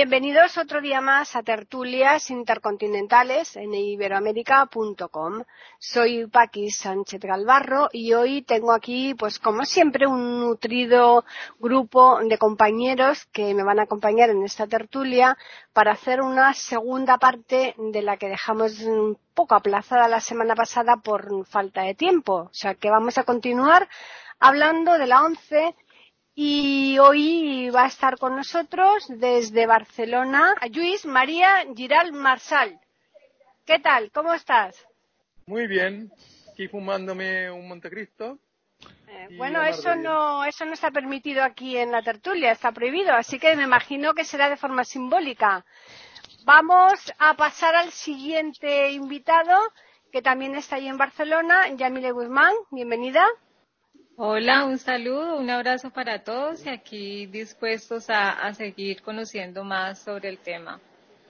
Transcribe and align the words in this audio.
Bienvenidos 0.00 0.56
otro 0.56 0.80
día 0.80 1.02
más 1.02 1.36
a 1.36 1.42
Tertulias 1.42 2.30
Intercontinentales 2.30 3.54
en 3.56 3.74
iberoamérica.com. 3.74 5.44
Soy 5.78 6.26
Paqui 6.26 6.70
Sánchez 6.70 7.20
Galvarro 7.20 7.90
y 7.92 8.14
hoy 8.14 8.40
tengo 8.40 8.72
aquí, 8.72 9.12
pues 9.12 9.38
como 9.38 9.66
siempre, 9.66 10.06
un 10.06 10.40
nutrido 10.40 11.26
grupo 11.58 12.18
de 12.24 12.38
compañeros 12.38 13.26
que 13.26 13.52
me 13.52 13.62
van 13.62 13.78
a 13.78 13.82
acompañar 13.82 14.30
en 14.30 14.42
esta 14.42 14.66
tertulia 14.66 15.36
para 15.74 15.92
hacer 15.92 16.22
una 16.22 16.54
segunda 16.54 17.18
parte 17.18 17.74
de 17.76 18.00
la 18.00 18.16
que 18.16 18.30
dejamos 18.30 18.80
un 18.80 19.18
poco 19.34 19.54
aplazada 19.54 20.08
la 20.08 20.20
semana 20.20 20.54
pasada 20.54 20.96
por 20.96 21.44
falta 21.44 21.82
de 21.82 21.94
tiempo. 21.94 22.44
O 22.44 22.54
sea 22.54 22.74
que 22.74 22.88
vamos 22.88 23.18
a 23.18 23.24
continuar 23.24 23.86
hablando 24.38 24.96
de 24.96 25.06
la 25.06 25.22
ONCE 25.22 25.74
y 26.34 26.98
hoy 26.98 27.70
va 27.70 27.84
a 27.84 27.88
estar 27.88 28.18
con 28.18 28.36
nosotros 28.36 29.06
desde 29.08 29.66
Barcelona 29.66 30.54
Luis 30.72 31.04
María 31.04 31.64
Giral 31.74 32.12
Marsal. 32.12 32.80
¿Qué 33.66 33.78
tal? 33.78 34.10
¿Cómo 34.12 34.32
estás? 34.32 34.86
Muy 35.46 35.66
bien, 35.66 36.10
aquí 36.52 36.68
fumándome 36.68 37.50
un 37.50 37.68
Montecristo. 37.68 38.38
Eh, 39.08 39.28
bueno, 39.36 39.62
eso 39.62 39.94
no, 39.96 40.44
eso 40.44 40.64
no 40.64 40.72
está 40.72 40.90
permitido 40.90 41.42
aquí 41.42 41.76
en 41.76 41.90
la 41.90 42.02
tertulia, 42.02 42.52
está 42.52 42.72
prohibido, 42.72 43.12
así 43.12 43.38
que 43.38 43.56
me 43.56 43.64
imagino 43.64 44.14
que 44.14 44.24
será 44.24 44.48
de 44.48 44.56
forma 44.56 44.84
simbólica. 44.84 45.64
Vamos 46.44 47.12
a 47.18 47.34
pasar 47.34 47.74
al 47.74 47.90
siguiente 47.90 48.92
invitado, 48.92 49.54
que 50.10 50.22
también 50.22 50.54
está 50.54 50.76
ahí 50.76 50.88
en 50.88 50.96
Barcelona, 50.96 51.68
Yamile 51.76 52.12
Guzmán, 52.12 52.54
bienvenida. 52.70 53.26
Hola, 54.22 54.66
un 54.66 54.76
saludo, 54.76 55.36
un 55.36 55.48
abrazo 55.48 55.88
para 55.88 56.18
todos 56.22 56.66
y 56.66 56.68
aquí 56.68 57.24
dispuestos 57.24 58.04
a, 58.10 58.52
seguir 58.52 59.00
conociendo 59.00 59.64
más 59.64 60.00
sobre 60.00 60.28
el 60.28 60.36
tema. 60.36 60.78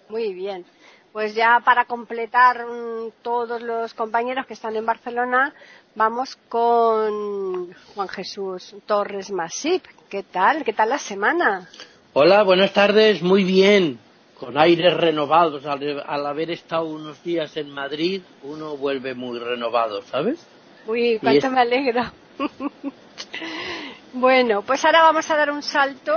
Muy 0.09 0.35
bien. 0.35 0.65
Pues 1.13 1.37
ya 1.37 1.61
para 1.65 1.85
completar 1.85 2.67
mm, 2.67 3.13
todos 3.23 3.63
los 3.63 3.95
compañeros 3.95 4.45
que 4.45 4.55
están 4.55 4.75
en 4.75 4.85
Barcelona, 4.85 5.55
vamos 5.95 6.37
con 6.49 7.73
Juan 7.95 8.09
Jesús 8.09 8.75
Torres 8.87 9.31
Masip. 9.31 9.85
¿Qué 10.09 10.25
tal? 10.25 10.65
¿Qué 10.65 10.73
tal 10.73 10.89
la 10.89 10.99
semana? 10.99 11.69
Hola, 12.13 12.43
buenas 12.43 12.73
tardes. 12.73 13.23
Muy 13.23 13.45
bien. 13.45 14.01
Con 14.37 14.59
aires 14.59 14.97
renovados. 14.97 15.65
Al, 15.65 16.03
al 16.05 16.27
haber 16.27 16.51
estado 16.51 16.87
unos 16.87 17.23
días 17.23 17.57
en 17.57 17.71
Madrid, 17.71 18.23
uno 18.43 18.77
vuelve 18.77 19.15
muy 19.15 19.39
renovado, 19.39 20.03
¿sabes? 20.03 20.45
Uy, 20.89 21.21
cuánto 21.21 21.51
me 21.51 21.61
alegro. 21.61 22.03
Bueno, 24.13 24.63
pues 24.63 24.85
ahora 24.85 25.03
vamos 25.03 25.31
a 25.31 25.37
dar 25.37 25.51
un 25.51 25.63
salto. 25.63 26.13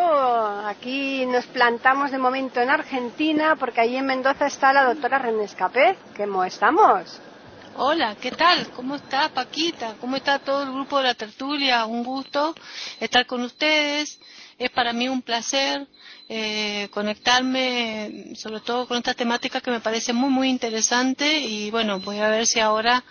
Aquí 0.65 1.25
nos 1.27 1.45
plantamos 1.45 2.11
de 2.11 2.17
momento 2.17 2.59
en 2.59 2.69
Argentina, 2.69 3.55
porque 3.55 3.81
allí 3.81 3.97
en 3.97 4.05
Mendoza 4.05 4.47
está 4.47 4.73
la 4.73 4.85
doctora 4.85 5.19
René 5.19 5.43
Escapé. 5.43 5.95
¿Cómo 6.17 6.43
estamos? 6.43 7.19
Hola, 7.75 8.15
¿qué 8.19 8.31
tal? 8.31 8.69
¿Cómo 8.71 8.95
está 8.95 9.29
Paquita? 9.29 9.95
¿Cómo 10.01 10.15
está 10.15 10.39
todo 10.39 10.63
el 10.63 10.71
grupo 10.71 10.97
de 10.97 11.03
la 11.03 11.13
tertulia? 11.13 11.85
Un 11.85 12.03
gusto 12.03 12.55
estar 12.99 13.25
con 13.25 13.41
ustedes. 13.41 14.19
Es 14.57 14.69
para 14.71 14.93
mí 14.93 15.09
un 15.09 15.21
placer 15.21 15.87
eh, 16.29 16.87
conectarme, 16.91 18.33
sobre 18.35 18.59
todo 18.61 18.87
con 18.87 18.97
esta 18.97 19.13
temática 19.13 19.61
que 19.61 19.71
me 19.71 19.79
parece 19.81 20.13
muy, 20.13 20.29
muy 20.29 20.49
interesante. 20.49 21.39
Y 21.39 21.69
bueno, 21.71 21.99
voy 21.99 22.19
a 22.19 22.29
ver 22.29 22.47
si 22.47 22.59
ahora 22.59 23.03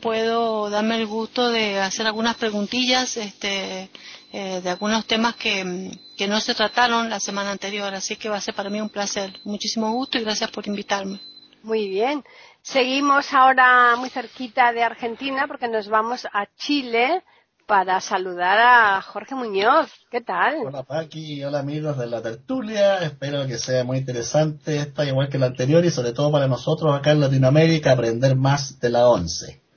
puedo 0.00 0.70
darme 0.70 0.96
el 0.96 1.06
gusto 1.06 1.50
de 1.50 1.80
hacer 1.80 2.06
algunas 2.06 2.36
preguntillas 2.36 3.16
este, 3.16 3.90
eh, 4.32 4.60
de 4.62 4.70
algunos 4.70 5.06
temas 5.06 5.36
que, 5.36 5.90
que, 6.16 6.28
no 6.28 6.40
se 6.40 6.54
trataron 6.54 7.10
la 7.10 7.20
semana 7.20 7.50
anterior, 7.50 7.92
así 7.94 8.16
que 8.16 8.28
va 8.28 8.36
a 8.36 8.40
ser 8.40 8.54
para 8.54 8.70
mí 8.70 8.80
un 8.80 8.88
placer. 8.88 9.32
Muchísimo 9.44 9.92
gusto 9.92 10.18
y 10.18 10.22
gracias 10.22 10.50
por 10.50 10.66
invitarme. 10.66 11.20
Muy 11.62 11.88
bien. 11.88 12.24
Seguimos 12.62 13.32
ahora 13.32 13.96
muy 13.96 14.10
cerquita 14.10 14.72
de 14.72 14.82
Argentina 14.82 15.46
porque 15.48 15.68
nos 15.68 15.88
vamos 15.88 16.26
a 16.32 16.46
Chile 16.56 17.22
para 17.66 18.00
saludar 18.00 18.58
a 18.58 19.02
Jorge 19.02 19.34
Muñoz. 19.34 19.90
¿Qué 20.10 20.22
tal? 20.22 20.56
Hola 20.66 20.84
Paqui, 20.84 21.44
hola 21.44 21.58
amigos 21.58 21.98
de 21.98 22.06
la 22.06 22.22
tertulia. 22.22 22.98
Espero 22.98 23.46
que 23.46 23.58
sea 23.58 23.84
muy 23.84 23.98
interesante 23.98 24.76
esta, 24.76 25.04
igual 25.04 25.28
que 25.28 25.38
la 25.38 25.46
anterior, 25.46 25.84
y 25.84 25.90
sobre 25.90 26.12
todo 26.12 26.32
para 26.32 26.46
nosotros 26.46 26.94
acá 26.94 27.10
en 27.10 27.20
Latinoamérica, 27.20 27.92
aprender 27.92 28.36
más 28.36 28.80
de 28.80 28.88
la 28.88 29.08
ONCE. 29.08 29.67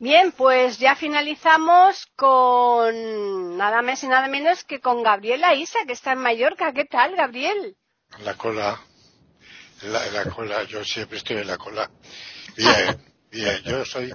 Bien, 0.00 0.32
pues 0.32 0.78
ya 0.78 0.96
finalizamos 0.96 2.06
con 2.16 3.58
nada 3.58 3.82
más 3.82 4.02
y 4.02 4.08
nada 4.08 4.28
menos 4.28 4.64
que 4.64 4.80
con 4.80 5.02
Gabriela 5.02 5.54
Isa, 5.54 5.80
que 5.86 5.92
está 5.92 6.12
en 6.12 6.20
Mallorca. 6.20 6.72
¿Qué 6.72 6.86
tal, 6.86 7.14
Gabriel? 7.16 7.76
La 8.24 8.34
cola, 8.34 8.80
la, 9.82 10.06
la 10.06 10.24
cola, 10.30 10.62
yo 10.64 10.82
siempre 10.86 11.18
estoy 11.18 11.36
en 11.36 11.48
la 11.48 11.58
cola. 11.58 11.90
Bien, 12.56 12.98
bien, 13.30 13.62
yo 13.62 13.84
soy 13.84 14.10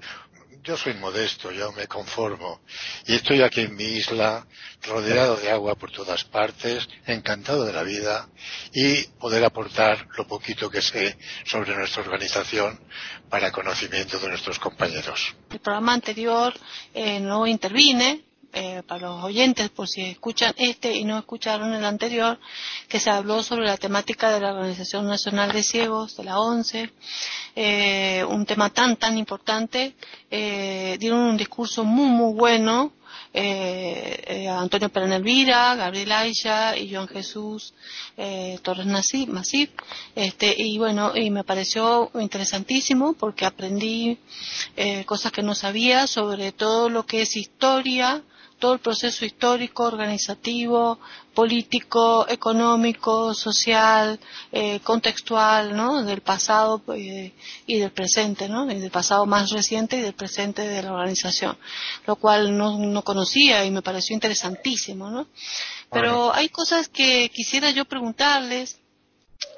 yo 0.66 0.76
soy 0.76 0.96
modesto, 0.96 1.52
yo 1.52 1.72
me 1.74 1.88
conformo. 1.88 2.62
Y 3.06 3.16
estoy 3.16 3.42
aquí 3.42 3.62
en 3.62 3.76
mi 3.76 3.84
isla, 3.84 4.46
rodeado 4.82 5.38
de 5.38 5.52
agua 5.52 5.76
por 5.76 5.92
todas 5.92 6.24
partes, 6.24 6.90
encantado 7.06 7.66
de 7.66 7.74
la 7.74 7.84
vida 7.84 8.28
y 8.74 9.04
poder 9.20 9.46
aportar 9.46 10.08
lo 10.18 10.28
poquito 10.28 10.70
que 10.70 10.82
sé 10.82 11.18
sobre 11.46 11.76
nuestra 11.76 12.02
organización 12.02 12.80
para 13.30 13.52
conocimiento 13.52 14.18
de 14.20 14.30
nuestros 14.30 14.58
compañeros. 14.58 15.36
El 15.52 15.60
programa 15.60 15.94
anterior 15.94 16.54
eh, 16.94 17.20
no 17.20 17.46
intervine, 17.46 18.25
eh, 18.58 18.84
para 18.88 19.10
los 19.10 19.22
oyentes, 19.22 19.70
por 19.70 19.86
si 19.86 20.02
escuchan 20.02 20.54
este 20.56 20.94
y 20.94 21.04
no 21.04 21.18
escucharon 21.20 21.74
el 21.74 21.84
anterior, 21.84 22.40
que 22.88 23.02
se 23.02 23.10
habló 23.10 23.44
sobre 23.44 23.66
la 23.66 23.76
temática 23.76 24.32
de 24.32 24.40
la 24.40 24.54
Organización 24.54 25.08
Nacional 25.08 25.52
de 25.52 25.62
Ciegos, 25.62 26.16
de 26.16 26.24
la 26.24 26.40
ONCE, 26.40 26.90
eh, 27.54 28.24
un 28.30 28.46
tema 28.46 28.70
tan, 28.70 28.96
tan 28.96 29.18
importante. 29.18 29.96
Eh, 30.32 30.96
dieron 31.02 31.20
un 31.20 31.36
discurso 31.36 31.84
muy, 31.84 32.08
muy 32.08 32.34
bueno. 32.34 32.94
Antonio 33.34 34.90
Elvira, 34.94 35.76
Gabriel 35.76 36.14
Aisha 36.14 36.78
y 36.78 36.94
Joan 36.94 37.10
Jesús 37.10 37.74
Torres 38.62 38.86
Masip, 38.86 39.78
este, 40.16 40.56
y 40.58 40.78
bueno, 40.78 41.12
y 41.14 41.30
me 41.30 41.44
pareció 41.44 42.10
interesantísimo 42.18 43.12
porque 43.14 43.46
aprendí 43.46 44.18
cosas 45.06 45.34
que 45.34 45.44
no 45.44 45.54
sabía 45.54 46.08
sobre 46.08 46.54
todo 46.54 46.88
lo 46.90 47.06
que 47.06 47.24
es 47.24 47.36
historia, 47.36 48.24
todo 48.66 48.74
el 48.74 48.80
proceso 48.80 49.26
histórico, 49.26 49.84
organizativo, 49.84 50.98
político, 51.36 52.26
económico, 52.28 53.36
social, 53.36 54.20
eh, 54.52 54.80
contextual, 54.80 55.76
¿no? 55.76 56.02
Del 56.04 56.22
pasado 56.22 56.82
eh, 56.96 57.32
y 57.68 57.78
del 57.78 57.92
presente, 57.92 58.50
¿no? 58.50 58.66
Del 58.66 58.90
pasado 58.90 59.28
más 59.28 59.52
reciente 59.52 59.98
y 59.98 60.02
del 60.02 60.16
presente 60.16 60.64
de 60.64 60.82
la 60.82 60.94
organización, 60.94 61.56
lo 62.08 62.16
cual 62.16 62.58
no, 62.58 62.80
no 62.80 63.04
conocía 63.04 63.64
y 63.66 63.70
me 63.70 63.84
pareció 63.84 64.16
interesantísimo, 64.16 65.12
¿no? 65.12 65.28
Pero 65.92 66.34
hay 66.34 66.50
cosas 66.50 66.90
que 66.90 67.30
quisiera 67.30 67.70
yo 67.70 67.86
preguntarles 67.86 68.80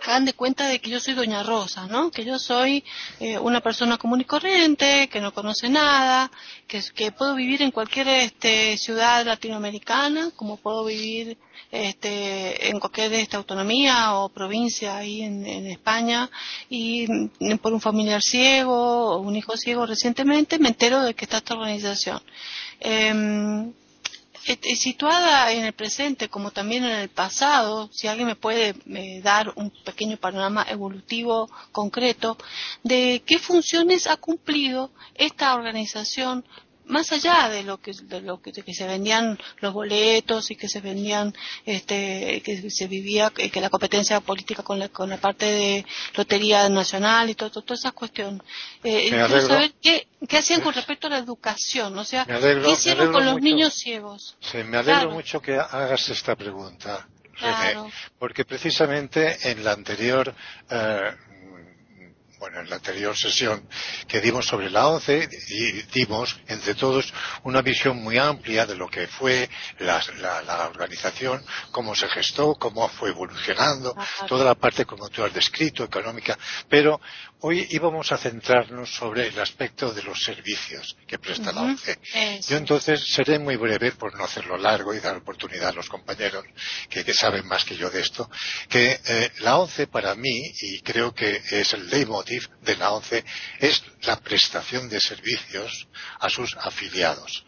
hagan 0.08 0.26
de 0.26 0.34
cuenta 0.34 0.68
de 0.68 0.80
que 0.80 0.90
yo 0.90 1.00
soy 1.00 1.14
Doña 1.14 1.44
Rosa, 1.44 1.88
¿no? 1.88 2.12
Que 2.12 2.24
yo 2.24 2.40
soy 2.40 2.84
eh, 3.20 3.38
una 3.40 3.62
persona 3.62 3.98
común 3.98 4.22
y 4.22 4.26
corriente, 4.26 5.10
que 5.10 5.20
no 5.20 5.34
conoce 5.34 5.70
nada, 5.70 6.32
que, 6.68 7.12
puedo 7.12 7.36
vivir 7.36 7.62
en 7.62 7.72
cualquier 7.72 8.08
este, 8.08 8.78
ciudad 8.78 9.26
latinoamericana, 9.26 10.32
como 10.36 10.58
puedo 10.58 10.86
vivir 10.86 11.38
este, 11.72 12.70
en 12.70 12.80
cualquier 12.80 13.14
esta 13.14 13.38
autonomía 13.38 14.16
o 14.16 14.30
provincia 14.30 14.98
ahí 14.98 15.22
en, 15.22 15.46
España, 15.68 16.30
y 16.70 17.06
mm, 17.08 17.58
por 17.58 17.74
un 17.74 17.82
familiar 17.82 18.22
ciego 18.22 19.16
o 19.16 19.20
un 19.20 19.36
hijo 19.36 19.58
ciego 19.58 19.86
recientemente 19.86 20.60
me 20.60 20.70
entero 20.70 21.02
de 21.04 21.14
que 21.14 21.26
está 21.26 21.38
esta 21.38 21.56
organización. 21.56 22.22
Em, 22.80 23.74
situada 24.76 25.52
en 25.52 25.66
el 25.66 25.74
presente 25.74 26.30
como 26.30 26.52
también 26.52 26.84
en 26.86 26.92
el 27.00 27.10
pasado, 27.10 27.90
si 27.92 28.08
alguien 28.08 28.28
me 28.28 28.36
puede 28.36 28.76
eh, 28.94 29.22
dar 29.22 29.52
un 29.56 29.72
pequeño 29.84 30.18
panorama 30.18 30.66
evolutivo 30.70 31.50
concreto 31.72 32.38
de 32.84 33.24
qué 33.26 33.40
funciones 33.40 34.08
ha 34.08 34.18
cumplido 34.18 34.92
esta 35.16 35.54
organización 35.56 36.46
más 36.88 37.12
allá 37.12 37.50
de 37.50 37.64
lo 37.64 37.78
que 37.80 37.92
de 38.04 38.22
lo 38.22 38.42
que, 38.42 38.52
de 38.52 38.64
que 38.64 38.74
se 38.74 38.88
vendían 38.88 39.38
los 39.60 39.74
boletos 39.74 40.52
y 40.52 40.56
que 40.56 40.68
se 40.68 40.82
vendían 40.82 41.34
este 41.66 42.42
que 42.44 42.70
se 42.70 42.88
vivía 42.88 43.30
que 43.30 43.62
la 43.62 43.70
competencia 43.70 44.20
política 44.22 44.64
con 44.64 44.80
la, 44.80 44.90
con 44.90 45.10
la 45.10 45.18
parte 45.18 45.46
de 45.46 45.86
lotería 46.16 46.70
nacional 46.70 47.30
y 47.30 47.36
todo, 47.36 47.50
toda 47.50 47.76
esa 47.76 47.92
cuestión 47.92 48.42
eh, 48.84 49.10
quiero 49.10 49.42
saber 49.42 49.74
qué, 49.82 50.08
qué 50.28 50.38
hacían 50.38 50.62
con 50.62 50.74
respecto 50.74 51.08
a 51.08 51.12
la 51.12 51.18
educación 51.18 51.98
o 51.98 52.04
sea 52.04 52.26
qué 52.26 52.70
hicieron 52.72 53.12
con 53.12 53.26
los 53.26 53.42
niños 53.42 53.74
ciegos 53.74 54.38
sí, 54.40 54.60
me 54.64 54.78
alegro 54.78 55.12
mucho 55.12 55.42
que 55.42 55.56
hagas 55.56 56.10
esta 56.10 56.36
pregunta 56.36 57.08
René, 57.40 57.92
porque 58.18 58.46
precisamente 58.46 59.52
en 59.52 59.64
la 59.64 59.74
anterior 59.74 60.34
eh, 60.70 61.16
bueno, 62.40 62.60
en 62.60 62.70
la 62.70 62.76
anterior 62.78 63.18
sesión 63.18 63.68
que 64.08 64.22
dimos 64.22 64.46
sobre 64.46 64.70
la 64.70 64.88
ONCE, 64.88 65.28
y 65.50 65.72
dimos 65.94 66.40
entre 66.48 66.76
todos 66.76 67.14
una 67.44 67.62
visión 67.62 67.98
muy 67.98 68.18
amplia 68.18 68.66
de 68.66 68.76
lo 68.76 68.88
que 68.88 69.08
fue 69.08 69.50
la, 69.80 70.02
organización, 70.68 71.44
cómo 71.72 71.96
se 71.96 72.08
gestó, 72.10 72.56
cómo 72.56 72.88
fue 72.90 73.10
evolucionando, 73.10 73.96
toda 74.28 74.46
la 74.46 74.56
parte 74.56 74.86
como 74.86 75.10
tú 75.10 75.24
has 75.24 75.34
descrito, 75.34 75.84
económica, 75.84 76.38
pero 76.70 77.00
hoy 77.42 77.68
íbamos 77.72 78.12
a 78.12 78.18
centrarnos 78.18 78.94
sobre 78.94 79.28
el 79.28 79.40
aspecto 79.40 79.94
de 79.94 80.04
los 80.04 80.24
servicios 80.24 80.98
que 81.08 81.20
presta 81.20 81.52
la 81.52 81.62
ONCE. 81.62 82.00
Yo 82.48 82.58
entonces 82.58 83.04
seré 83.14 83.40
muy 83.40 83.56
breve 83.56 83.92
por 83.92 84.16
no 84.16 84.24
hacerlo 84.24 84.58
largo 84.58 84.94
y 84.94 85.00
dar 85.00 85.18
oportunidad 85.18 85.70
a 85.70 85.74
los 85.74 85.90
compañeros 85.90 86.46
que, 86.90 87.14
saben 87.14 87.48
más 87.48 87.64
que 87.66 87.76
yo 87.76 87.90
de 87.90 88.02
esto, 88.02 88.30
que 88.70 89.00
eh, 89.06 89.32
la 89.40 89.58
ONCE 89.58 89.88
para 89.88 90.14
mí, 90.16 90.52
y 90.62 90.82
creo 90.82 91.14
que 91.14 91.42
es 91.52 91.74
el 91.74 91.90
leitmotiv 92.28 92.50
de 92.62 92.76
la 92.76 92.92
ONCE 92.92 93.24
es 93.60 93.84
la 94.04 94.18
prestación 94.20 94.90
de 94.90 95.00
servicios 95.00 95.88
a 96.20 96.30
sus 96.30 96.56
afiliados. 96.58 97.46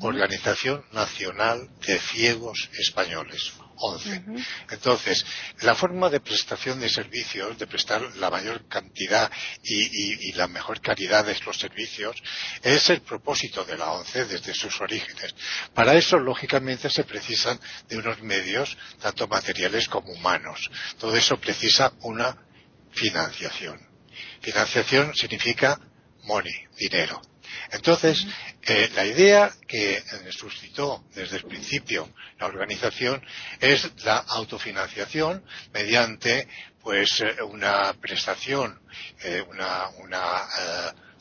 Organización 0.00 0.84
Nacional 0.92 1.68
de 1.86 1.98
Ciegos 1.98 2.70
Españoles. 2.78 3.52
11. 3.76 4.22
Entonces, 4.70 5.26
la 5.62 5.74
forma 5.74 6.08
de 6.08 6.20
prestación 6.20 6.78
de 6.78 6.88
servicios, 6.88 7.58
de 7.58 7.66
prestar 7.66 8.02
la 8.16 8.30
mayor 8.30 8.68
cantidad 8.68 9.30
y, 9.64 10.32
la 10.34 10.46
mejor 10.46 10.80
calidad 10.80 11.24
de 11.24 11.36
los 11.44 11.58
servicios, 11.58 12.22
es 12.62 12.88
el 12.90 13.02
propósito 13.02 13.64
de 13.64 13.76
la 13.76 13.90
ONCE 13.90 14.26
desde 14.26 14.54
sus 14.54 14.80
orígenes. 14.80 15.34
Para 15.74 15.94
eso, 15.94 16.18
lógicamente, 16.18 16.88
se 16.88 17.02
precisan 17.02 17.58
de 17.88 17.98
unos 17.98 18.22
medios, 18.22 18.78
tanto 19.00 19.26
materiales 19.26 19.88
como 19.88 20.12
humanos. 20.12 20.70
Todo 20.98 21.16
eso 21.16 21.36
precisa 21.38 21.92
una 22.02 22.38
financiación. 22.92 23.93
Financiación 24.44 25.14
significa 25.14 25.80
money, 26.24 26.54
dinero. 26.76 27.22
Entonces, 27.70 28.26
eh, 28.62 28.90
la 28.94 29.06
idea 29.06 29.50
que 29.66 29.96
eh, 29.96 30.02
suscitó 30.30 31.04
desde 31.14 31.38
el 31.38 31.44
principio 31.44 32.10
la 32.38 32.46
organización 32.46 33.24
es 33.58 33.90
la 34.04 34.18
autofinanciación 34.18 35.42
mediante 35.72 36.46
pues 36.82 37.20
eh, 37.20 37.42
una 37.42 37.94
prestación, 37.94 38.78
una, 39.48 39.88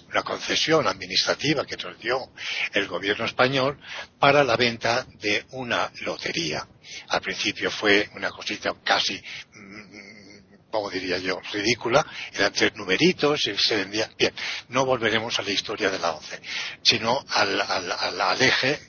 una 0.10 0.24
concesión 0.24 0.86
administrativa 0.86 1.66
que 1.66 1.78
nos 1.78 1.98
dio 2.00 2.34
el 2.74 2.88
gobierno 2.88 3.24
español 3.24 3.80
para 4.20 4.44
la 4.44 4.58
venta 4.58 5.08
de 5.22 5.46
una 5.52 5.90
lotería. 6.02 6.68
Al 7.08 7.22
principio 7.22 7.72
fue 7.72 8.10
una 8.16 8.30
cosita 8.30 8.74
casi 8.84 9.22
mm, 9.54 10.13
como 10.74 10.90
diría 10.90 11.20
yo, 11.20 11.40
ridícula, 11.52 12.04
eran 12.34 12.52
tres 12.52 12.74
numeritos 12.74 13.46
y 13.46 13.56
se 13.56 13.76
vendía. 13.76 14.10
Bien, 14.18 14.34
no 14.70 14.88
volveremos 14.88 15.38
a 15.38 15.44
la 15.44 15.52
historia 15.52 15.92
de 15.92 16.00
la 16.00 16.14
ONCE, 16.14 16.42
sino 16.82 17.24
al, 17.30 18.42
eje 18.42 18.80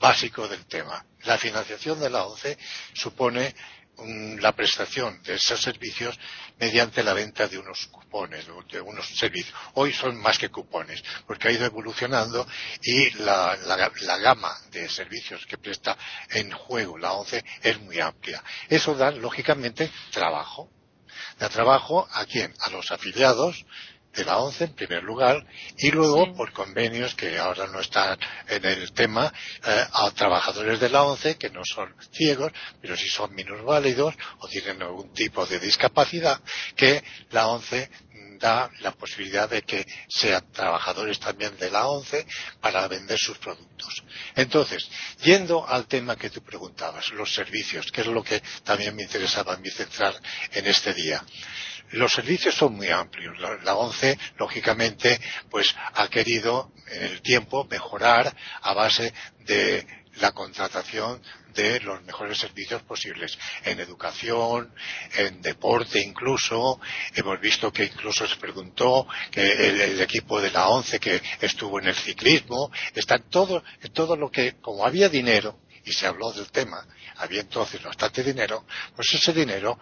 básico 0.00 0.48
del 0.48 0.66
tema. 0.66 1.06
La 1.22 1.38
financiación 1.38 2.00
de 2.00 2.10
la 2.10 2.24
ONCE 2.24 2.58
supone 2.92 3.54
la 4.40 4.50
prestación 4.50 5.22
de 5.22 5.34
esos 5.34 5.62
servicios 5.62 6.18
mediante 6.58 7.04
la 7.04 7.12
venta 7.12 7.46
de 7.46 7.56
unos 7.56 7.86
cupones, 7.86 8.44
de 8.72 8.80
unos 8.80 9.06
servicios. 9.16 9.56
Hoy 9.74 9.92
son 9.92 10.16
más 10.16 10.40
que 10.40 10.48
cupones, 10.48 11.04
porque 11.24 11.46
ha 11.46 11.52
ido 11.52 11.66
evolucionando 11.66 12.48
y 12.82 13.10
la, 13.10 13.56
gama 14.20 14.52
de 14.72 14.88
servicios 14.88 15.46
que 15.46 15.56
presta 15.56 15.96
en 16.30 16.50
juego 16.50 16.98
la 16.98 17.12
ONCE 17.12 17.44
es 17.62 17.80
muy 17.80 18.00
amplia. 18.00 18.42
Eso 18.68 18.96
da, 18.96 19.12
lógicamente, 19.12 19.88
trabajo 20.10 20.81
da 21.38 21.48
trabajo 21.48 22.08
a 22.12 22.24
quién? 22.24 22.54
A 22.60 22.70
los 22.70 22.90
afiliados 22.90 23.64
de 24.14 24.24
la 24.24 24.38
ONCE 24.38 24.64
en 24.64 24.74
primer 24.74 25.02
lugar 25.02 25.46
y 25.78 25.90
luego 25.90 26.34
por 26.34 26.52
convenios 26.52 27.14
que 27.14 27.38
ahora 27.38 27.66
no 27.66 27.80
están 27.80 28.18
en 28.46 28.64
el 28.64 28.92
tema 28.92 29.32
eh, 29.66 29.84
a 29.90 30.10
trabajadores 30.10 30.80
de 30.80 30.90
la 30.90 31.02
ONCE 31.04 31.36
que 31.36 31.50
no 31.50 31.64
son 31.64 31.94
ciegos 32.10 32.52
pero 32.80 32.96
si 32.96 33.08
son 33.08 33.34
minusválidos 33.34 34.14
o 34.38 34.48
tienen 34.48 34.82
algún 34.82 35.12
tipo 35.14 35.46
de 35.46 35.58
discapacidad 35.58 36.40
que 36.76 37.02
la 37.30 37.48
ONCE 37.48 37.90
da 38.42 38.68
la 38.80 38.90
posibilidad 38.90 39.48
de 39.48 39.62
que 39.62 39.86
sean 40.08 40.50
trabajadores 40.50 41.20
también 41.20 41.56
de 41.58 41.70
la 41.70 41.86
ONCE 41.86 42.26
para 42.60 42.88
vender 42.88 43.16
sus 43.16 43.38
productos. 43.38 44.02
Entonces, 44.34 44.90
yendo 45.22 45.66
al 45.66 45.86
tema 45.86 46.16
que 46.16 46.28
tú 46.28 46.42
preguntabas, 46.42 47.10
los 47.12 47.32
servicios, 47.32 47.92
que 47.92 48.00
es 48.00 48.08
lo 48.08 48.22
que 48.24 48.42
también 48.64 48.96
me 48.96 49.04
interesaba 49.04 49.54
a 49.54 49.58
mí 49.58 49.70
centrar 49.70 50.14
en 50.50 50.66
este 50.66 50.92
día. 50.92 51.24
Los 51.92 52.12
servicios 52.12 52.54
son 52.54 52.74
muy 52.74 52.88
amplios. 52.88 53.38
La, 53.38 53.76
ONCE, 53.76 54.18
lógicamente, 54.38 55.20
pues 55.48 55.74
ha 55.94 56.08
querido 56.08 56.72
en 56.88 57.04
el 57.04 57.22
tiempo 57.22 57.64
mejorar 57.70 58.34
a 58.62 58.74
base 58.74 59.14
de 59.40 59.86
la 60.16 60.32
contratación 60.32 61.22
de 61.54 61.80
los 61.80 62.02
mejores 62.04 62.38
servicios 62.38 62.82
posibles 62.82 63.38
en 63.64 63.80
educación, 63.80 64.72
en 65.16 65.40
deporte 65.42 66.00
incluso. 66.00 66.80
Hemos 67.14 67.40
visto 67.40 67.72
que 67.72 67.84
incluso 67.84 68.26
se 68.26 68.36
preguntó 68.36 69.06
que 69.30 69.42
el, 69.42 70.00
equipo 70.00 70.40
de 70.40 70.50
la 70.50 70.68
ONCE 70.68 70.98
que 70.98 71.20
estuvo 71.40 71.78
en 71.78 71.88
el 71.88 71.94
ciclismo, 71.94 72.70
está 72.94 73.18
todo, 73.18 73.62
todo 73.92 74.16
lo 74.16 74.30
que, 74.30 74.60
como 74.60 74.84
había 74.84 75.08
dinero, 75.08 75.60
y 75.84 75.92
se 75.92 76.06
habló 76.06 76.32
del 76.32 76.50
tema, 76.50 76.86
había 77.16 77.40
entonces 77.40 77.82
bastante 77.82 78.22
dinero, 78.22 78.64
pues 78.94 79.12
ese 79.14 79.32
dinero 79.32 79.78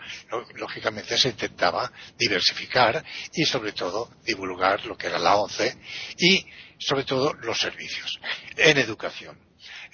lógicamente 0.55 1.19
se 1.19 1.29
intentaba 1.29 1.93
diversificar 2.17 3.05
y 3.35 3.45
sobre 3.45 3.73
todo 3.73 4.11
divulgar 4.25 4.85
lo 4.87 4.97
que 4.97 5.09
era 5.09 5.19
la 5.19 5.37
ONCE 5.37 5.77
y 6.17 6.47
sobre 6.79 7.05
todo 7.05 7.35
los 7.35 7.59
servicios 7.59 8.19
en 8.57 8.79
educación 8.79 9.50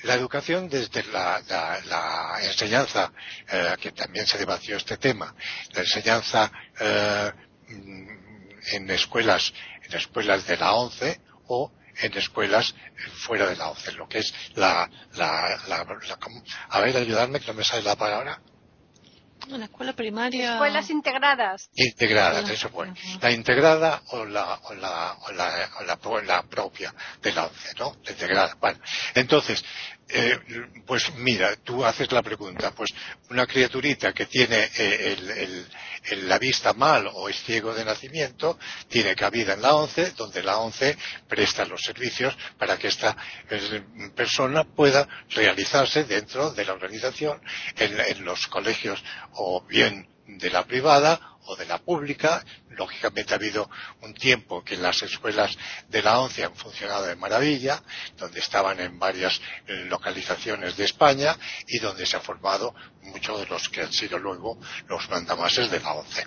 la 0.06 0.14
educación 0.14 0.68
desde 0.68 1.02
la, 1.04 2.38
enseñanza, 2.42 3.12
eh, 3.50 3.74
que 3.80 3.92
también 3.92 4.26
se 4.26 4.38
debatió 4.38 4.76
este 4.76 4.96
tema, 4.96 5.34
la 5.72 5.80
enseñanza 5.80 6.50
eh, 6.80 7.32
en 8.72 8.90
escuelas, 8.90 9.52
en 9.84 9.96
escuelas 9.96 10.46
de 10.46 10.56
la 10.56 10.74
ONCE 10.74 11.20
o 11.48 11.72
en 12.00 12.16
escuelas 12.16 12.74
fuera 13.14 13.46
de 13.46 13.56
la 13.56 13.70
ONCE, 13.70 13.92
lo 13.92 14.08
que 14.08 14.18
es 14.18 14.32
la, 14.54 14.88
la, 15.14 15.58
la, 15.68 15.86
a 16.68 16.80
ver, 16.80 16.96
ayudarme 16.96 17.40
que 17.40 17.46
no 17.48 17.54
me 17.54 17.64
sale 17.64 17.82
la 17.82 17.96
palabra. 17.96 18.40
La 19.48 19.66
escuela 19.66 19.92
primaria. 19.92 20.54
Escuelas 20.54 20.90
integradas. 20.90 21.70
Integradas, 21.74 22.50
eso 22.50 22.68
fue. 22.68 22.92
La 23.20 23.30
integrada 23.30 24.02
o 24.08 24.24
la, 24.24 24.54
o 24.64 24.74
la, 24.74 25.16
o 25.20 25.32
la, 25.32 25.70
o 26.04 26.20
la, 26.20 26.42
propia 26.42 26.92
de 27.22 27.32
la 27.32 27.46
ONCE, 27.46 27.74
¿no? 27.78 27.96
La 28.04 28.10
integrada. 28.10 28.56
Bueno, 28.60 28.80
entonces, 29.14 29.64
eh, 30.08 30.38
pues 30.86 31.12
mira, 31.16 31.56
tú 31.56 31.84
haces 31.84 32.12
la 32.12 32.22
pregunta, 32.22 32.70
pues 32.70 32.94
una 33.28 33.46
criaturita 33.46 34.12
que 34.12 34.26
tiene 34.26 34.70
eh, 34.78 35.64
la 36.22 36.38
vista 36.38 36.72
mal 36.74 37.10
o 37.12 37.28
es 37.28 37.42
ciego 37.42 37.74
de 37.74 37.84
nacimiento, 37.84 38.56
tiene 38.88 39.16
cabida 39.16 39.54
en 39.54 39.62
la 39.62 39.74
ONCE, 39.74 40.12
donde 40.12 40.44
la 40.44 40.58
ONCE 40.58 40.96
presta 41.28 41.64
los 41.64 41.82
servicios 41.82 42.36
para 42.56 42.78
que 42.78 42.88
esta 42.88 43.16
eh, 43.50 43.82
persona 44.14 44.62
pueda 44.62 45.08
realizarse 45.30 46.04
dentro 46.04 46.52
de 46.52 46.64
la 46.64 46.74
organización 46.74 47.40
en 47.76 48.24
los 48.24 48.46
colegios 48.46 49.02
o 49.32 49.62
bien 49.62 50.08
de 50.26 50.50
la 50.50 50.64
privada 50.64 51.35
o 51.46 51.56
de 51.56 51.66
la 51.66 51.78
pública. 51.78 52.44
Lógicamente 52.70 53.32
ha 53.32 53.36
habido 53.36 53.70
un 54.02 54.14
tiempo 54.14 54.62
que 54.62 54.76
las 54.76 55.02
escuelas 55.02 55.56
de 55.88 56.02
la 56.02 56.20
ONCE 56.20 56.44
han 56.44 56.54
funcionado 56.54 57.06
de 57.06 57.16
maravilla, 57.16 57.82
donde 58.16 58.40
estaban 58.40 58.80
en 58.80 58.98
varias 58.98 59.40
eh, 59.66 59.84
localizaciones 59.88 60.76
de 60.76 60.84
España 60.84 61.36
y 61.66 61.78
donde 61.78 62.06
se 62.06 62.16
han 62.16 62.22
formado 62.22 62.74
muchos 63.02 63.40
de 63.40 63.46
los 63.46 63.68
que 63.68 63.82
han 63.82 63.92
sido 63.92 64.18
luego 64.18 64.58
los 64.88 65.08
mandamases 65.08 65.70
de 65.70 65.80
la 65.80 65.92
ONCE. 65.94 66.26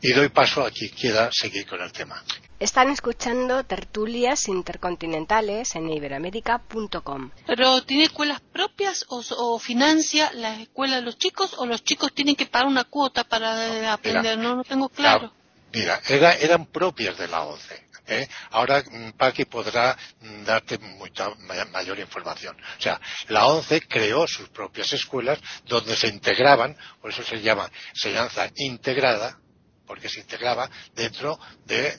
Y 0.00 0.12
doy 0.12 0.28
paso 0.28 0.64
a 0.64 0.70
quien 0.70 0.90
quiera 0.90 1.30
seguir 1.32 1.66
con 1.66 1.80
el 1.80 1.92
tema. 1.92 2.22
Están 2.60 2.88
escuchando 2.88 3.64
tertulias 3.64 4.48
intercontinentales 4.48 5.74
en 5.74 5.90
iberoamérica.com. 5.90 7.30
¿Pero 7.46 7.82
tiene 7.82 8.04
escuelas 8.04 8.40
propias 8.40 9.04
o, 9.08 9.58
financia 9.58 10.32
la 10.32 10.60
escuela 10.60 10.96
de 10.96 11.02
los 11.02 11.18
chicos 11.18 11.54
o 11.58 11.66
los 11.66 11.82
chicos 11.82 12.14
tienen 12.14 12.36
que 12.36 12.46
pagar 12.46 12.68
una 12.68 12.84
cuota 12.84 13.24
para 13.24 13.92
aprender? 13.92 14.38
no, 14.38 14.53
no 14.56 14.64
tengo 14.64 14.88
claro. 14.88 15.32
Mira, 15.72 16.00
eran 16.08 16.66
propias 16.66 17.18
de 17.18 17.28
la 17.28 17.42
ONCE. 17.42 17.84
¿eh? 18.06 18.28
ahora 18.50 18.82
mm, 18.82 19.12
Paqui 19.12 19.44
podrá 19.44 19.96
mm, 20.20 20.44
darte 20.44 20.78
mucha 20.78 21.30
mayor 21.72 21.98
información. 21.98 22.56
O 22.78 22.82
sea, 22.82 23.00
la 23.28 23.46
ONCE 23.46 23.82
creó 23.88 24.26
sus 24.26 24.48
propias 24.48 24.92
escuelas 24.92 25.38
donde 25.64 25.96
se 25.96 26.08
integraban, 26.08 26.76
por 27.00 27.10
eso 27.10 27.22
se 27.22 27.40
llama 27.40 27.70
enseñanza 27.90 28.50
integrada, 28.56 29.38
porque 29.86 30.08
se 30.08 30.20
integraba 30.20 30.70
dentro 30.94 31.38
de 31.64 31.94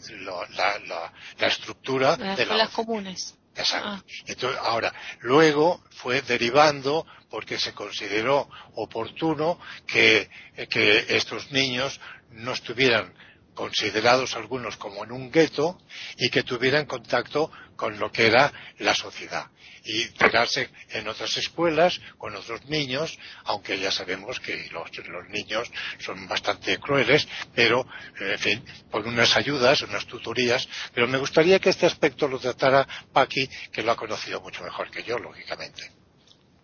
la, 0.58 1.12
estructura 1.48 2.16
de 2.16 2.26
las 2.26 2.40
escuelas 2.40 2.70
comunes. 2.72 3.36
Ah. 3.58 4.02
Entonces, 4.28 4.60
ahora, 4.62 4.94
luego 5.22 5.82
fue 5.92 6.22
derivando 6.22 7.06
porque 7.30 7.58
se 7.58 7.74
consideró 7.74 8.50
oportuno 8.76 9.60
que, 9.88 10.30
que 10.70 11.06
estos 11.10 11.52
niños 11.52 12.00
no 12.32 12.52
estuvieran 12.54 13.14
considerados 13.56 14.36
algunos 14.36 14.78
como 14.78 15.04
en 15.04 15.12
un 15.12 15.32
gueto 15.32 15.80
y 16.18 16.30
que 16.30 16.44
tuvieran 16.44 16.86
contacto 16.86 17.52
con 17.76 17.98
lo 17.98 18.12
que 18.12 18.28
era 18.28 18.54
la 18.78 18.94
sociedad 18.94 19.48
y 19.86 20.02
integrarse 20.04 20.70
en 20.90 21.08
otras 21.08 21.38
escuelas 21.38 22.02
con 22.18 22.36
otros 22.36 22.66
niños, 22.66 23.18
aunque 23.46 23.80
ya 23.80 23.92
sabemos 23.92 24.40
que 24.40 24.68
los, 24.72 24.90
niños 25.30 25.72
son 26.00 26.28
bastante 26.28 26.78
crueles, 26.80 27.28
pero 27.54 27.86
en 28.20 28.40
fin, 28.40 28.66
con 28.92 29.08
unas 29.08 29.36
ayudas, 29.38 29.82
unas 29.84 30.06
tutorías, 30.06 30.68
pero 30.94 31.08
me 31.08 31.18
gustaría 31.20 31.60
que 31.60 31.70
este 31.70 31.86
aspecto 31.86 32.28
lo 32.28 32.40
tratara 32.40 32.88
Paqui, 33.14 33.48
que 33.72 33.84
lo 33.84 33.92
ha 33.92 33.96
conocido 33.96 34.42
mucho 34.42 34.64
mejor 34.64 34.90
que 34.90 35.04
yo, 35.04 35.18
lógicamente. 35.20 35.92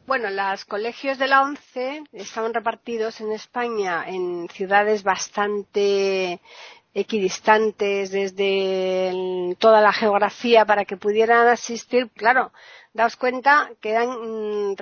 Bueno, 0.07 0.29
los 0.31 0.65
colegios 0.65 1.19
de 1.19 1.27
la 1.27 1.43
ONCE 1.43 2.03
estaban 2.11 2.53
repartidos 2.53 3.21
en 3.21 3.31
España 3.31 4.03
en 4.07 4.49
ciudades 4.49 5.03
bastante 5.03 6.41
equidistantes 6.93 8.11
desde 8.11 9.55
toda 9.59 9.81
la 9.81 9.93
geografía 9.93 10.65
para 10.65 10.85
que 10.85 10.97
pudieran 10.97 11.47
asistir, 11.47 12.09
claro, 12.15 12.51
daos 12.93 13.15
cuenta 13.15 13.71
que 13.79 13.91
eran 13.91 14.09
mm, 14.09 14.75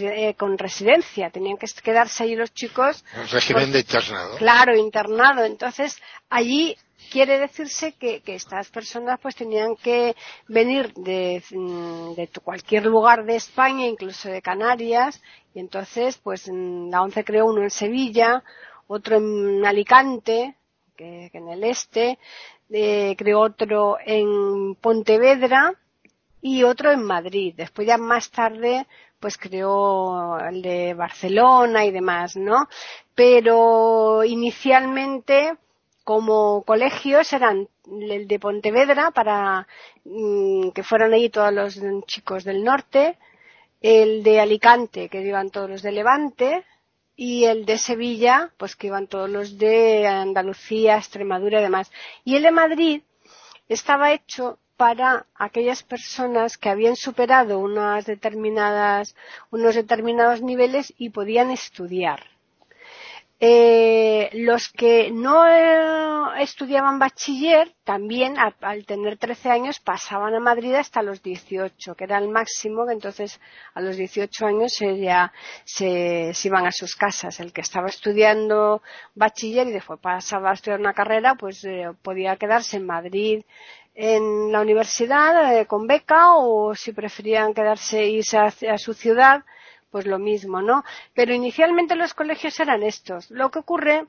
eh, 0.00 0.34
con 0.34 0.58
residencia, 0.58 1.30
tenían 1.30 1.56
que 1.56 1.66
quedarse 1.82 2.24
allí 2.24 2.34
los 2.34 2.52
chicos. 2.52 3.04
Un 3.16 3.28
régimen 3.28 3.72
de 3.72 3.80
internado. 3.80 4.36
Claro, 4.38 4.76
internado. 4.76 5.44
Entonces, 5.44 6.00
allí 6.28 6.76
quiere 7.10 7.38
decirse 7.38 7.92
que, 7.92 8.22
estas 8.26 8.68
personas 8.70 9.20
pues 9.20 9.36
tenían 9.36 9.76
que 9.76 10.16
venir 10.48 10.92
de, 10.94 11.42
mm, 11.50 12.14
de, 12.14 12.28
cualquier 12.42 12.86
lugar 12.86 13.24
de 13.24 13.36
España, 13.36 13.86
incluso 13.86 14.28
de 14.28 14.42
Canarias, 14.42 15.20
y 15.54 15.60
entonces 15.60 16.18
pues 16.18 16.48
la 16.48 17.02
ONCE 17.02 17.24
creó 17.24 17.46
uno 17.46 17.62
en 17.62 17.70
Sevilla, 17.70 18.42
otro 18.88 19.16
en 19.16 19.64
Alicante, 19.64 20.56
que, 21.30 21.38
en 21.38 21.48
el 21.48 21.64
este, 21.64 22.18
eh, 22.70 23.14
creó 23.16 23.40
otro 23.40 23.96
en 24.04 24.74
Pontevedra 24.76 25.74
y 26.40 26.62
otro 26.62 26.90
en 26.90 27.02
Madrid. 27.02 27.54
Después 27.56 27.86
ya 27.86 27.98
más 27.98 28.30
tarde 28.30 28.86
pues 29.20 29.38
creó 29.38 30.38
el 30.40 30.62
de 30.62 30.94
Barcelona 30.94 31.84
y 31.84 31.92
demás, 31.92 32.36
¿no? 32.36 32.68
Pero 33.14 34.24
inicialmente 34.24 35.54
como 36.02 36.64
colegios 36.64 37.32
eran 37.32 37.68
el 37.86 38.26
de 38.26 38.40
Pontevedra 38.40 39.12
para 39.12 39.68
mm, 40.04 40.70
que 40.70 40.82
fueran 40.82 41.12
ahí 41.12 41.28
todos 41.30 41.52
los 41.52 41.80
chicos 42.06 42.42
del 42.42 42.64
norte, 42.64 43.16
el 43.80 44.24
de 44.24 44.40
Alicante 44.40 45.08
que 45.08 45.20
iban 45.22 45.50
todos 45.50 45.70
los 45.70 45.82
de 45.82 45.92
Levante, 45.92 46.64
y 47.16 47.44
el 47.44 47.66
de 47.66 47.78
Sevilla, 47.78 48.52
pues 48.56 48.76
que 48.76 48.88
iban 48.88 49.06
todos 49.06 49.28
los 49.28 49.58
de 49.58 50.06
Andalucía, 50.06 50.96
Extremadura 50.96 51.60
y 51.60 51.62
demás. 51.62 51.90
Y 52.24 52.36
el 52.36 52.42
de 52.42 52.50
Madrid 52.50 53.02
estaba 53.68 54.12
hecho 54.12 54.58
para 54.76 55.26
aquellas 55.34 55.82
personas 55.82 56.58
que 56.58 56.68
habían 56.68 56.96
superado 56.96 57.58
unas 57.58 58.06
determinadas, 58.06 59.14
unos 59.50 59.74
determinados 59.74 60.42
niveles 60.42 60.92
y 60.98 61.10
podían 61.10 61.50
estudiar. 61.50 62.31
Eh, 63.44 64.30
los 64.34 64.68
que 64.68 65.10
no 65.10 65.48
eh, 65.48 66.42
estudiaban 66.44 67.00
bachiller 67.00 67.74
también 67.82 68.36
al, 68.38 68.86
tener 68.86 69.18
13 69.18 69.50
años 69.50 69.80
pasaban 69.80 70.32
a 70.36 70.38
Madrid 70.38 70.72
hasta 70.74 71.02
los 71.02 71.24
18, 71.24 71.96
que 71.96 72.04
era 72.04 72.18
el 72.18 72.28
máximo, 72.28 72.86
que 72.86 72.92
entonces 72.92 73.40
a 73.74 73.80
los 73.80 73.96
18 73.96 74.46
años 74.46 74.78
ya 74.78 75.32
se, 75.64 76.30
iban 76.44 76.66
a 76.68 76.70
sus 76.70 76.94
casas. 76.94 77.40
El 77.40 77.52
que 77.52 77.62
estaba 77.62 77.88
estudiando 77.88 78.80
bachiller 79.16 79.66
y 79.66 79.72
después 79.72 79.98
pasaba 79.98 80.50
a 80.50 80.54
estudiar 80.54 80.78
una 80.78 80.94
carrera, 80.94 81.34
pues 81.34 81.64
eh, 81.64 81.90
podía 82.00 82.36
quedarse 82.36 82.76
en 82.76 82.86
Madrid 82.86 83.42
en 83.96 84.52
la 84.52 84.60
universidad 84.60 85.66
con 85.66 85.88
beca 85.88 86.36
o 86.36 86.76
si 86.76 86.92
preferían 86.92 87.54
quedarse 87.54 88.06
irse 88.06 88.38
a 88.38 88.78
su 88.78 88.94
ciudad, 88.94 89.42
pues 89.92 90.06
lo 90.06 90.18
mismo, 90.18 90.62
¿no? 90.62 90.82
Pero 91.14 91.32
inicialmente 91.34 91.94
los 91.94 92.14
colegios 92.14 92.58
eran 92.58 92.82
estos. 92.82 93.30
Lo 93.30 93.50
que 93.50 93.60
ocurre 93.60 94.06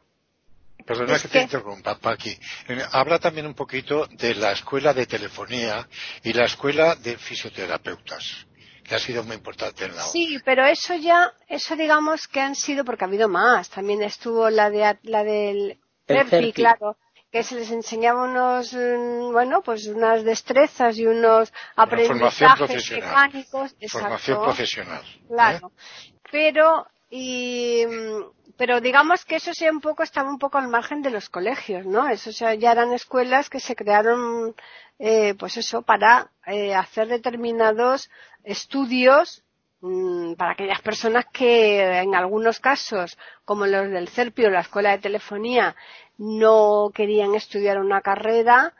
Perdona 0.85 1.19
que, 1.19 1.27
te 1.27 1.41
interrumpa, 1.41 1.97
Paqui. 1.97 2.37
Eh, 2.67 2.81
habla 2.91 3.19
también 3.19 3.45
un 3.45 3.53
poquito 3.53 4.05
de 4.07 4.35
la 4.35 4.51
escuela 4.51 4.93
de 4.93 5.05
telefonía 5.05 5.87
y 6.23 6.33
la 6.33 6.45
escuela 6.45 6.95
de 6.95 7.17
fisioterapeutas, 7.17 8.45
que 8.83 8.95
ha 8.95 8.99
sido 8.99 9.23
muy 9.23 9.35
importante 9.37 9.85
en 9.85 9.95
la 9.95 10.01
Sí, 10.01 10.39
pero 10.43 10.65
eso 10.65 10.95
ya, 10.95 11.31
eso 11.47 11.75
digamos 11.77 12.27
que 12.27 12.41
han 12.41 12.55
sido, 12.55 12.83
porque 12.83 13.05
ha 13.05 13.07
habido 13.07 13.29
más. 13.29 13.69
También 13.69 14.01
estuvo 14.01 14.49
la 14.49 14.69
de 14.69 14.97
la 15.03 15.23
del 15.23 15.79
claro, 16.53 16.97
que 17.33 17.41
se 17.41 17.55
les 17.55 17.71
enseñaba 17.71 18.25
unos, 18.25 18.73
mm, 18.73 19.31
bueno, 19.31 19.63
pues 19.63 19.87
unas 19.87 20.23
destrezas 20.23 20.99
y 20.99 21.07
unos 21.07 21.51
aprendizajes 21.75 22.91
mecánicos. 22.91 23.75
Formación 23.89 24.43
profesional. 24.43 25.01
¿eh? 25.03 25.25
Claro. 25.29 25.71
Pero, 26.31 26.85
y, 27.09 27.83
mm, 27.87 28.53
pero 28.55 28.81
digamos 28.81 29.25
que 29.25 29.37
eso 29.37 29.51
sea 29.51 29.71
un 29.71 29.81
poco, 29.81 30.03
estaba 30.03 30.29
un 30.29 30.37
poco 30.37 30.59
al 30.59 30.67
margen 30.67 31.01
de 31.01 31.09
los 31.09 31.27
colegios, 31.29 31.87
¿no? 31.87 32.07
Eso 32.07 32.29
ya 32.53 32.71
eran 32.71 32.93
escuelas 32.93 33.49
que 33.49 33.59
se 33.59 33.75
crearon, 33.75 34.53
eh, 34.99 35.33
pues 35.33 35.57
eso, 35.57 35.81
para 35.81 36.29
eh, 36.45 36.75
hacer 36.75 37.07
determinados 37.07 38.11
estudios 38.43 39.42
para 40.37 40.53
aquellas 40.53 40.81
personas 40.81 41.25
que 41.31 41.99
en 41.99 42.15
algunos 42.15 42.59
casos, 42.59 43.17
como 43.43 43.65
los 43.65 43.89
del 43.89 44.07
CERPI 44.07 44.45
o 44.45 44.49
la 44.49 44.61
Escuela 44.61 44.91
de 44.91 44.99
Telefonía, 44.99 45.75
no 46.17 46.91
querían 46.93 47.35
estudiar 47.35 47.79
una 47.79 48.01
carrera 48.01 48.73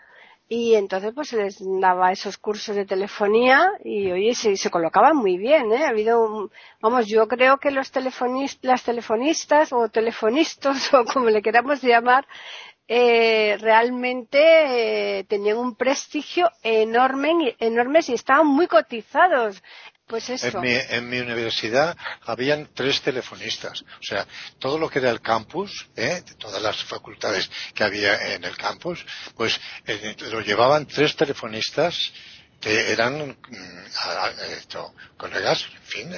y 0.47 0.75
entonces 0.75 1.11
pues 1.15 1.29
se 1.29 1.37
les 1.37 1.57
daba 1.81 2.11
esos 2.11 2.37
cursos 2.37 2.75
de 2.75 2.85
telefonía 2.85 3.71
y 3.83 4.11
oye 4.11 4.35
se, 4.35 4.69
colocaban 4.69 5.15
muy 5.15 5.37
bien 5.37 5.71
¿eh? 5.71 5.85
ha 5.85 5.89
habido 5.89 6.49
vamos 6.81 7.07
yo 7.07 7.27
creo 7.27 7.57
que 7.57 7.71
los 7.71 7.91
telefonistas 7.91 8.63
las 8.63 8.83
telefonistas 8.83 9.71
o 9.71 9.89
telefonistas 9.89 10.93
o 10.93 11.05
como 11.05 11.29
le 11.29 11.41
queramos 11.41 11.81
llamar 11.81 12.27
eh, 12.87 13.57
realmente 13.61 15.19
eh, 15.19 15.23
tenían 15.23 15.57
un 15.57 15.75
prestigio 15.75 16.49
enorme 16.61 17.55
enorme 17.59 17.99
y 18.05 18.13
estaban 18.13 18.45
muy 18.45 18.67
cotizados 18.67 19.63
pues 20.13 20.29
en 20.43 20.61
mi, 20.61 20.69
en 20.71 21.09
mi, 21.09 21.17
universidad 21.17 21.97
habían 22.21 22.69
tres 22.75 23.01
telefonistas. 23.01 23.81
O 23.81 24.03
sea, 24.03 24.27
todo 24.59 24.77
lo 24.77 24.87
que 24.87 24.99
era 24.99 25.09
el 25.09 25.21
campus, 25.21 25.87
¿eh? 25.95 26.21
todas 26.37 26.61
las 26.61 26.83
facultades 26.83 27.49
que 27.73 27.83
había 27.83 28.35
en 28.35 28.43
el 28.43 28.55
campus, 28.55 29.03
pues 29.35 29.59
eh, 29.87 30.15
lo 30.29 30.41
llevaban 30.41 30.85
tres 30.85 31.15
telefonistas 31.15 32.13
que 32.63 32.93
eran 32.93 33.27
mm, 33.27 35.17
colegas, 35.17 35.67
en 35.75 35.83
fin, 35.83 36.13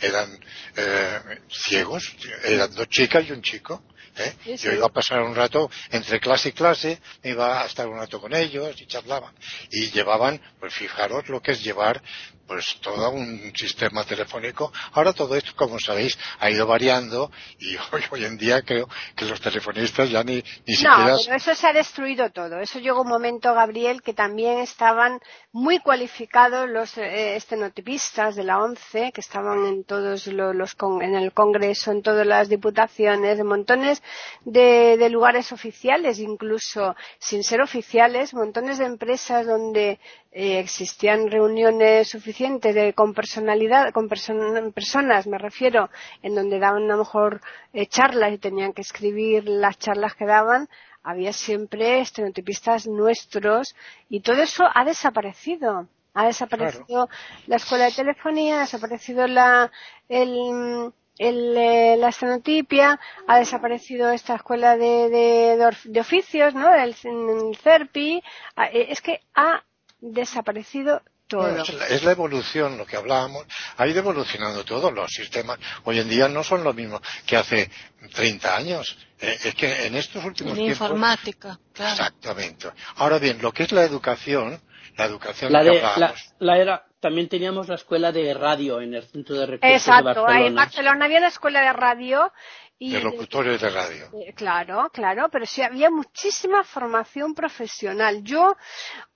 eran 0.00 0.38
eh, 0.76 1.20
ciegos, 1.48 2.16
eran 2.42 2.74
dos 2.74 2.88
chicas 2.88 3.24
y 3.28 3.32
un 3.32 3.40
chico. 3.40 3.84
¿eh? 4.16 4.56
Yo 4.56 4.72
iba 4.72 4.86
a 4.86 4.92
pasar 4.92 5.22
un 5.22 5.34
rato 5.34 5.70
entre 5.90 6.18
clase 6.18 6.48
y 6.48 6.52
clase, 6.52 7.00
me 7.22 7.30
iba 7.30 7.62
a 7.62 7.66
estar 7.66 7.86
un 7.86 7.98
rato 7.98 8.20
con 8.20 8.34
ellos 8.34 8.80
y 8.80 8.86
charlaban. 8.86 9.32
Y 9.70 9.90
llevaban, 9.92 10.40
pues 10.58 10.74
fijaros 10.74 11.28
lo 11.28 11.40
que 11.40 11.52
es 11.52 11.62
llevar 11.62 12.02
pues 12.46 12.76
todo 12.80 13.10
un 13.10 13.52
sistema 13.56 14.04
telefónico. 14.04 14.72
Ahora 14.92 15.12
todo 15.12 15.34
esto, 15.36 15.52
como 15.56 15.78
sabéis, 15.78 16.18
ha 16.40 16.50
ido 16.50 16.66
variando 16.66 17.30
y 17.58 17.76
hoy, 17.92 18.02
hoy 18.10 18.24
en 18.24 18.36
día 18.36 18.62
creo 18.62 18.88
que 19.16 19.24
los 19.24 19.40
telefonistas 19.40 20.10
ya 20.10 20.22
ni, 20.22 20.44
ni 20.66 20.74
siquiera... 20.74 21.12
No, 21.12 21.18
pero 21.24 21.36
eso 21.36 21.54
se 21.54 21.66
ha 21.66 21.72
destruido 21.72 22.30
todo. 22.30 22.60
Eso 22.60 22.78
llegó 22.80 23.02
un 23.02 23.08
momento, 23.08 23.54
Gabriel, 23.54 24.02
que 24.02 24.12
también 24.12 24.58
estaban 24.58 25.20
muy 25.54 25.78
cualificados 25.78 26.68
los 26.68 26.98
eh, 26.98 27.36
estenotipistas 27.36 28.34
de 28.34 28.42
la 28.42 28.58
ONCE, 28.58 29.12
que 29.12 29.20
estaban 29.20 29.64
en 29.66 29.84
todos 29.84 30.26
los, 30.26 30.76
en 31.00 31.14
el 31.14 31.32
Congreso, 31.32 31.92
en 31.92 32.02
todas 32.02 32.26
las 32.26 32.48
diputaciones, 32.48 33.38
en 33.38 33.46
montones 33.46 34.02
de, 34.44 34.96
de 34.98 35.08
lugares 35.10 35.52
oficiales, 35.52 36.18
incluso 36.18 36.96
sin 37.20 37.44
ser 37.44 37.60
oficiales, 37.60 38.34
montones 38.34 38.78
de 38.78 38.86
empresas 38.86 39.46
donde 39.46 40.00
eh, 40.32 40.58
existían 40.58 41.30
reuniones 41.30 42.08
suficientes 42.08 42.74
de, 42.74 42.92
con 42.92 43.14
personalidad, 43.14 43.92
con 43.92 44.08
personas, 44.08 45.28
me 45.28 45.38
refiero, 45.38 45.88
en 46.22 46.34
donde 46.34 46.58
daban 46.58 46.82
a 46.90 46.96
lo 46.96 46.98
mejor 46.98 47.40
eh, 47.72 47.86
charlas 47.86 48.32
y 48.32 48.38
tenían 48.38 48.72
que 48.72 48.82
escribir 48.82 49.44
las 49.48 49.78
charlas 49.78 50.16
que 50.16 50.26
daban, 50.26 50.68
había 51.04 51.32
siempre 51.32 52.00
estenotipistas 52.00 52.86
nuestros 52.86 53.76
y 54.08 54.20
todo 54.20 54.42
eso 54.42 54.64
ha 54.74 54.84
desaparecido. 54.84 55.86
Ha 56.14 56.26
desaparecido 56.26 57.08
la 57.46 57.56
escuela 57.56 57.86
de 57.86 57.92
telefonía, 57.92 58.58
ha 58.58 58.60
desaparecido 58.60 59.26
la, 59.26 59.70
el, 60.08 60.92
el, 61.18 61.56
eh, 61.56 61.96
la 61.98 62.08
estenotipia, 62.08 63.00
ha 63.26 63.38
desaparecido 63.38 64.10
esta 64.10 64.36
escuela 64.36 64.76
de, 64.76 65.08
de, 65.10 65.76
de 65.84 66.00
oficios, 66.00 66.54
¿no? 66.54 66.72
El, 66.72 66.94
el 67.02 67.56
CERPI. 67.56 68.22
Ah, 68.54 68.66
eh, 68.66 68.86
es 68.90 69.00
que 69.00 69.20
ha 69.34 69.64
desaparecido 70.00 71.02
todo. 71.26 71.42
Bueno, 71.42 71.62
es, 71.62 71.74
la, 71.74 71.86
es, 71.88 72.02
la, 72.04 72.12
evolución, 72.12 72.78
lo 72.78 72.86
que 72.86 72.96
hablábamos. 72.96 73.44
Ha 73.76 73.86
ido 73.86 73.98
evolucionando 74.00 74.64
todos 74.64 74.92
los 74.92 75.10
sistemas. 75.10 75.58
Hoy 75.84 75.98
en 75.98 76.08
día 76.08 76.28
no 76.28 76.42
son 76.44 76.64
lo 76.64 76.72
mismo 76.72 77.00
que 77.26 77.36
hace 77.36 77.70
30 78.12 78.56
años. 78.56 78.96
Eh, 79.20 79.38
es 79.44 79.54
que 79.54 79.86
en 79.86 79.96
estos 79.96 80.24
últimos 80.24 80.52
en 80.52 80.64
tiempos. 80.64 80.72
informática, 80.80 81.58
claro. 81.72 81.92
Exactamente. 81.92 82.68
Ahora 82.96 83.18
bien, 83.18 83.38
lo 83.40 83.52
que 83.52 83.62
es 83.64 83.72
la 83.72 83.84
educación, 83.84 84.60
la 84.96 85.04
educación 85.06 85.52
la 85.52 85.62
que 85.62 85.70
de, 85.70 85.82
hablábamos. 85.82 86.32
la, 86.38 86.54
la 86.54 86.58
era, 86.62 86.86
también 87.00 87.28
teníamos 87.28 87.68
la 87.68 87.74
escuela 87.74 88.12
de 88.12 88.32
radio 88.34 88.80
en 88.80 88.94
el 88.94 89.04
centro 89.04 89.36
de 89.36 89.46
recursos 89.46 89.76
Exacto, 89.76 90.08
de 90.08 90.14
Barcelona. 90.14 90.46
en 90.46 90.54
Barcelona 90.54 91.04
había 91.04 91.18
una 91.18 91.28
escuela 91.28 91.60
de 91.60 91.72
radio 91.72 92.32
y 92.78 92.92
de 92.92 93.00
locutorios 93.00 93.60
de 93.60 93.70
radio. 93.70 94.04
Eh, 94.20 94.32
Claro, 94.34 94.90
claro, 94.92 95.28
pero 95.30 95.46
sí 95.46 95.62
había 95.62 95.90
muchísima 95.90 96.64
formación 96.64 97.34
profesional. 97.34 98.22
Yo 98.24 98.56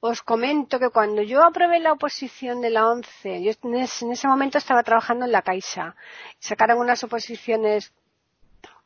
os 0.00 0.22
comento 0.22 0.78
que 0.78 0.90
cuando 0.90 1.22
yo 1.22 1.44
aprobé 1.44 1.78
la 1.80 1.92
oposición 1.92 2.60
de 2.60 2.70
la 2.70 2.88
ONCE, 2.88 3.42
yo 3.42 3.52
en 3.64 3.74
ese, 3.76 4.04
en 4.04 4.12
ese 4.12 4.28
momento 4.28 4.58
estaba 4.58 4.82
trabajando 4.82 5.24
en 5.24 5.32
la 5.32 5.42
Caixa, 5.42 5.96
sacaron 6.38 6.78
unas 6.78 7.02
oposiciones 7.04 7.92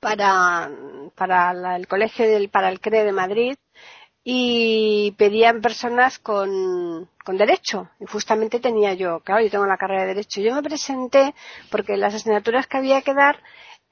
para, 0.00 0.70
para 1.14 1.52
la- 1.52 1.76
el 1.76 1.86
colegio 1.86 2.26
del, 2.26 2.48
para 2.48 2.68
el 2.70 2.80
CRE 2.80 3.04
de 3.04 3.12
Madrid 3.12 3.56
y 4.24 5.12
pedían 5.18 5.60
personas 5.60 6.18
con, 6.18 7.08
con 7.24 7.36
derecho. 7.36 7.88
Y 8.00 8.06
justamente 8.06 8.60
tenía 8.60 8.94
yo, 8.94 9.20
claro, 9.20 9.42
yo 9.42 9.50
tengo 9.50 9.66
la 9.66 9.76
carrera 9.76 10.02
de 10.02 10.08
derecho. 10.08 10.40
Yo 10.40 10.54
me 10.54 10.62
presenté 10.62 11.34
porque 11.70 11.96
las 11.96 12.14
asignaturas 12.14 12.66
que 12.66 12.78
había 12.78 13.02
que 13.02 13.14
dar 13.14 13.38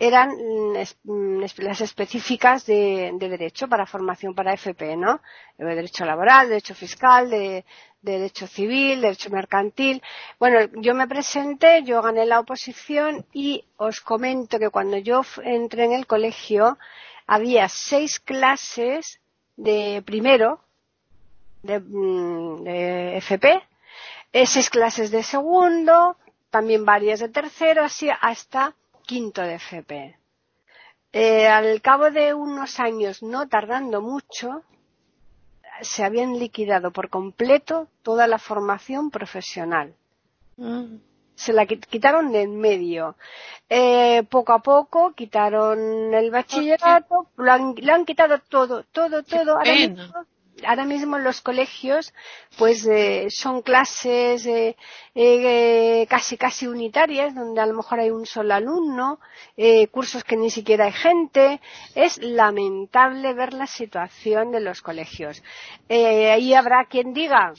eran 0.00 0.30
mm, 0.30 0.76
mm, 1.04 1.44
las 1.58 1.80
específicas 1.82 2.64
de, 2.64 3.12
de 3.14 3.28
derecho 3.28 3.68
para 3.68 3.84
formación 3.84 4.34
para 4.34 4.54
FP, 4.54 4.96
¿no? 4.96 5.20
De 5.58 5.66
derecho 5.66 6.06
laboral, 6.06 6.48
derecho 6.48 6.74
fiscal, 6.74 7.28
de, 7.28 7.66
de 8.00 8.12
derecho 8.12 8.46
civil, 8.46 9.02
derecho 9.02 9.28
mercantil. 9.28 10.02
Bueno, 10.38 10.70
yo 10.76 10.94
me 10.94 11.06
presenté, 11.06 11.82
yo 11.82 12.00
gané 12.00 12.24
la 12.24 12.40
oposición 12.40 13.26
y 13.34 13.62
os 13.76 14.00
comento 14.00 14.58
que 14.58 14.70
cuando 14.70 14.96
yo 14.96 15.20
entré 15.44 15.84
en 15.84 15.92
el 15.92 16.06
colegio 16.06 16.78
había 17.26 17.68
seis 17.68 18.18
clases 18.20 19.20
de 19.58 20.02
primero 20.06 20.60
de, 21.62 21.78
mm, 21.78 22.64
de 22.64 23.16
FP, 23.18 23.62
eh, 24.32 24.46
seis 24.46 24.70
clases 24.70 25.10
de 25.10 25.22
segundo, 25.22 26.16
también 26.48 26.86
varias 26.86 27.20
de 27.20 27.28
tercero, 27.28 27.84
así 27.84 28.08
hasta 28.22 28.74
quinto 29.10 29.40
de 29.42 29.54
FP. 29.54 29.92
Eh, 31.12 31.48
al 31.48 31.80
cabo 31.82 32.10
de 32.12 32.32
unos 32.32 32.78
años, 32.78 33.22
no 33.24 33.48
tardando 33.48 34.00
mucho, 34.00 34.62
se 35.82 36.04
habían 36.04 36.38
liquidado 36.38 36.92
por 36.92 37.08
completo 37.08 37.88
toda 38.02 38.26
la 38.28 38.38
formación 38.38 39.10
profesional 39.10 39.94
Mm. 40.56 40.96
se 41.34 41.52
la 41.54 41.64
qui- 41.66 41.80
quitaron 41.94 42.30
de 42.32 42.42
en 42.42 42.54
medio. 42.68 43.16
Eh, 43.68 44.22
poco 44.30 44.52
a 44.52 44.58
poco 44.60 45.12
quitaron 45.20 45.78
el 46.20 46.30
bachillerato, 46.30 47.28
lo 47.36 47.50
han, 47.52 47.74
lo 47.86 47.94
han 47.94 48.04
quitado 48.04 48.38
todo, 48.54 48.84
todo, 48.92 49.22
todo. 49.22 49.52
Ahora 49.56 49.72
mismo, 49.72 50.12
ahora 50.66 50.84
mismo 50.84 51.16
en 51.16 51.24
los 51.24 51.40
colegios, 51.40 52.12
pues 52.58 52.86
eh, 52.86 53.26
son 53.30 53.62
clases 53.62 54.46
eh, 54.46 54.76
eh, 55.14 56.06
casi 56.08 56.36
casi 56.36 56.66
unitarias, 56.66 57.34
donde 57.34 57.60
a 57.60 57.66
lo 57.66 57.74
mejor 57.74 58.00
hay 58.00 58.10
un 58.10 58.26
solo 58.26 58.54
alumno, 58.54 59.18
eh, 59.56 59.88
cursos 59.88 60.22
que 60.22 60.36
ni 60.36 60.50
siquiera 60.50 60.84
hay 60.84 60.92
gente. 60.92 61.60
Es 61.94 62.18
lamentable 62.22 63.34
ver 63.34 63.52
la 63.52 63.66
situación 63.66 64.52
de 64.52 64.60
los 64.60 64.82
colegios. 64.82 65.42
Eh, 65.88 66.30
ahí 66.30 66.54
habrá 66.54 66.84
quien 66.86 67.12
diga 67.12 67.52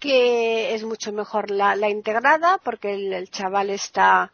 que 0.00 0.74
es 0.74 0.82
mucho 0.84 1.12
mejor 1.12 1.50
la, 1.50 1.76
la 1.76 1.88
integrada 1.88 2.58
porque 2.64 2.92
el, 2.94 3.30
chaval 3.30 3.70
está 3.70 4.32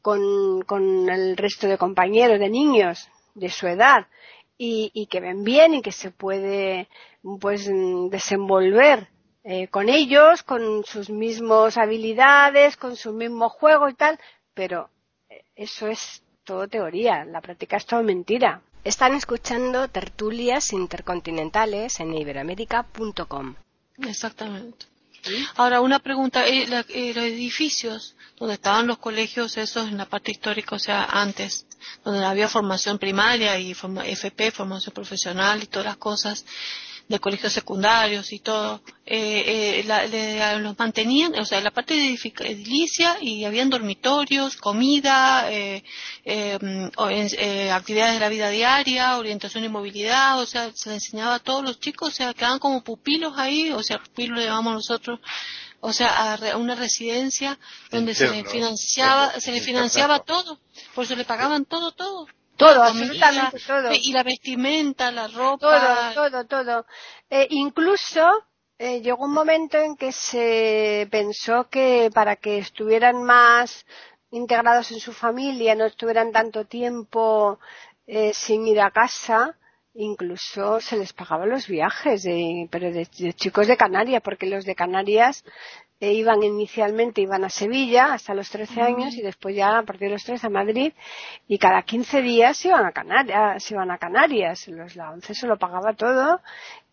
con, 0.00 0.62
con 0.62 1.10
el 1.10 1.36
resto 1.36 1.66
de 1.66 1.76
compañeros, 1.76 2.38
de 2.38 2.48
niños 2.48 3.06
de 3.34 3.50
su 3.50 3.66
edad 3.66 4.06
y 4.62 5.06
que 5.06 5.20
ven 5.20 5.42
bien 5.42 5.72
y 5.72 5.80
que 5.80 5.90
se 5.90 6.10
puede 6.10 6.86
pues 7.40 7.68
mm, 7.68 8.08
desenvolver 8.08 9.08
eh, 9.44 9.68
con 9.68 9.88
ellos, 9.88 10.42
con 10.42 10.84
sus 10.84 11.08
mismas 11.10 11.76
habilidades, 11.78 12.76
con 12.76 12.96
su 12.96 13.12
mismo 13.12 13.48
juego 13.48 13.88
y 13.88 13.94
tal, 13.94 14.18
pero 14.54 14.90
eh, 15.28 15.44
eso 15.56 15.86
es 15.86 16.22
todo 16.44 16.68
teoría, 16.68 17.24
la 17.24 17.40
práctica 17.40 17.76
es 17.76 17.86
todo 17.86 18.02
mentira. 18.02 18.62
Están 18.82 19.14
escuchando 19.14 19.88
tertulias 19.88 20.72
intercontinentales 20.72 22.00
en 22.00 22.14
iberoamérica.com. 22.14 23.54
Exactamente. 23.98 24.86
Ahora, 25.56 25.82
una 25.82 25.98
pregunta. 25.98 26.46
eh, 26.46 26.66
la- 26.66 26.86
eh, 26.88 27.12
los 27.14 27.24
edificios 27.24 28.16
donde 28.38 28.54
estaban 28.54 28.86
los 28.86 28.96
colegios, 28.96 29.58
esos 29.58 29.88
en 29.88 29.98
la 29.98 30.06
parte 30.06 30.30
histórica, 30.30 30.76
o 30.76 30.78
sea, 30.78 31.04
antes, 31.04 31.66
donde 32.02 32.24
había 32.24 32.48
formación 32.48 32.98
primaria 32.98 33.58
y 33.58 33.74
forma- 33.74 34.06
FP, 34.06 34.50
formación 34.50 34.94
profesional 34.94 35.62
y 35.62 35.66
todas 35.66 35.84
las 35.86 35.96
cosas, 35.98 36.46
de 37.10 37.18
colegios 37.18 37.52
secundarios 37.52 38.32
y 38.32 38.38
todo, 38.38 38.82
eh, 39.04 39.80
eh, 39.80 39.84
la- 39.84 40.06
le- 40.06 40.60
los 40.60 40.78
mantenían, 40.78 41.36
o 41.40 41.44
sea, 41.44 41.60
la 41.60 41.72
parte 41.72 41.94
de 41.94 42.16
edilicia 42.44 43.16
y 43.20 43.44
habían 43.44 43.68
dormitorios, 43.68 44.54
comida, 44.56 45.50
eh, 45.50 45.82
o 46.96 47.10
en- 47.10 47.28
eh, 47.36 47.72
actividades 47.72 48.14
de 48.14 48.20
la 48.20 48.28
vida 48.28 48.48
diaria, 48.50 49.18
orientación 49.18 49.64
y 49.64 49.68
movilidad, 49.68 50.38
o 50.40 50.46
sea, 50.46 50.70
se 50.72 50.90
le 50.90 50.94
enseñaba 50.96 51.34
a 51.34 51.38
todos 51.40 51.64
los 51.64 51.80
chicos, 51.80 52.10
o 52.10 52.12
sea, 52.12 52.32
quedaban 52.32 52.60
como 52.60 52.84
pupilos 52.84 53.36
ahí, 53.36 53.72
o 53.72 53.82
sea, 53.82 53.98
pupilos 53.98 54.38
le 54.38 54.44
llamamos 54.44 54.74
nosotros, 54.74 55.18
o 55.80 55.92
sea, 55.92 56.34
a, 56.34 56.56
una 56.58 56.76
residencia 56.76 57.58
donde 57.90 58.14
se 58.14 58.28
le 58.30 58.44
financiaba, 58.52 59.40
se 59.40 59.50
le 59.50 59.58
financiaba 59.66 60.20
todo, 60.20 60.60
por 60.94 61.04
eso 61.04 61.16
le 61.16 61.24
pagaban 61.24 61.64
todo, 61.64 61.90
todo. 61.90 62.28
Todo, 62.60 62.82
absolutamente 62.82 63.58
todo. 63.66 63.90
Y 63.90 64.12
la 64.12 64.22
vestimenta, 64.22 65.10
la 65.10 65.28
ropa. 65.28 66.12
Todo, 66.14 66.30
todo, 66.30 66.46
todo. 66.46 66.86
Eh, 67.30 67.46
incluso 67.50 68.20
eh, 68.78 69.00
llegó 69.00 69.24
un 69.24 69.32
momento 69.32 69.78
en 69.78 69.96
que 69.96 70.12
se 70.12 71.08
pensó 71.10 71.70
que 71.70 72.10
para 72.12 72.36
que 72.36 72.58
estuvieran 72.58 73.22
más 73.22 73.86
integrados 74.30 74.90
en 74.92 75.00
su 75.00 75.12
familia, 75.14 75.74
no 75.74 75.86
estuvieran 75.86 76.32
tanto 76.32 76.66
tiempo 76.66 77.58
eh, 78.06 78.32
sin 78.34 78.66
ir 78.66 78.80
a 78.80 78.90
casa, 78.90 79.56
incluso 79.94 80.80
se 80.80 80.98
les 80.98 81.14
pagaba 81.14 81.46
los 81.46 81.66
viajes, 81.66 82.22
de, 82.24 82.68
pero 82.70 82.92
de, 82.92 83.08
de 83.18 83.32
chicos 83.32 83.68
de 83.68 83.76
Canarias, 83.78 84.22
porque 84.22 84.46
los 84.46 84.66
de 84.66 84.74
Canarias 84.74 85.44
eh, 86.00 86.12
iban 86.12 86.42
inicialmente 86.42 87.20
iban 87.20 87.44
a 87.44 87.50
Sevilla 87.50 88.14
hasta 88.14 88.34
los 88.34 88.48
13 88.48 88.80
años 88.80 89.14
y 89.14 89.22
después 89.22 89.54
ya 89.54 89.78
a 89.78 89.82
partir 89.82 90.08
de 90.08 90.14
los 90.14 90.24
13 90.24 90.46
a 90.46 90.50
Madrid 90.50 90.92
y 91.46 91.58
cada 91.58 91.82
15 91.82 92.22
días 92.22 92.56
se 92.56 92.68
iban 92.68 92.86
a 92.86 92.92
Canarias, 92.92 93.62
se 93.62 93.74
iban 93.74 93.90
a 93.90 93.98
Canarias. 93.98 94.66
Los, 94.68 94.96
la 94.96 95.10
ONCE 95.10 95.34
se 95.34 95.46
lo 95.46 95.58
pagaba 95.58 95.92
todo 95.92 96.40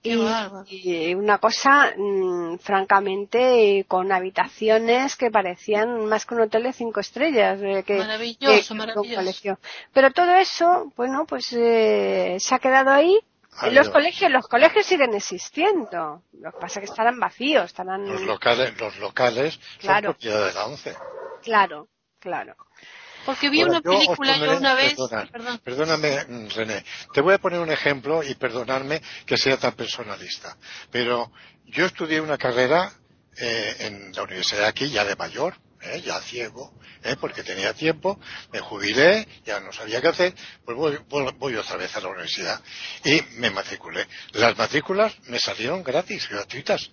y, 0.03 1.13
una 1.15 1.37
cosa 1.37 1.93
mm, 1.97 2.57
francamente 2.59 3.85
con 3.87 4.11
habitaciones 4.11 5.15
que 5.15 5.31
parecían 5.31 6.05
más 6.05 6.25
que 6.25 6.35
un 6.35 6.41
hotel 6.41 6.63
de 6.63 6.73
cinco 6.73 6.99
estrellas 6.99 7.59
eh, 7.61 7.83
que, 7.85 7.97
Maravilloso, 7.97 8.75
maravilloso. 8.75 9.59
Pero 9.93 10.11
todo 10.11 10.35
eso, 10.35 10.91
bueno, 10.95 11.25
pues 11.25 11.51
eh, 11.53 12.37
se 12.39 12.55
ha 12.55 12.59
quedado 12.59 12.91
ahí. 12.91 13.19
Ha 13.59 13.69
los 13.71 13.89
colegios, 13.89 14.31
los 14.31 14.47
colegios 14.47 14.85
siguen 14.85 15.13
existiendo. 15.15 16.23
Lo 16.33 16.51
que 16.51 16.59
pasa 16.59 16.79
es 16.79 16.85
que 16.85 16.91
estarán 16.91 17.19
vacíos, 17.19 17.65
estarán. 17.65 18.05
Los 18.07 18.21
locales, 18.21 18.79
los 18.79 18.97
locales 18.99 19.59
Claro. 19.79 20.09
son 20.09 20.13
propiedad 20.13 20.45
de 20.47 20.53
la 20.53 20.65
ONCE. 20.67 20.95
Claro, 21.43 21.87
claro. 22.19 22.55
Porque 23.25 23.49
vi 23.49 23.59
Bueno, 23.59 23.71
una 23.73 23.81
yo 23.81 23.91
película 23.99 24.37
yo 24.37 24.45
pondré- 24.45 24.57
una 24.57 24.73
vez. 24.75 24.93
perdona, 24.95 25.25
Perdón. 25.31 25.59
Perdóname, 25.63 26.25
mm, 26.27 26.47
René. 26.55 26.85
Te 27.13 27.21
voy 27.21 27.33
a 27.33 27.37
poner 27.39 27.59
un 27.59 27.71
ejemplo 27.71 28.23
y 28.23 28.35
perdonarme 28.35 29.01
que 29.25 29.37
sea 29.37 29.57
tan 29.57 29.73
personalista. 29.73 30.55
Pero 30.91 31.31
yo 31.65 31.85
estudié 31.85 32.21
una 32.21 32.37
carrera 32.37 32.91
eh, 33.39 33.75
en 33.81 34.13
la 34.13 34.23
universidad 34.23 34.61
de 34.61 34.67
aquí, 34.67 34.89
ya 34.89 35.03
de 35.05 35.15
mayor, 35.15 35.55
eh, 35.81 36.01
ya 36.05 36.19
ciego, 36.21 36.73
eh, 37.03 37.15
porque 37.19 37.43
tenía 37.43 37.73
tiempo, 37.73 38.19
me 38.51 38.59
jubilé, 38.59 39.27
ya 39.45 39.59
no 39.59 39.71
sabía 39.71 40.01
qué 40.01 40.07
hacer, 40.09 40.33
pues 40.65 40.77
voy, 40.77 40.97
voy- 41.09 41.33
voy 41.37 41.55
otra 41.55 41.77
vez 41.77 41.95
a 41.95 42.01
la 42.01 42.09
universidad 42.09 42.61
y 43.03 43.21
me 43.37 43.49
matriculé. 43.51 44.07
Las 44.33 44.57
matrículas 44.57 45.15
me 45.27 45.39
salieron 45.39 45.83
gratis, 45.83 46.27
gratuitas. 46.29 46.91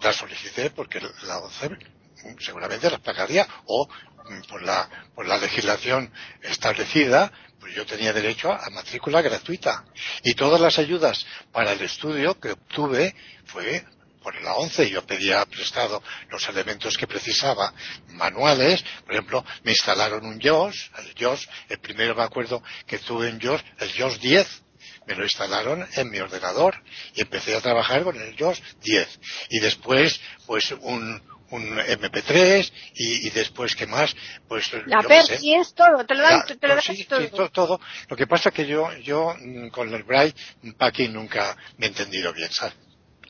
Las 0.00 0.16
solicité 0.16 0.70
porque 0.70 1.00
la 1.22 1.38
ONCE 1.38 1.70
seguramente 2.40 2.90
las 2.90 3.00
pagaría 3.00 3.46
o 3.66 3.88
por 4.48 4.62
la, 4.62 4.88
por 5.14 5.26
la 5.26 5.36
legislación 5.38 6.12
establecida, 6.42 7.32
pues 7.60 7.74
yo 7.74 7.84
tenía 7.86 8.12
derecho 8.12 8.50
a 8.52 8.70
matrícula 8.70 9.20
gratuita. 9.22 9.84
Y 10.24 10.34
todas 10.34 10.60
las 10.60 10.78
ayudas 10.78 11.24
para 11.52 11.72
el 11.72 11.80
estudio 11.82 12.38
que 12.40 12.52
obtuve 12.52 13.14
fue 13.46 13.84
por 14.22 14.40
la 14.42 14.54
ONCE. 14.54 14.88
Yo 14.90 15.04
pedía 15.04 15.44
prestado 15.46 16.02
los 16.30 16.48
elementos 16.48 16.96
que 16.96 17.06
precisaba, 17.06 17.72
manuales. 18.08 18.84
Por 19.04 19.12
ejemplo, 19.12 19.44
me 19.64 19.72
instalaron 19.72 20.24
un 20.24 20.40
JOS, 20.40 20.90
el 20.98 21.14
JOS, 21.18 21.48
el 21.68 21.78
primero 21.78 22.14
me 22.14 22.22
acuerdo 22.22 22.62
que 22.86 22.98
tuve 22.98 23.28
en 23.28 23.40
JOS, 23.40 23.62
el 23.80 23.92
JOS 23.92 24.20
10 24.20 24.62
me 25.06 25.14
lo 25.14 25.24
instalaron 25.24 25.86
en 25.96 26.10
mi 26.10 26.18
ordenador 26.18 26.76
y 27.14 27.22
empecé 27.22 27.56
a 27.56 27.60
trabajar 27.60 28.04
con 28.04 28.20
el 28.20 28.36
JOS 28.36 28.62
10. 28.82 29.20
Y 29.50 29.60
después, 29.60 30.20
pues 30.46 30.72
un, 30.80 31.20
un 31.52 31.78
MP3 31.78 32.72
y, 32.94 33.26
y, 33.26 33.30
después 33.30 33.76
qué 33.76 33.86
más 33.86 34.14
pues 34.48 34.72
la 34.86 35.02
Percy 35.02 35.54
es 35.54 35.74
todo 35.74 36.04
te 36.06 36.14
lo 36.14 36.22
dan, 36.22 36.44
ya, 36.48 36.56
te 36.56 36.66
lo 36.66 36.74
pues 36.74 36.84
sí, 36.86 37.04
todo. 37.04 37.20
sí, 37.20 37.28
todo, 37.28 37.50
todo. 37.50 37.80
lo 38.08 38.16
que 38.16 38.26
pasa 38.26 38.50
que 38.50 38.66
yo 38.66 38.90
yo 38.98 39.34
mm, 39.38 39.68
con 39.68 39.92
el 39.92 40.02
Braille 40.02 40.34
packing 40.78 41.12
nunca 41.12 41.56
me 41.76 41.86
he 41.86 41.88
entendido 41.90 42.32
bien 42.32 42.50
¿sabes? 42.50 42.74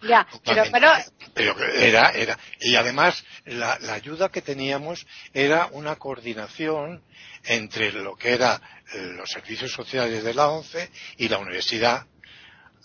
Ya 0.02 0.26
pero 0.44 0.64
pero 0.72 0.88
pero 1.34 1.72
era 1.72 2.10
era 2.10 2.38
y 2.60 2.74
además 2.76 3.24
la, 3.44 3.78
la 3.80 3.94
ayuda 3.94 4.30
que 4.30 4.42
teníamos 4.42 5.06
era 5.32 5.68
una 5.72 5.96
coordinación 5.96 7.02
entre 7.44 7.92
lo 7.92 8.16
que 8.16 8.32
era 8.32 8.60
eh, 8.92 8.98
los 9.16 9.30
servicios 9.30 9.72
sociales 9.72 10.24
de 10.24 10.34
la 10.34 10.48
ONCE 10.48 10.90
y 11.16 11.28
la 11.28 11.38
universidad 11.38 12.06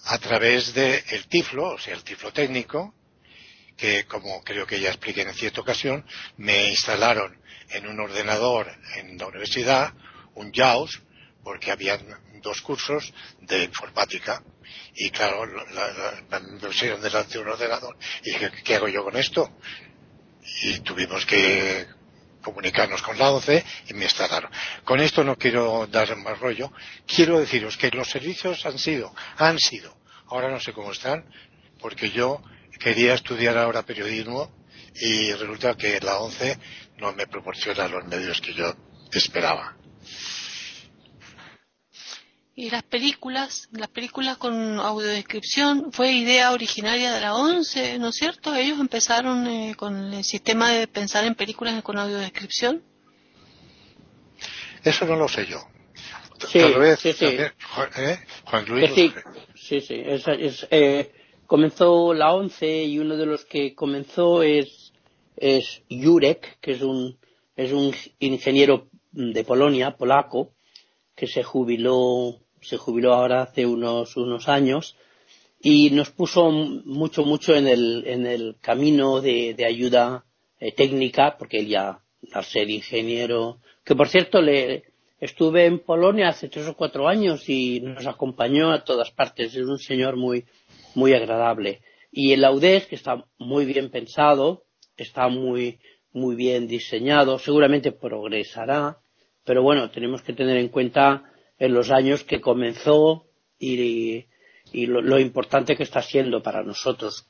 a 0.05 0.17
través 0.19 0.73
del 0.73 1.03
el 1.09 1.27
tiflo 1.27 1.69
o 1.69 1.79
sea 1.79 1.95
el 1.95 2.03
tiflo 2.03 2.31
técnico 2.31 2.93
que, 3.77 4.05
como 4.05 4.43
creo 4.43 4.65
que 4.65 4.79
ya 4.79 4.89
expliqué 4.89 5.21
en 5.21 5.33
cierta 5.33 5.61
ocasión, 5.61 6.03
me 6.37 6.69
instalaron 6.69 7.37
en 7.69 7.87
un 7.87 7.99
ordenador 7.99 8.67
en 8.95 9.17
la 9.17 9.27
universidad 9.27 9.93
un 10.33 10.51
JAWS, 10.51 11.01
porque 11.47 11.71
habían 11.71 12.01
dos 12.43 12.61
cursos 12.61 13.13
de 13.39 13.63
informática. 13.63 14.43
Y 14.95 15.09
claro, 15.11 15.45
la, 15.45 15.63
la, 16.29 16.39
me 16.41 16.59
pusieron 16.59 17.01
delante 17.01 17.35
de 17.35 17.39
un 17.39 17.47
ordenador 17.47 17.95
y 18.21 18.31
dije, 18.31 18.51
¿qué 18.65 18.75
hago 18.75 18.89
yo 18.89 19.01
con 19.01 19.15
esto? 19.15 19.57
Y 20.63 20.81
tuvimos 20.81 21.25
que 21.25 21.87
comunicarnos 22.41 23.01
con 23.01 23.17
la 23.17 23.31
OCE 23.31 23.63
y 23.87 23.93
me 23.93 24.03
instalaron. 24.03 24.51
Con 24.83 24.99
esto 24.99 25.23
no 25.23 25.37
quiero 25.37 25.87
dar 25.87 26.13
más 26.17 26.37
rollo. 26.37 26.69
Quiero 27.05 27.39
deciros 27.39 27.77
que 27.77 27.91
los 27.91 28.09
servicios 28.09 28.65
han 28.65 28.77
sido, 28.77 29.15
han 29.37 29.57
sido, 29.57 29.97
ahora 30.27 30.51
no 30.51 30.59
sé 30.59 30.73
cómo 30.73 30.91
están, 30.91 31.23
porque 31.79 32.11
yo 32.11 32.41
quería 32.77 33.13
estudiar 33.13 33.57
ahora 33.57 33.83
periodismo 33.83 34.51
y 34.95 35.31
resulta 35.31 35.77
que 35.77 35.97
la 36.01 36.19
ONCE 36.19 36.59
no 36.97 37.13
me 37.13 37.25
proporciona 37.25 37.87
los 37.87 38.03
medios 38.05 38.41
que 38.41 38.53
yo 38.53 38.75
esperaba. 39.13 39.76
Y 42.59 42.71
las 42.71 42.81
películas, 42.81 43.69
las 43.71 43.87
películas 43.87 44.37
con 44.37 44.79
audiodescripción 44.79 45.91
fue 45.91 46.11
idea 46.11 46.51
originaria 46.51 47.13
de 47.13 47.21
la 47.21 47.35
ONCE, 47.35 47.99
¿no 47.99 48.07
es 48.07 48.15
cierto? 48.15 48.55
Ellos 48.55 48.79
empezaron 48.79 49.45
eh, 49.45 49.75
con 49.77 50.11
el 50.11 50.23
sistema 50.23 50.71
de 50.71 50.87
pensar 50.87 51.23
en 51.25 51.35
películas 51.35 51.83
con 51.83 51.99
audiodescripción. 51.99 52.81
Eso 54.83 55.05
no 55.05 55.17
lo 55.17 55.27
sé 55.27 55.45
yo. 55.45 55.59
Sí, 56.47 56.57
Tal 56.57 56.79
vez, 56.79 56.99
sí, 56.99 57.13
sí. 57.13 57.25
también, 57.25 57.51
¿eh? 57.97 58.19
Juan 58.45 58.65
Luis. 58.65 58.89
Que 58.89 58.95
sí, 58.95 59.13
sí, 59.53 59.81
sí. 59.81 60.01
Es, 60.03 60.27
es, 60.27 60.67
eh, 60.71 61.11
comenzó 61.45 62.15
la 62.15 62.33
ONCE 62.33 62.85
y 62.85 62.97
uno 62.97 63.17
de 63.17 63.27
los 63.27 63.45
que 63.45 63.75
comenzó 63.75 64.41
es, 64.41 64.93
es 65.35 65.83
Jurek, 65.91 66.59
que 66.59 66.71
es 66.71 66.81
un, 66.81 67.19
es 67.55 67.71
un 67.71 67.93
ingeniero 68.17 68.87
de 69.11 69.43
Polonia, 69.43 69.95
polaco, 69.95 70.53
que 71.15 71.27
se 71.27 71.43
jubiló, 71.43 72.39
se 72.67 72.77
jubiló 72.77 73.13
ahora 73.13 73.43
hace 73.43 73.65
unos, 73.65 74.17
unos 74.17 74.49
años 74.49 74.95
y 75.61 75.89
nos 75.91 76.11
puso 76.11 76.51
mucho, 76.51 77.23
mucho 77.23 77.55
en 77.55 77.67
el, 77.67 78.03
en 78.05 78.25
el 78.25 78.57
camino 78.61 79.21
de, 79.21 79.53
de 79.53 79.65
ayuda 79.65 80.25
eh, 80.59 80.73
técnica, 80.73 81.37
porque 81.37 81.59
él 81.59 81.67
ya, 81.67 81.99
al 82.33 82.43
ser 82.43 82.69
ingeniero, 82.69 83.59
que 83.83 83.95
por 83.95 84.09
cierto 84.09 84.41
le, 84.41 84.83
estuve 85.19 85.65
en 85.65 85.79
Polonia 85.79 86.29
hace 86.29 86.49
tres 86.49 86.67
o 86.67 86.75
cuatro 86.75 87.07
años 87.07 87.47
y 87.47 87.79
nos 87.79 88.05
acompañó 88.05 88.71
a 88.71 88.83
todas 88.83 89.11
partes. 89.11 89.55
Es 89.55 89.65
un 89.65 89.79
señor 89.79 90.17
muy, 90.17 90.45
muy 90.93 91.13
agradable. 91.13 91.81
Y 92.11 92.33
el 92.33 92.43
Audes, 92.43 92.85
que 92.87 92.95
está 92.95 93.23
muy 93.37 93.65
bien 93.65 93.89
pensado, 93.89 94.63
está 94.97 95.27
muy, 95.29 95.79
muy 96.11 96.35
bien 96.35 96.67
diseñado, 96.67 97.39
seguramente 97.39 97.91
progresará, 97.91 98.97
pero 99.45 99.63
bueno, 99.63 99.89
tenemos 99.89 100.21
que 100.21 100.33
tener 100.33 100.57
en 100.57 100.69
cuenta 100.69 101.23
en 101.59 101.73
los 101.73 101.91
años 101.91 102.23
que 102.23 102.41
comenzó 102.41 103.25
y, 103.59 104.25
y 104.71 104.85
lo, 104.85 105.01
lo, 105.01 105.19
importante 105.19 105.75
que 105.75 105.83
está 105.83 106.01
siendo 106.01 106.41
para 106.41 106.63
nosotros 106.63 107.27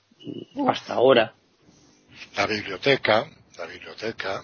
hasta 0.67 0.95
ahora. 0.95 1.33
La 2.35 2.47
biblioteca, 2.47 3.29
la 3.57 3.65
biblioteca. 3.65 4.43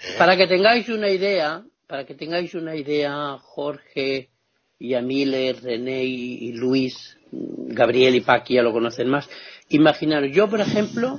Eh, 0.00 0.14
Para 0.16 0.36
que 0.36 0.46
tengáis 0.46 0.88
una 0.88 1.10
idea, 1.10 1.62
para 1.86 2.06
que 2.06 2.14
tengáis 2.14 2.54
una 2.54 2.76
idea, 2.76 3.36
Jorge 3.38 4.30
y 4.78 4.94
Amile, 4.94 5.52
René 5.54 6.04
y, 6.04 6.48
y 6.48 6.52
Luis, 6.52 7.18
Gabriel 7.30 8.14
y 8.14 8.20
Paqui 8.20 8.54
ya 8.54 8.62
lo 8.62 8.72
conocen 8.72 9.08
más. 9.08 9.28
Imaginaros, 9.68 10.30
yo 10.32 10.48
por 10.48 10.60
ejemplo, 10.60 11.18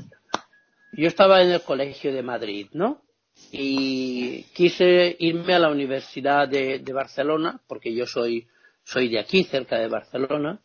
yo 0.94 1.08
estaba 1.08 1.42
en 1.44 1.52
el 1.52 1.62
colegio 1.62 2.14
de 2.14 2.24
Madrid, 2.24 2.68
¿no? 2.72 3.04
Y 3.52 4.44
quise 4.54 5.16
irme 5.20 5.54
a 5.56 5.60
la 5.60 5.70
Universidad 5.70 6.48
de, 6.48 6.80
de 6.80 6.94
Barcelona, 6.94 7.60
porque 7.68 7.94
yo 7.94 8.06
soy, 8.06 8.48
soy 8.84 9.10
de 9.10 9.20
aquí, 9.20 9.44
cerca 9.44 9.78
de 9.80 9.88
Barcelona. 9.88 10.60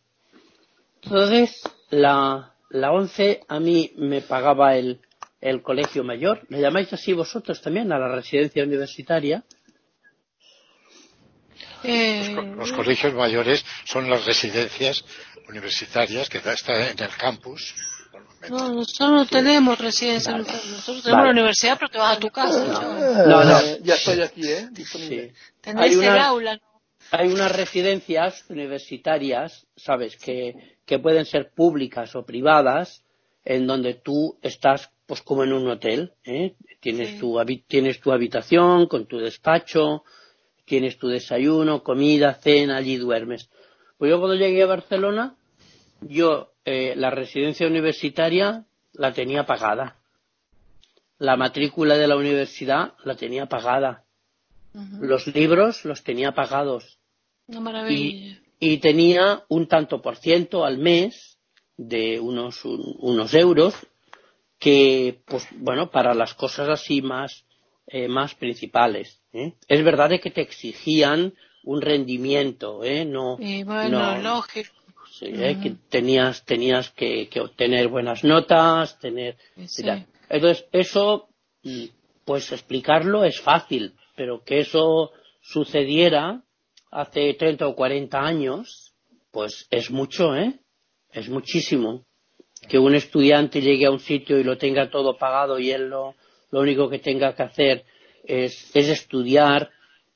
Entonces, 1.01 1.61
la, 1.89 2.53
la 2.69 2.91
ONCE 2.91 3.41
a 3.47 3.59
mí 3.59 3.91
me 3.97 4.21
pagaba 4.21 4.75
el, 4.75 4.99
el 5.41 5.61
colegio 5.61 6.03
mayor. 6.03 6.41
¿Le 6.49 6.61
llamáis 6.61 6.91
así 6.93 7.13
vosotros 7.13 7.61
también 7.61 7.91
a 7.91 7.99
la 7.99 8.09
residencia 8.09 8.63
universitaria? 8.63 9.43
Los, 11.83 12.29
co- 12.35 12.41
los 12.41 12.71
colegios 12.73 13.13
mayores 13.13 13.63
son 13.85 14.09
las 14.09 14.25
residencias 14.25 15.03
universitarias 15.47 16.29
que 16.29 16.39
están 16.39 16.81
en 16.81 16.99
el 17.03 17.15
campus. 17.17 17.75
No, 18.49 18.73
nosotros 18.73 19.09
no 19.11 19.25
tenemos 19.25 19.77
residencia, 19.79 20.31
Vale. 20.33 20.43
nosotros 20.45 21.03
tenemos 21.03 21.11
Vale. 21.11 21.23
la 21.25 21.31
universidad, 21.31 21.77
pero 21.79 21.91
te 21.91 21.97
vas 21.97 22.17
a 22.17 22.19
tu 22.19 22.29
casa. 22.29 23.25
No, 23.27 23.43
no. 23.43 23.59
Eh, 23.59 23.79
ya 23.83 23.95
estoy 23.95 24.21
aquí, 24.21 24.47
¿eh? 24.47 24.67
Disponible. 24.71 25.33
Sí. 25.63 25.69
El 25.71 25.97
una- 25.97 26.27
aula. 26.27 26.61
Hay 27.11 27.27
unas 27.31 27.55
residencias 27.55 28.43
universitarias, 28.49 29.67
sabes, 29.75 30.17
que, 30.17 30.77
que 30.85 30.99
pueden 30.99 31.25
ser 31.25 31.51
públicas 31.53 32.15
o 32.15 32.25
privadas, 32.25 33.03
en 33.43 33.67
donde 33.67 33.93
tú 33.95 34.37
estás 34.41 34.89
pues 35.05 35.21
como 35.21 35.43
en 35.43 35.53
un 35.53 35.69
hotel, 35.69 36.13
¿eh? 36.23 36.55
Tienes, 36.79 37.09
Sí. 37.11 37.19
tu, 37.19 37.35
habi- 37.39 37.63
tienes 37.67 37.99
tu 38.01 38.11
habitación 38.11 38.87
con 38.87 39.05
tu 39.05 39.19
despacho, 39.19 40.03
tienes 40.65 40.97
tu 40.97 41.07
desayuno, 41.07 41.83
comida, 41.83 42.33
cena, 42.41 42.77
allí 42.77 42.97
duermes. 42.97 43.49
Pues 43.99 44.09
yo 44.09 44.17
cuando 44.19 44.35
llegué 44.35 44.63
a 44.63 44.67
Barcelona, 44.67 45.35
yo 46.01 46.53
eh, 46.65 46.93
la 46.95 47.09
residencia 47.11 47.67
universitaria 47.67 48.65
la 48.93 49.13
tenía 49.13 49.45
pagada. 49.45 49.97
La 51.19 51.35
matrícula 51.37 51.95
de 51.97 52.07
la 52.07 52.17
universidad 52.17 52.93
la 53.03 53.15
tenía 53.15 53.45
pagada. 53.45 54.03
Los 54.99 55.27
libros 55.27 55.85
los 55.85 56.03
tenía 56.03 56.33
pagados 56.33 56.97
Una 57.47 57.61
maravilla. 57.61 58.37
y 58.59 58.77
tenía 58.79 59.43
un 59.47 59.67
tanto 59.67 60.01
por 60.01 60.17
ciento 60.17 60.65
al 60.65 60.77
mes 60.79 61.37
de 61.77 62.19
unos, 62.19 62.65
un- 62.65 62.95
unos 62.99 63.33
euros 63.33 63.73
que, 64.59 65.21
pues 65.25 65.47
bueno, 65.51 65.91
para 65.91 66.13
las 66.13 66.33
cosas 66.33 66.67
así 66.69 67.01
más, 67.01 67.45
eh, 67.87 68.07
más 68.09 68.35
principales. 68.35 69.21
¿eh? 69.31 69.53
Es 69.67 69.83
verdad 69.83 70.09
de 70.09 70.19
que 70.19 70.31
te 70.31 70.41
exigían 70.41 71.33
un 71.63 71.81
rendimiento, 71.81 72.83
¿eh? 72.83 73.05
No, 73.05 73.37
Y 73.39 73.63
bueno, 73.63 74.17
no, 74.17 74.21
lógico. 74.21 74.73
¿Eh? 75.21 75.57
que 75.61 75.75
tenías, 75.89 76.43
tenías 76.45 76.89
que, 76.91 77.27
que 77.29 77.41
obtener 77.41 77.87
buenas 77.87 78.23
notas, 78.23 78.99
tener, 78.99 79.37
Sí. 79.65 79.83
Entonces, 80.29 80.65
eso, 80.71 81.27
mm, 81.63 81.85
pues 82.25 82.51
explicarlo 82.51 83.23
es 83.23 83.39
fácil, 83.39 83.93
pero 84.15 84.43
que 84.43 84.59
eso 84.59 85.11
sucediera 85.41 86.41
hace 86.91 87.33
30 87.33 87.67
o 87.67 87.75
40 87.75 88.19
años, 88.19 88.93
pues 89.31 89.67
es 89.69 89.91
mucho, 89.91 90.35
¿eh? 90.35 90.59
Es 91.11 91.29
muchísimo. 91.29 92.05
Que 92.67 92.79
un 92.79 92.95
estudiante 92.95 93.61
llegue 93.61 93.85
a 93.85 93.91
un 93.91 93.99
sitio 93.99 94.39
y 94.39 94.43
lo 94.43 94.57
tenga 94.57 94.89
todo 94.89 95.17
pagado 95.17 95.59
y 95.59 95.71
él 95.71 95.89
lo, 95.89 96.15
lo 96.51 96.61
único 96.61 96.89
que 96.89 96.99
tenga 96.99 97.35
que 97.35 97.43
hacer 97.43 97.85
es, 98.23 98.71
es 98.73 98.89
estudiar, 98.89 99.69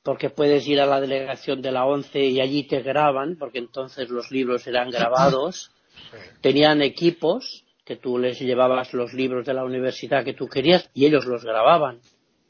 porque 0.04 0.30
puedes 0.30 0.68
ir 0.68 0.80
a 0.80 0.86
la 0.86 1.02
delegación 1.02 1.62
de 1.62 1.72
la 1.72 1.86
ONCE 1.86 2.26
y 2.26 2.42
allí 2.42 2.64
te 2.64 2.82
graban, 2.82 3.36
porque 3.38 3.60
entonces 3.60 4.10
los 4.10 4.32
libros 4.32 4.66
eran 4.68 4.90
grabados 4.90 5.72
tenían 6.42 6.82
equipos 6.82 7.66
que 7.86 7.96
tú 7.96 8.18
les 8.18 8.40
llevabas 8.40 8.94
los 8.94 9.14
libros 9.14 9.46
de 9.46 9.54
la 9.54 9.64
universidad 9.64 10.24
que 10.24 10.34
tú 10.34 10.48
querías 10.48 10.90
y 10.94 11.06
ellos 11.06 11.26
los 11.26 11.44
grababan. 11.44 12.00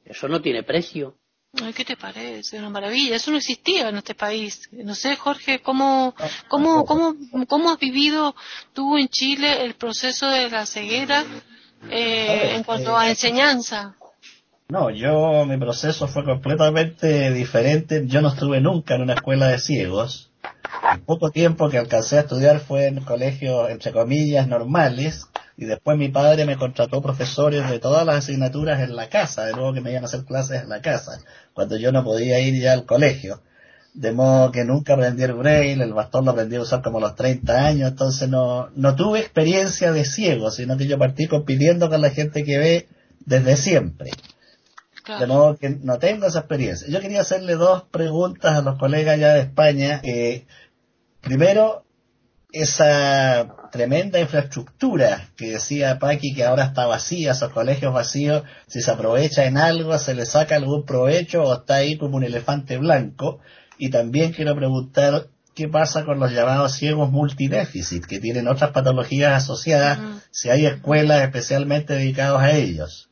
Eso 0.04 0.28
no 0.28 0.42
tiene 0.42 0.64
precio. 0.64 1.16
Ay, 1.62 1.74
¿Qué 1.74 1.86
te 1.86 1.96
parece? 1.96 2.60
Una 2.60 2.70
maravilla. 2.70 3.16
Eso 3.16 3.32
no 3.32 3.38
existía 3.38 3.90
en 3.90 3.98
este 3.98 4.16
país. 4.16 4.70
No 4.72 4.94
sé, 4.94 5.16
Jorge, 5.16 5.62
¿cómo, 5.62 6.14
cómo, 6.48 6.86
cómo, 6.86 7.16
cómo 7.48 7.72
has 7.72 7.80
vivido 7.80 8.36
tú 8.74 8.98
en 8.98 9.08
Chile 9.08 9.64
el 9.64 9.76
proceso 9.76 10.30
de 10.30 10.50
la 10.50 10.66
ceguera 10.66 11.26
eh, 11.90 12.56
en 12.56 12.64
cuanto 12.64 12.96
a 12.96 13.10
enseñanza? 13.10 13.96
No, 14.72 14.92
yo, 14.92 15.46
mi 15.48 15.58
proceso 15.58 16.08
fue 16.08 16.24
completamente 16.24 17.32
diferente. 17.34 18.04
Yo 18.06 18.22
no 18.22 18.28
estuve 18.28 18.62
nunca 18.62 18.94
en 18.94 19.02
una 19.02 19.16
escuela 19.16 19.48
de 19.48 19.58
ciegos. 19.58 20.30
El 20.94 21.02
poco 21.02 21.32
tiempo 21.32 21.70
que 21.70 21.80
alcancé 21.80 22.18
a 22.18 22.22
estudiar 22.22 22.60
fue 22.60 22.86
en 22.86 23.00
colegios, 23.00 23.72
entre 23.72 23.92
comillas, 23.92 24.48
normales. 24.48 25.26
Y 25.58 25.66
después 25.66 25.98
mi 25.98 26.10
padre 26.10 26.46
me 26.46 26.56
contrató 26.56 27.02
profesores 27.02 27.68
de 27.68 27.80
todas 27.80 28.06
las 28.06 28.18
asignaturas 28.18 28.80
en 28.82 28.96
la 28.96 29.10
casa, 29.10 29.44
de 29.46 29.54
nuevo 29.54 29.74
que 29.74 29.82
me 29.82 29.90
iban 29.90 30.04
a 30.04 30.06
hacer 30.06 30.24
clases 30.24 30.62
en 30.62 30.70
la 30.70 30.82
casa, 30.82 31.20
cuando 31.54 31.76
yo 31.76 31.92
no 31.92 32.04
podía 32.04 32.40
ir 32.40 32.62
ya 32.62 32.74
al 32.74 32.86
colegio. 32.86 33.42
De 33.96 34.12
modo 34.12 34.52
que 34.52 34.66
nunca 34.66 34.94
aprendí 34.94 35.24
el 35.24 35.34
braille, 35.34 35.82
el 35.84 35.94
bastón 35.94 36.26
lo 36.26 36.32
aprendí 36.32 36.58
a 36.58 36.62
usar 36.62 36.84
como 36.84 37.00
a 37.00 37.02
los 37.02 37.16
30 37.16 37.66
años, 37.66 37.90
entonces 37.90 38.30
no, 38.30 38.70
no 38.76 38.96
tuve 38.96 39.20
experiencia 39.20 39.92
de 39.92 40.06
ciego, 40.06 40.52
sino 40.52 40.78
que 40.78 40.86
yo 40.86 41.00
partí 41.00 41.26
compitiendo 41.26 41.90
con 41.90 42.02
la 42.02 42.12
gente 42.12 42.44
que 42.44 42.60
ve 42.60 42.88
desde 43.26 43.58
siempre. 43.58 44.12
De 45.18 45.26
modo 45.26 45.58
que 45.58 45.70
no 45.70 45.98
tengo 45.98 46.28
esa 46.28 46.40
experiencia. 46.40 46.88
Yo 46.90 47.00
quería 47.00 47.22
hacerle 47.22 47.56
dos 47.56 47.84
preguntas 47.84 48.56
a 48.56 48.62
los 48.62 48.78
colegas 48.78 49.20
ya 49.20 49.34
de 49.34 49.42
España. 49.42 50.02
Eh, 50.04 50.46
primero, 51.22 51.86
esa 52.52 53.56
tremenda 53.72 54.20
infraestructura 54.20 55.30
que 55.36 55.52
decía 55.52 56.00
Paqui 56.00 56.34
que 56.34 56.44
ahora 56.44 56.66
está 56.66 56.88
vacía, 56.88 57.32
esos 57.32 57.52
colegios 57.52 57.94
vacíos, 57.94 58.44
si 58.68 58.82
se 58.82 58.92
aprovecha 58.92 59.46
en 59.46 59.58
algo, 59.58 59.98
se 59.98 60.16
le 60.16 60.26
saca 60.26 60.56
algún 60.56 60.86
provecho 60.86 61.44
o 61.44 61.54
está 61.54 61.76
ahí 61.76 61.98
como 61.98 62.18
un 62.18 62.24
elefante 62.24 62.78
blanco. 62.78 63.40
Y 63.78 63.90
también 63.90 64.34
quiero 64.34 64.56
preguntar 64.56 65.28
qué 65.54 65.68
pasa 65.68 66.06
con 66.06 66.20
los 66.20 66.32
llamados 66.32 66.74
ciegos 66.74 67.12
multidéficit, 67.12 68.06
que 68.06 68.20
tienen 68.20 68.48
otras 68.48 68.72
patologías 68.72 69.44
asociadas, 69.44 70.00
si 70.32 70.50
hay 70.50 70.66
escuelas 70.66 71.22
especialmente 71.22 71.94
dedicadas 71.94 72.42
a 72.42 72.52
ellos, 72.52 73.09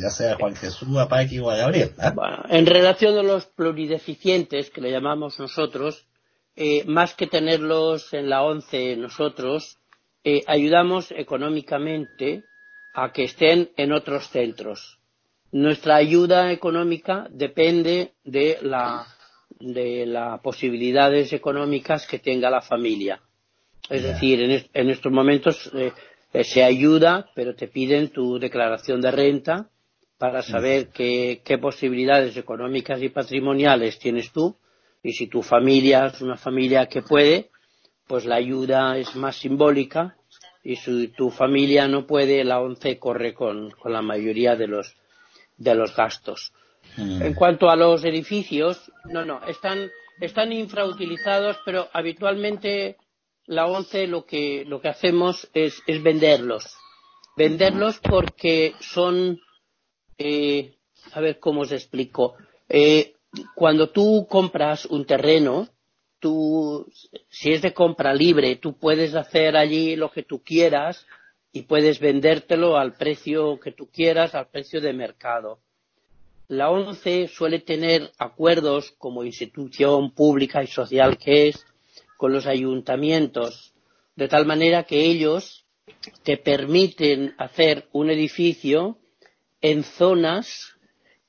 ya 0.00 0.10
sea 0.10 0.36
Juan 0.36 0.54
Jesús, 0.56 0.96
a 0.98 1.08
Paqui 1.08 1.38
o 1.38 1.50
a 1.50 1.56
Gabriel. 1.56 1.90
Bueno, 2.14 2.44
en 2.48 2.66
relación 2.66 3.18
a 3.18 3.22
los 3.22 3.46
plurideficientes, 3.46 4.70
que 4.70 4.80
le 4.80 4.90
llamamos 4.90 5.38
nosotros, 5.38 6.06
eh, 6.54 6.84
más 6.86 7.14
que 7.14 7.26
tenerlos 7.26 8.12
en 8.14 8.30
la 8.30 8.42
ONCE 8.42 8.96
nosotros, 8.96 9.78
eh, 10.24 10.42
ayudamos 10.46 11.10
económicamente 11.12 12.44
a 12.94 13.12
que 13.12 13.24
estén 13.24 13.70
en 13.76 13.92
otros 13.92 14.28
centros. 14.30 14.98
Nuestra 15.52 15.96
ayuda 15.96 16.50
económica 16.52 17.26
depende 17.30 18.12
de 18.24 18.58
la 18.62 19.06
de 19.58 20.04
las 20.04 20.40
posibilidades 20.40 21.32
económicas 21.32 22.06
que 22.06 22.18
tenga 22.18 22.50
la 22.50 22.60
familia. 22.60 23.20
Es 23.88 24.02
decir, 24.02 24.42
en, 24.42 24.50
est- 24.50 24.70
en 24.74 24.90
estos 24.90 25.10
momentos 25.12 25.70
eh, 25.74 25.86
eh, 25.86 25.92
se 26.44 26.62
ayuda, 26.62 27.30
pero 27.34 27.54
te 27.54 27.68
piden 27.68 28.08
tu 28.08 28.38
declaración 28.38 29.00
de 29.00 29.10
renta 29.10 29.68
para 30.18 30.42
saber 30.42 30.88
qué, 30.88 31.42
qué 31.44 31.58
posibilidades 31.58 32.36
económicas 32.36 33.02
y 33.02 33.08
patrimoniales 33.10 33.98
tienes 33.98 34.32
tú. 34.32 34.56
Y 35.02 35.12
si 35.12 35.26
tu 35.26 35.42
familia 35.42 36.06
es 36.06 36.20
una 36.20 36.36
familia 36.36 36.86
que 36.86 37.02
puede, 37.02 37.50
pues 38.06 38.24
la 38.24 38.36
ayuda 38.36 38.96
es 38.96 39.14
más 39.14 39.36
simbólica. 39.36 40.16
Y 40.64 40.76
si 40.76 41.08
tu 41.08 41.30
familia 41.30 41.86
no 41.86 42.06
puede, 42.06 42.42
la 42.44 42.60
ONCE 42.60 42.98
corre 42.98 43.34
con, 43.34 43.70
con 43.70 43.92
la 43.92 44.02
mayoría 44.02 44.56
de 44.56 44.66
los, 44.66 44.96
de 45.56 45.74
los 45.74 45.94
gastos. 45.94 46.52
En 46.96 47.34
cuanto 47.34 47.68
a 47.68 47.76
los 47.76 48.04
edificios, 48.04 48.90
no, 49.04 49.24
no, 49.24 49.44
están, 49.46 49.90
están 50.20 50.52
infrautilizados, 50.52 51.58
pero 51.64 51.88
habitualmente 51.92 52.96
la 53.46 53.66
ONCE 53.66 54.06
lo 54.06 54.24
que, 54.24 54.64
lo 54.66 54.80
que 54.80 54.88
hacemos 54.88 55.48
es, 55.54 55.82
es 55.86 56.02
venderlos. 56.02 56.76
Venderlos 57.36 57.98
porque 57.98 58.74
son, 58.80 59.40
eh, 60.18 60.74
a 61.12 61.20
ver 61.20 61.38
cómo 61.38 61.62
os 61.62 61.72
explico. 61.72 62.34
Eh, 62.68 63.14
cuando 63.54 63.90
tú 63.90 64.26
compras 64.28 64.86
un 64.86 65.04
terreno, 65.04 65.68
tú, 66.18 66.90
si 67.28 67.52
es 67.52 67.62
de 67.62 67.74
compra 67.74 68.14
libre, 68.14 68.56
tú 68.56 68.78
puedes 68.78 69.14
hacer 69.14 69.56
allí 69.56 69.96
lo 69.96 70.10
que 70.10 70.22
tú 70.22 70.42
quieras 70.42 71.06
y 71.52 71.62
puedes 71.62 72.00
vendértelo 72.00 72.76
al 72.76 72.94
precio 72.94 73.60
que 73.60 73.72
tú 73.72 73.88
quieras, 73.90 74.34
al 74.34 74.48
precio 74.48 74.80
de 74.80 74.92
mercado. 74.92 75.60
La 76.48 76.70
ONCE 76.70 77.28
suele 77.28 77.58
tener 77.58 78.12
acuerdos 78.18 78.92
como 78.98 79.24
institución 79.24 80.12
pública 80.12 80.62
y 80.62 80.68
social 80.68 81.18
que 81.18 81.48
es 81.48 81.66
con 82.16 82.32
los 82.32 82.46
ayuntamientos, 82.46 83.74
de 84.14 84.28
tal 84.28 84.46
manera 84.46 84.84
que 84.84 85.04
ellos 85.04 85.64
te 86.22 86.36
permiten 86.36 87.34
hacer 87.38 87.88
un 87.92 88.10
edificio 88.10 88.98
en 89.60 89.84
zonas 89.84 90.74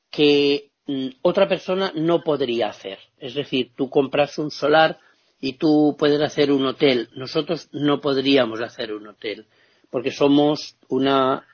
que 0.10 0.72
mm, 0.88 1.08
otra 1.22 1.48
persona 1.48 1.92
no 1.96 2.24
podría 2.24 2.70
hacer. 2.70 3.00
Es 3.18 3.34
decir, 3.34 3.72
tú 3.76 3.90
compras 3.90 4.38
un 4.38 4.52
solar 4.52 5.00
y 5.40 5.54
tú 5.54 5.96
puedes 5.98 6.22
hacer 6.22 6.52
un 6.52 6.66
hotel. 6.66 7.10
Nosotros 7.16 7.70
no 7.72 8.02
podríamos 8.02 8.62
hacer 8.62 8.94
un 8.94 9.08
hotel 9.08 9.48
porque 9.90 10.12
somos 10.12 10.76
una, 10.90 11.46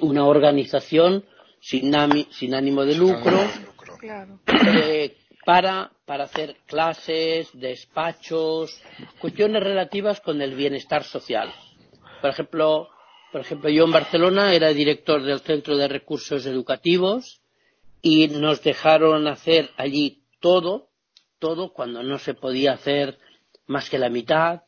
una 0.00 0.26
organización 0.26 1.24
sin, 1.60 1.92
sin 2.30 2.54
ánimo 2.54 2.84
de 2.84 2.94
lucro 2.94 3.38
Claro. 3.98 4.38
eh, 4.46 5.16
para, 5.44 5.92
para 6.06 6.24
hacer 6.24 6.56
clases, 6.66 7.50
despachos, 7.52 8.80
cuestiones 9.20 9.62
relativas 9.62 10.20
con 10.20 10.40
el 10.40 10.54
bienestar 10.54 11.04
social. 11.04 11.52
Por 12.20 12.30
ejemplo, 12.30 12.88
por 13.32 13.40
ejemplo, 13.40 13.68
yo 13.68 13.84
en 13.84 13.92
Barcelona 13.92 14.54
era 14.54 14.68
director 14.68 15.22
del 15.22 15.40
Centro 15.40 15.76
de 15.76 15.88
Recursos 15.88 16.46
Educativos 16.46 17.40
y 18.00 18.28
nos 18.28 18.62
dejaron 18.62 19.26
hacer 19.26 19.70
allí 19.76 20.22
todo, 20.40 20.88
todo 21.38 21.72
cuando 21.72 22.02
no 22.02 22.18
se 22.18 22.34
podía 22.34 22.72
hacer 22.72 23.18
más 23.66 23.90
que 23.90 23.98
la 23.98 24.08
mitad, 24.08 24.62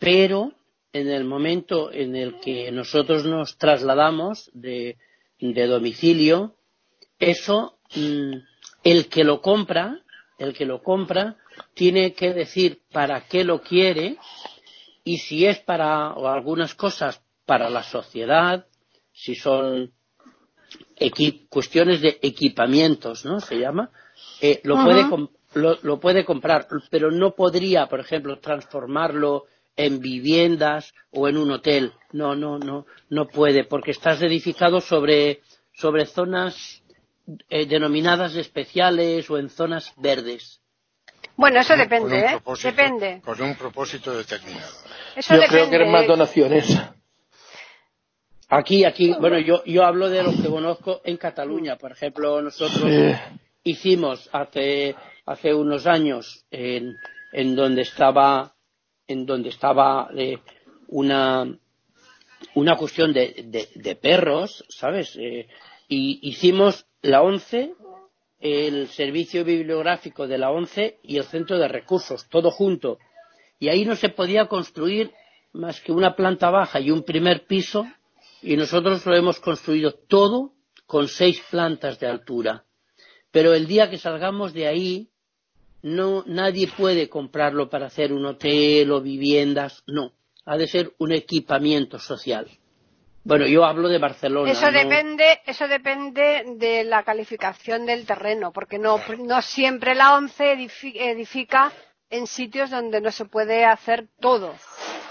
pero 0.00 0.52
en 0.92 1.08
el 1.08 1.24
momento 1.24 1.92
en 1.92 2.16
el 2.16 2.40
que 2.40 2.72
nosotros 2.72 3.24
nos 3.24 3.58
trasladamos 3.58 4.50
de, 4.54 4.96
de 5.38 5.66
domicilio, 5.66 6.56
eso 7.18 7.78
mm, 7.94 8.38
el 8.82 9.08
que 9.08 9.24
lo 9.24 9.40
compra, 9.40 10.00
el 10.38 10.54
que 10.54 10.64
lo 10.64 10.82
compra, 10.82 11.36
tiene 11.74 12.14
que 12.14 12.32
decir 12.32 12.80
para 12.92 13.26
qué 13.26 13.44
lo 13.44 13.60
quiere 13.60 14.16
y 15.04 15.18
si 15.18 15.46
es 15.46 15.58
para 15.58 16.12
o 16.12 16.28
algunas 16.28 16.74
cosas 16.74 17.22
para 17.44 17.70
la 17.70 17.82
sociedad, 17.82 18.66
si 19.12 19.34
son 19.34 19.92
cuestiones 21.48 22.00
de 22.00 22.18
equipamientos, 22.22 23.24
¿no? 23.24 23.40
Se 23.40 23.58
llama, 23.58 23.90
eh, 24.40 24.60
lo, 24.64 24.74
puede 24.84 25.08
lo 25.82 26.00
puede 26.00 26.24
comprar, 26.24 26.68
pero 26.90 27.10
no 27.10 27.34
podría, 27.34 27.86
por 27.86 28.00
ejemplo, 28.00 28.38
transformarlo 28.38 29.46
en 29.76 30.00
viviendas 30.00 30.92
o 31.10 31.28
en 31.28 31.38
un 31.38 31.52
hotel. 31.52 31.92
No, 32.12 32.34
no, 32.34 32.58
no, 32.58 32.86
no 33.08 33.28
puede, 33.28 33.64
porque 33.64 33.92
estás 33.92 34.20
edificado 34.22 34.80
sobre, 34.80 35.40
sobre 35.72 36.04
zonas 36.06 36.82
eh, 37.48 37.66
denominadas 37.66 38.34
especiales 38.36 39.28
o 39.30 39.38
en 39.38 39.48
zonas 39.50 39.92
verdes. 39.96 40.60
Bueno, 41.36 41.60
eso 41.60 41.76
depende, 41.76 42.18
¿eh? 42.20 42.40
Depende. 42.62 43.20
Con 43.24 43.40
un 43.40 43.54
propósito 43.56 44.16
determinado. 44.16 44.72
Eso 45.16 45.34
Yo 45.34 45.40
depende. 45.40 45.48
creo 45.48 45.70
que 45.70 45.76
eran 45.76 45.90
más 45.92 46.06
donaciones. 46.06 46.78
Aquí, 48.50 48.84
aquí, 48.84 49.14
bueno, 49.20 49.38
yo, 49.38 49.62
yo 49.64 49.84
hablo 49.84 50.08
de 50.08 50.22
lo 50.22 50.32
que 50.32 50.48
conozco 50.48 51.00
en 51.04 51.16
Cataluña. 51.18 51.76
Por 51.76 51.92
ejemplo, 51.92 52.40
nosotros 52.40 52.90
Sí. 52.90 53.14
hicimos 53.64 54.28
hace, 54.32 54.94
hace 55.26 55.52
unos 55.52 55.86
años 55.86 56.46
en, 56.50 56.96
en 57.32 57.54
donde 57.54 57.82
estaba, 57.82 58.54
en 59.06 59.26
donde 59.26 59.50
estaba 59.50 60.08
eh, 60.16 60.38
una, 60.88 61.46
una 62.54 62.76
cuestión 62.76 63.12
de, 63.12 63.44
de, 63.46 63.68
de 63.74 63.96
perros, 63.96 64.64
¿sabes? 64.70 65.14
Eh, 65.20 65.46
y 65.88 66.20
hicimos 66.22 66.86
la 67.02 67.22
ONCE, 67.22 67.74
el 68.40 68.88
servicio 68.88 69.44
bibliográfico 69.44 70.28
de 70.28 70.38
la 70.38 70.50
ONCE 70.50 70.98
y 71.02 71.16
el 71.16 71.24
centro 71.24 71.58
de 71.58 71.66
recursos, 71.66 72.28
todo 72.28 72.50
junto. 72.50 72.98
Y 73.58 73.68
ahí 73.68 73.84
no 73.84 73.96
se 73.96 74.10
podía 74.10 74.46
construir 74.46 75.12
más 75.52 75.80
que 75.80 75.92
una 75.92 76.14
planta 76.14 76.50
baja 76.50 76.78
y 76.78 76.90
un 76.90 77.02
primer 77.02 77.46
piso, 77.46 77.86
y 78.42 78.56
nosotros 78.56 79.04
lo 79.06 79.16
hemos 79.16 79.40
construido 79.40 79.92
todo 79.92 80.52
con 80.86 81.08
seis 81.08 81.42
plantas 81.50 81.98
de 81.98 82.06
altura. 82.06 82.64
Pero 83.30 83.54
el 83.54 83.66
día 83.66 83.90
que 83.90 83.98
salgamos 83.98 84.52
de 84.52 84.68
ahí, 84.68 85.08
no, 85.82 86.22
nadie 86.26 86.68
puede 86.68 87.08
comprarlo 87.08 87.68
para 87.68 87.86
hacer 87.86 88.12
un 88.12 88.26
hotel 88.26 88.90
o 88.92 89.00
viviendas, 89.00 89.82
no. 89.86 90.12
Ha 90.44 90.56
de 90.56 90.66
ser 90.66 90.92
un 90.98 91.12
equipamiento 91.12 91.98
social. 91.98 92.48
Bueno, 93.28 93.46
yo 93.46 93.64
hablo 93.64 93.88
de 93.88 93.98
Barcelona. 93.98 94.50
Eso 94.50 94.70
no- 94.70 94.78
depende, 94.78 95.40
eso 95.44 95.68
depende 95.68 96.44
de 96.56 96.84
la 96.84 97.02
calificación 97.02 97.84
del 97.84 98.06
terreno, 98.06 98.52
porque 98.52 98.78
no, 98.78 98.98
no 99.18 99.42
siempre 99.42 99.94
la 99.94 100.14
ONCE 100.14 100.54
edifi- 100.56 100.96
edifica 100.98 101.70
en 102.10 102.26
sitios 102.26 102.70
donde 102.70 103.02
no 103.02 103.12
se 103.12 103.26
puede 103.26 103.66
hacer 103.66 104.06
todo. 104.18 104.54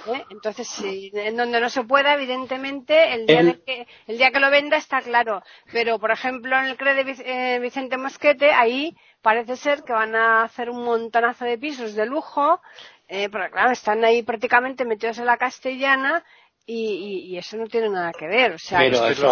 ¿eh? 0.08 0.24
Entonces, 0.32 0.68
si 0.68 1.12
en 1.14 1.38
donde 1.38 1.60
no 1.62 1.70
se 1.70 1.84
pueda, 1.84 2.16
evidentemente, 2.16 3.14
el 3.14 3.28
día, 3.28 3.40
El- 3.42 3.46
de 3.46 3.62
que, 3.64 3.88
el 4.08 4.18
día 4.18 4.32
que 4.32 4.40
lo 4.40 4.50
venda 4.50 4.78
está 4.78 5.02
claro. 5.02 5.44
Pero, 5.72 6.00
por 6.00 6.10
ejemplo, 6.10 6.58
en 6.58 6.66
el 6.66 6.78
CRE 6.78 6.96
de 7.04 7.16
eh, 7.24 7.60
Vicente 7.60 7.98
Mosquete, 7.98 8.52
ahí 8.52 8.96
parece 9.22 9.58
ser 9.58 9.84
que 9.84 9.94
van 9.94 10.16
a 10.16 10.42
hacer 10.44 10.70
un 10.72 10.84
montonazo 10.84 11.46
de 11.46 11.58
pisos 11.60 11.94
de 11.94 12.06
lujo, 12.08 12.62
eh, 13.10 13.30
porque 13.30 13.52
claro, 13.52 13.72
están 13.72 14.04
ahí 14.04 14.24
prácticamente 14.24 14.86
metidos 14.86 15.20
en 15.20 15.26
la 15.28 15.38
castellana 15.38 16.24
y, 16.68 16.76
y- 16.84 17.20
y 17.34 17.38
eso 17.38 17.56
no 17.58 17.66
tiene 17.68 17.90
nada 17.90 18.12
que 18.12 18.28
ver. 18.28 18.52
O 18.52 18.58
sea, 18.60 18.80
Pero 18.80 19.06
es 19.08 19.18
eso, 19.18 19.28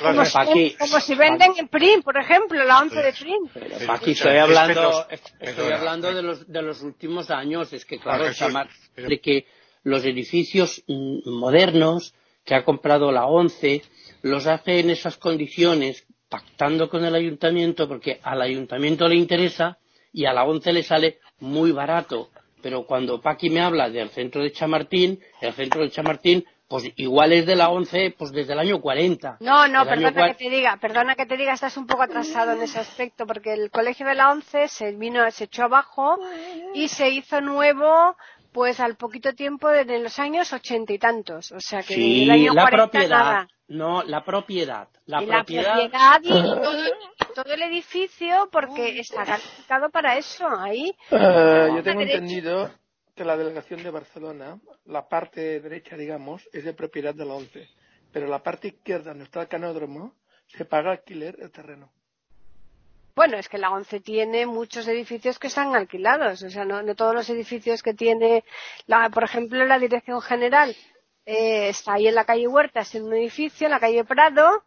como, 0.00 0.24
si, 0.24 0.32
Paqui, 0.32 0.70
como 0.78 1.00
si 1.00 1.14
venden 1.16 1.52
en 1.58 1.68
print, 1.68 2.04
por 2.04 2.16
ejemplo, 2.16 2.64
la 2.64 2.78
once 2.80 3.02
de 3.02 3.12
print. 3.12 3.50
Pero, 3.52 3.86
Paqui, 3.86 4.12
estoy 4.12 4.36
hablando, 4.36 5.06
estoy 5.40 5.72
hablando 5.72 6.14
de 6.14 6.22
los, 6.22 6.46
de 6.50 6.62
los 6.62 6.82
últimos 6.82 7.30
años. 7.30 7.72
Es 7.72 7.84
que, 7.84 7.98
claro, 7.98 8.24
Ah, 8.40 8.66
de 8.96 9.20
que 9.20 9.46
los 9.82 10.04
edificios 10.04 10.82
modernos 11.24 12.14
que 12.44 12.54
ha 12.54 12.64
comprado 12.64 13.10
la 13.12 13.26
ONCE 13.26 13.82
los 14.22 14.46
hace 14.46 14.80
en 14.80 14.90
esas 14.90 15.16
condiciones, 15.16 16.06
pactando 16.28 16.88
con 16.88 17.04
el 17.04 17.14
ayuntamiento, 17.14 17.88
porque 17.88 18.20
al 18.22 18.40
ayuntamiento 18.42 19.08
le 19.08 19.16
interesa 19.16 19.78
y 20.12 20.24
a 20.26 20.32
la 20.32 20.44
ONCE 20.44 20.72
le 20.72 20.82
sale 20.82 21.18
muy 21.40 21.72
barato. 21.72 22.30
Pero 22.62 22.84
cuando 22.86 23.20
Paqui 23.20 23.50
me 23.50 23.60
habla 23.60 23.90
del 23.90 24.10
centro 24.10 24.42
de 24.42 24.50
Chamartín, 24.52 25.20
el 25.40 25.52
centro 25.52 25.82
de 25.82 25.90
Chamartín, 25.90 26.44
pues 26.68 26.84
igual 26.96 27.32
es 27.32 27.46
de 27.46 27.54
la 27.56 27.68
ONCE 27.68 28.14
pues 28.18 28.32
desde 28.32 28.52
el 28.54 28.58
año 28.58 28.80
40. 28.80 29.36
No, 29.40 29.68
no, 29.68 29.82
El 29.82 29.88
perdona 29.88 30.28
que 30.28 30.34
te 30.34 30.50
diga, 30.50 30.76
perdona 30.78 31.14
que 31.14 31.26
te 31.26 31.36
diga, 31.36 31.52
estás 31.52 31.76
un 31.76 31.86
poco 31.86 32.02
atrasado 32.02 32.52
en 32.52 32.62
ese 32.62 32.80
aspecto, 32.80 33.26
porque 33.26 33.52
el 33.52 33.70
colegio 33.70 34.06
de 34.06 34.14
la 34.14 34.30
ONCE 34.30 34.68
se 34.68 34.92
vino, 34.92 35.30
se 35.30 35.44
echó 35.44 35.64
abajo 35.64 36.18
y 36.74 36.88
se 36.88 37.08
hizo 37.10 37.40
nuevo, 37.40 38.16
pues 38.52 38.80
al 38.80 38.96
poquito 38.96 39.32
tiempo 39.34 39.68
de 39.68 39.82
en 39.82 40.02
los 40.02 40.18
años 40.18 40.52
ochenta 40.52 40.92
y 40.92 40.98
tantos, 40.98 41.52
o 41.52 41.60
sea 41.60 41.82
que 41.82 41.94
Sí, 41.94 42.24
el 42.24 42.30
año 42.30 42.54
la 42.54 42.62
40 42.62 42.90
propiedad. 42.90 43.18
nada. 43.18 43.48
No, 43.68 44.02
la 44.04 44.24
propiedad. 44.24 44.88
La 45.06 45.22
y 45.22 45.26
propiedad. 45.26 45.76
la 45.76 46.20
propiedad 46.20 46.20
y 46.22 46.28
todo, 46.62 46.82
todo 47.34 47.52
el 47.54 47.62
edificio, 47.62 48.48
porque 48.50 48.98
está 49.00 49.24
calificado 49.24 49.90
para 49.90 50.16
eso, 50.16 50.46
ahí. 50.48 50.94
Eh, 51.10 51.68
yo 51.76 51.82
tengo 51.82 52.00
entendido 52.02 52.70
que 53.16 53.24
la 53.24 53.36
delegación 53.36 53.82
de 53.82 53.90
Barcelona, 53.90 54.60
la 54.84 55.08
parte 55.08 55.60
derecha, 55.60 55.96
digamos, 55.96 56.48
es 56.52 56.64
de 56.64 56.74
propiedad 56.74 57.14
de 57.14 57.24
la 57.24 57.34
ONCE, 57.34 57.66
pero 58.12 58.26
la 58.26 58.42
parte 58.42 58.68
izquierda, 58.68 59.10
donde 59.10 59.24
está 59.24 59.40
el 59.40 59.48
canódromo, 59.48 60.14
se 60.46 60.66
paga 60.66 60.92
alquiler 60.92 61.36
el 61.40 61.50
terreno. 61.50 61.90
Bueno, 63.16 63.38
es 63.38 63.48
que 63.48 63.56
la 63.56 63.70
ONCE 63.70 64.00
tiene 64.00 64.44
muchos 64.44 64.86
edificios 64.86 65.38
que 65.38 65.46
están 65.46 65.74
alquilados, 65.74 66.42
o 66.42 66.50
sea, 66.50 66.66
no, 66.66 66.82
no 66.82 66.94
todos 66.94 67.14
los 67.14 67.30
edificios 67.30 67.82
que 67.82 67.94
tiene, 67.94 68.44
la, 68.86 69.08
por 69.08 69.24
ejemplo, 69.24 69.64
la 69.64 69.78
Dirección 69.78 70.20
General 70.20 70.76
eh, 71.24 71.70
está 71.70 71.94
ahí 71.94 72.08
en 72.08 72.14
la 72.14 72.26
calle 72.26 72.46
Huertas, 72.46 72.94
en 72.94 73.04
un 73.04 73.14
edificio, 73.14 73.66
en 73.66 73.70
la 73.70 73.80
calle 73.80 74.04
Prado, 74.04 74.62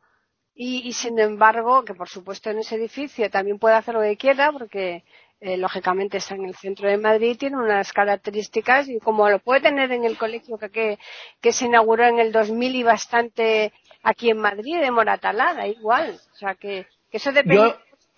y, 0.55 0.87
y 0.87 0.93
sin 0.93 1.19
embargo, 1.19 1.85
que 1.85 1.93
por 1.93 2.09
supuesto 2.09 2.49
en 2.49 2.57
ese 2.57 2.75
edificio 2.75 3.29
también 3.29 3.59
puede 3.59 3.75
hacer 3.75 3.93
lo 3.93 4.01
que 4.01 4.17
quiera, 4.17 4.51
porque 4.51 5.03
eh, 5.41 5.57
lógicamente 5.57 6.17
está 6.17 6.35
en 6.35 6.45
el 6.45 6.55
centro 6.55 6.89
de 6.89 6.97
Madrid, 6.97 7.37
tiene 7.37 7.57
unas 7.57 7.93
características, 7.93 8.89
y 8.89 8.99
como 8.99 9.29
lo 9.29 9.39
puede 9.39 9.61
tener 9.61 9.91
en 9.91 10.03
el 10.03 10.17
colegio 10.17 10.57
que, 10.57 10.69
que, 10.69 10.99
que 11.41 11.51
se 11.53 11.65
inauguró 11.65 12.05
en 12.05 12.19
el 12.19 12.31
2000 12.31 12.75
y 12.75 12.83
bastante 12.83 13.71
aquí 14.03 14.29
en 14.29 14.37
Madrid, 14.39 14.79
de 14.79 14.91
Moratalá, 14.91 15.53
da 15.53 15.67
igual, 15.67 16.19
o 16.33 16.35
sea, 16.35 16.55
que, 16.55 16.85
que 17.09 17.17
eso 17.17 17.31
depende. 17.31 17.55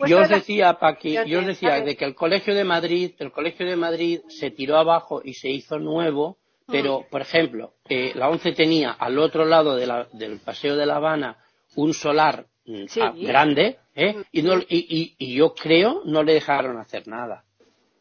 Yo, 0.09 0.17
os 0.21 0.29
decía, 0.29 0.73
Paqui, 0.79 1.13
Yo 1.27 1.39
os 1.39 1.45
decía 1.45 1.69
de 1.85 1.95
que 1.95 2.05
el 2.05 2.15
Colegio 2.15 2.55
de 2.55 2.63
Madrid, 2.63 3.11
el 3.19 3.31
Colegio 3.31 3.67
de 3.67 3.75
Madrid 3.75 4.21
se 4.29 4.49
tiró 4.49 4.77
abajo 4.77 5.21
y 5.23 5.35
se 5.35 5.49
hizo 5.49 5.77
nuevo, 5.77 6.37
pero, 6.67 7.05
por 7.11 7.21
ejemplo, 7.21 7.73
eh, 7.87 8.11
la 8.15 8.29
ONCE 8.29 8.53
tenía 8.53 8.91
al 8.91 9.19
otro 9.19 9.45
lado 9.45 9.75
de 9.75 9.85
la- 9.85 10.07
del 10.13 10.39
Paseo 10.39 10.75
de 10.75 10.85
La 10.87 10.95
Habana 10.95 11.37
un 11.75 11.93
solar 11.93 12.45
mm, 12.45 12.50
Sí. 12.65 13.01
ah, 13.01 13.13
grande, 13.17 13.79
¿eh? 13.95 14.15
y, 14.31 14.41
no, 14.43 14.57
y, 14.59 14.65
y- 14.69 15.15
y 15.17 15.35
yo 15.35 15.53
creo 15.53 16.01
no 16.05 16.23
le 16.23 16.33
dejaron 16.33 16.77
hacer 16.77 17.07
nada. 17.07 17.43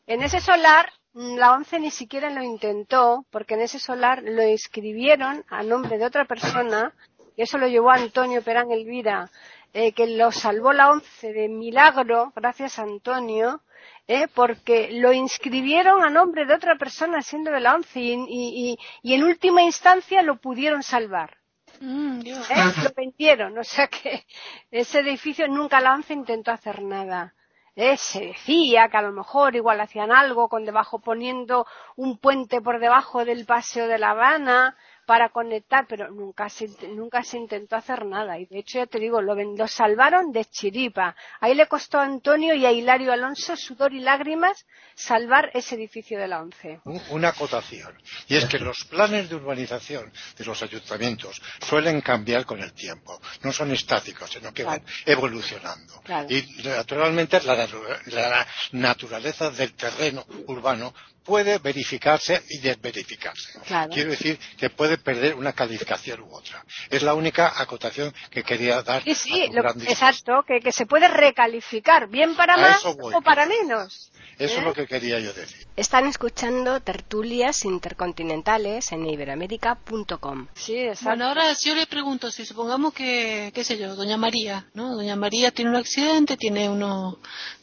En 0.07 0.23
ese 0.23 0.41
solar, 0.41 0.91
mm, 1.15 1.37
la 1.37 1.53
ONCE 1.53 1.79
ni 1.81 1.91
siquiera 1.91 2.31
lo 2.31 2.43
intentó, 2.43 3.25
porque 3.31 3.55
en 3.55 3.61
ese 3.63 3.79
solar 3.79 4.23
lo 4.23 4.43
inscribieron 4.47 5.45
a 5.49 5.63
nombre 5.63 5.99
de 5.99 6.05
otra 6.05 6.25
persona, 6.25 6.93
y 7.37 7.43
eso 7.43 7.59
lo 7.59 7.69
llevó 7.69 7.91
Antonio 7.91 8.43
Perán 8.43 8.71
Elvira, 8.71 9.31
eh, 9.73 9.93
que 9.93 10.07
lo 10.09 10.33
salvó 10.33 10.73
la 10.73 10.91
ONCE 10.91 11.33
de 11.33 11.49
milagro, 11.49 12.33
gracias 12.35 12.79
a 12.79 12.83
Antonio, 12.83 13.61
eh, 14.09 14.27
porque 14.35 14.91
lo 14.93 15.13
inscribieron 15.13 16.03
a 16.05 16.11
nombre 16.11 16.45
de 16.45 16.55
otra 16.55 16.77
persona 16.77 17.23
siendo 17.23 17.51
de 17.53 17.61
la 17.61 17.77
ONCE 17.77 18.01
y, 18.01 18.13
y- 18.13 18.71
y- 18.73 18.79
y 19.03 19.15
en 19.15 19.23
última 19.23 19.63
instancia 19.63 20.23
lo 20.23 20.37
pudieron 20.37 20.83
salvar. 20.83 21.37
Mm. 21.81 22.21
¿eh? 22.27 22.73
lo 22.85 22.91
vendieron, 22.95 23.59
o 23.59 23.65
sea 23.65 23.89
que 23.89 24.27
ese 24.71 25.01
edificio 25.01 25.49
nunca 25.49 25.81
la 25.81 25.95
ONCE 25.95 26.13
intentó 26.13 26.53
hacer 26.53 26.83
nada. 26.83 27.35
¿eh? 27.75 27.97
Se 27.97 28.21
decía 28.21 28.89
que 28.91 28.99
a 28.99 29.03
lo 29.03 29.13
mejor 29.13 29.57
igual 29.57 29.81
hacían 29.81 30.13
algo 30.13 30.49
con 30.49 30.67
debajo 30.67 31.01
poniendo 31.01 31.67
un 31.97 32.19
puente 32.19 32.61
por 32.61 32.81
debajo 32.81 33.25
del 33.25 33.47
paseo 33.47 33.89
de 33.89 33.99
La 33.99 34.11
Habana 34.11 34.77
para 35.11 35.31
conectar, 35.31 35.87
pero 35.89 36.09
nunca 36.09 36.49
se, 36.49 36.69
nunca 36.95 37.25
se 37.25 37.37
intentó 37.37 37.75
hacer 37.75 38.07
nada. 38.07 38.39
Y 38.39 38.47
de 38.47 38.61
hecho, 38.61 38.79
ya 38.79 38.87
te 38.87 39.01
digo, 39.01 39.21
lo, 39.21 39.35
lo 39.35 39.67
salvaron 39.67 40.31
de 40.31 40.45
chiripa. 40.45 41.17
Ahí 41.41 41.57
le 41.57 41.67
costó 41.67 41.99
a 41.99 42.05
Antonio 42.05 42.55
y 42.55 42.65
a 42.65 42.71
Hilario 42.71 43.13
Alonso 43.13 43.57
sudor 43.57 43.93
y 43.93 43.99
lágrimas 43.99 44.65
salvar 44.95 45.51
ese 45.53 45.75
edificio 45.75 46.17
de 46.17 46.29
la 46.29 46.41
ONCE. 46.41 46.79
Un- 46.85 47.03
una 47.09 47.31
acotación. 47.31 47.93
Y 48.29 48.37
es 48.37 48.45
que 48.45 48.61
los 48.61 48.85
planes 48.85 49.29
de 49.29 49.35
urbanización 49.35 50.13
de 50.39 50.45
los 50.45 50.63
ayuntamientos 50.63 51.43
suelen 51.61 52.03
cambiar 52.03 52.45
con 52.47 52.61
el 52.63 52.73
tiempo. 52.73 53.21
No 53.43 53.53
son 53.53 53.73
estáticos, 53.73 54.31
sino 54.31 54.55
que 54.55 54.63
van 54.63 54.81
evolucionando. 55.07 56.01
Claro. 56.05 56.29
Y 56.31 56.47
naturalmente 56.63 57.41
la, 57.43 57.67
la 58.07 58.47
naturaleza 58.71 59.51
del 59.51 59.73
terreno 59.73 60.25
urbano 60.47 60.95
puede 61.25 61.59
verificarse 61.59 62.43
y 62.49 62.59
desverificarse. 62.59 63.61
Claro. 63.67 63.93
Quiero 63.93 64.11
decir 64.11 64.39
que 64.57 64.71
puede 64.71 64.99
perder 64.99 65.35
una 65.35 65.53
calificación 65.53 66.21
u 66.23 66.35
otra. 66.35 66.65
Es 66.89 67.03
la 67.03 67.15
única 67.15 67.53
acotación 67.61 68.13
que 68.31 68.43
quería 68.43 68.83
dar. 68.83 69.03
Sí, 69.05 69.15
sí, 69.15 69.43
a 69.43 69.47
tu 69.49 69.53
lo- 69.55 69.63
gran 69.63 69.81
exacto, 69.83 70.43
que, 70.47 70.61
que 70.61 70.73
se 70.73 70.87
puede 70.87 71.09
recalificar, 71.09 72.09
bien 72.09 72.35
para 72.35 72.55
A 72.55 72.59
más 72.59 72.83
voy. 72.97 73.15
o 73.15 73.21
para 73.23 73.47
menos. 73.47 74.11
Eso 74.39 74.55
¿eh? 74.55 74.59
es 74.59 74.65
lo 74.65 74.73
que 74.73 74.87
quería 74.87 75.21
yo 75.21 75.33
decir. 75.35 75.67
Están 75.77 76.07
escuchando 76.07 76.81
tertulias 76.81 77.65
intercontinentales 77.67 78.91
en 78.93 79.05
iberoamérica.com. 79.07 80.49
Sí, 80.55 80.77
exacto. 80.79 81.05
Bueno, 81.11 81.27
ahora 81.29 81.55
si 81.55 81.69
yo 81.69 81.75
le 81.75 81.87
pregunto, 81.87 82.31
si 82.31 82.47
supongamos 82.47 82.95
que, 82.95 83.53
qué 83.55 83.65
sé 83.65 83.77
yo, 83.79 83.95
doña 83.95 84.17
María, 84.17 84.67
¿no? 84.75 84.95
Doña 84.97 85.17
María 85.17 85.51
tiene 85.51 85.71
un 85.71 85.77
accidente, 85.77 86.37
tiene 86.39 86.69
unos 86.71 87.17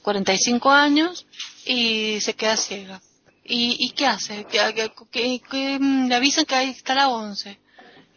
45 0.04 0.70
años 0.70 1.26
y 1.66 2.20
se 2.22 2.36
queda 2.36 2.56
ciega. 2.58 3.02
¿Y, 3.48 3.78
y 3.80 3.92
qué 3.92 4.06
hace? 4.06 4.46
¿Qué, 4.46 4.60
qué- 4.76 4.92
qué- 5.12 5.42
qué, 5.50 5.80
mm, 5.80 6.08
le 6.10 6.16
avisan 6.16 6.46
que 6.46 6.56
ahí 6.56 6.70
está 6.72 6.94
la 6.94 7.08
11, 7.08 7.60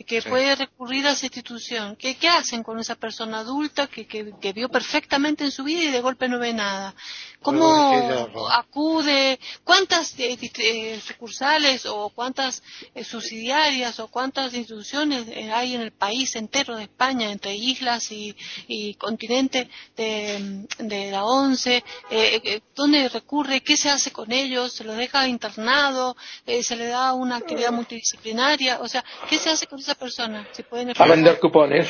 que 0.06 0.20
Sí. 0.22 0.28
puede 0.28 0.56
recurrir 0.56 1.06
a 1.06 1.12
esa 1.12 1.26
institución. 1.26 1.94
¿Qué, 1.96 2.16
qué 2.16 2.28
hacen 2.28 2.62
con 2.64 2.80
esa 2.80 2.96
persona 2.96 3.38
adulta 3.40 3.86
que, 3.86 4.06
que, 4.06 4.32
que 4.40 4.52
vio 4.52 4.68
perfectamente 4.68 5.44
en 5.44 5.50
su 5.52 5.62
vida 5.62 5.84
y 5.84 5.90
de 5.90 6.00
golpe 6.00 6.28
no 6.28 6.38
ve 6.40 6.52
nada? 6.52 6.94
¿Cómo 7.42 8.48
acude? 8.50 9.40
¿Cuántas 9.64 10.18
eh, 10.18 10.36
eh, 10.58 11.00
sucursales 11.00 11.86
o 11.86 12.10
cuántas 12.10 12.62
eh, 12.94 13.02
subsidiarias 13.02 13.98
o 13.98 14.08
cuántas 14.08 14.52
instituciones 14.52 15.26
eh, 15.28 15.50
hay 15.50 15.74
en 15.74 15.80
el 15.80 15.92
país 15.92 16.36
entero 16.36 16.76
de 16.76 16.82
España, 16.84 17.30
entre 17.32 17.54
islas 17.54 18.12
y, 18.12 18.36
y 18.68 18.94
continente 18.94 19.70
de, 19.96 20.66
de 20.78 21.10
la 21.10 21.24
ONCE? 21.24 21.82
Eh, 22.10 22.60
¿Dónde 22.74 23.08
recurre? 23.08 23.62
¿Qué 23.62 23.76
se 23.76 23.88
hace 23.88 24.12
con 24.12 24.30
ellos? 24.32 24.74
¿Se 24.74 24.84
los 24.84 24.96
deja 24.96 25.26
internado? 25.26 26.16
Eh, 26.46 26.62
¿Se 26.62 26.76
le 26.76 26.88
da 26.88 27.14
una 27.14 27.36
actividad 27.36 27.72
multidisciplinaria? 27.72 28.80
O 28.80 28.88
sea, 28.88 29.02
¿qué 29.30 29.38
se 29.38 29.48
hace 29.48 29.66
con 29.66 29.78
esa 29.78 29.94
persona? 29.94 30.46
Si 30.52 30.62
pueden 30.62 30.92
A 30.94 31.06
vender 31.06 31.40
cupones. 31.40 31.88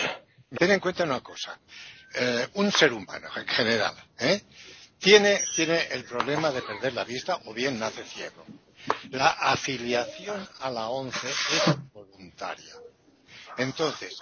Ten 0.57 0.70
en 0.70 0.80
cuenta 0.80 1.05
una 1.05 1.20
cosa. 1.20 1.59
Eh, 2.14 2.48
un 2.55 2.72
ser 2.72 2.92
humano 2.92 3.28
en 3.36 3.46
general 3.46 3.94
¿eh? 4.18 4.42
Tiene, 5.01 5.40
el 5.90 6.05
problema 6.05 6.51
de 6.51 6.62
perder 6.62 6.92
la 6.92 7.05
vista 7.05 7.40
o 7.46 7.55
bien 7.55 7.78
nace 7.78 8.05
ciego. 8.05 8.44
La 9.11 9.28
afiliación 9.30 10.48
a 10.61 10.70
la 10.70 10.88
ONCE 10.88 11.28
es 11.28 11.92
voluntaria. 11.92 12.74
Entonces, 13.57 14.16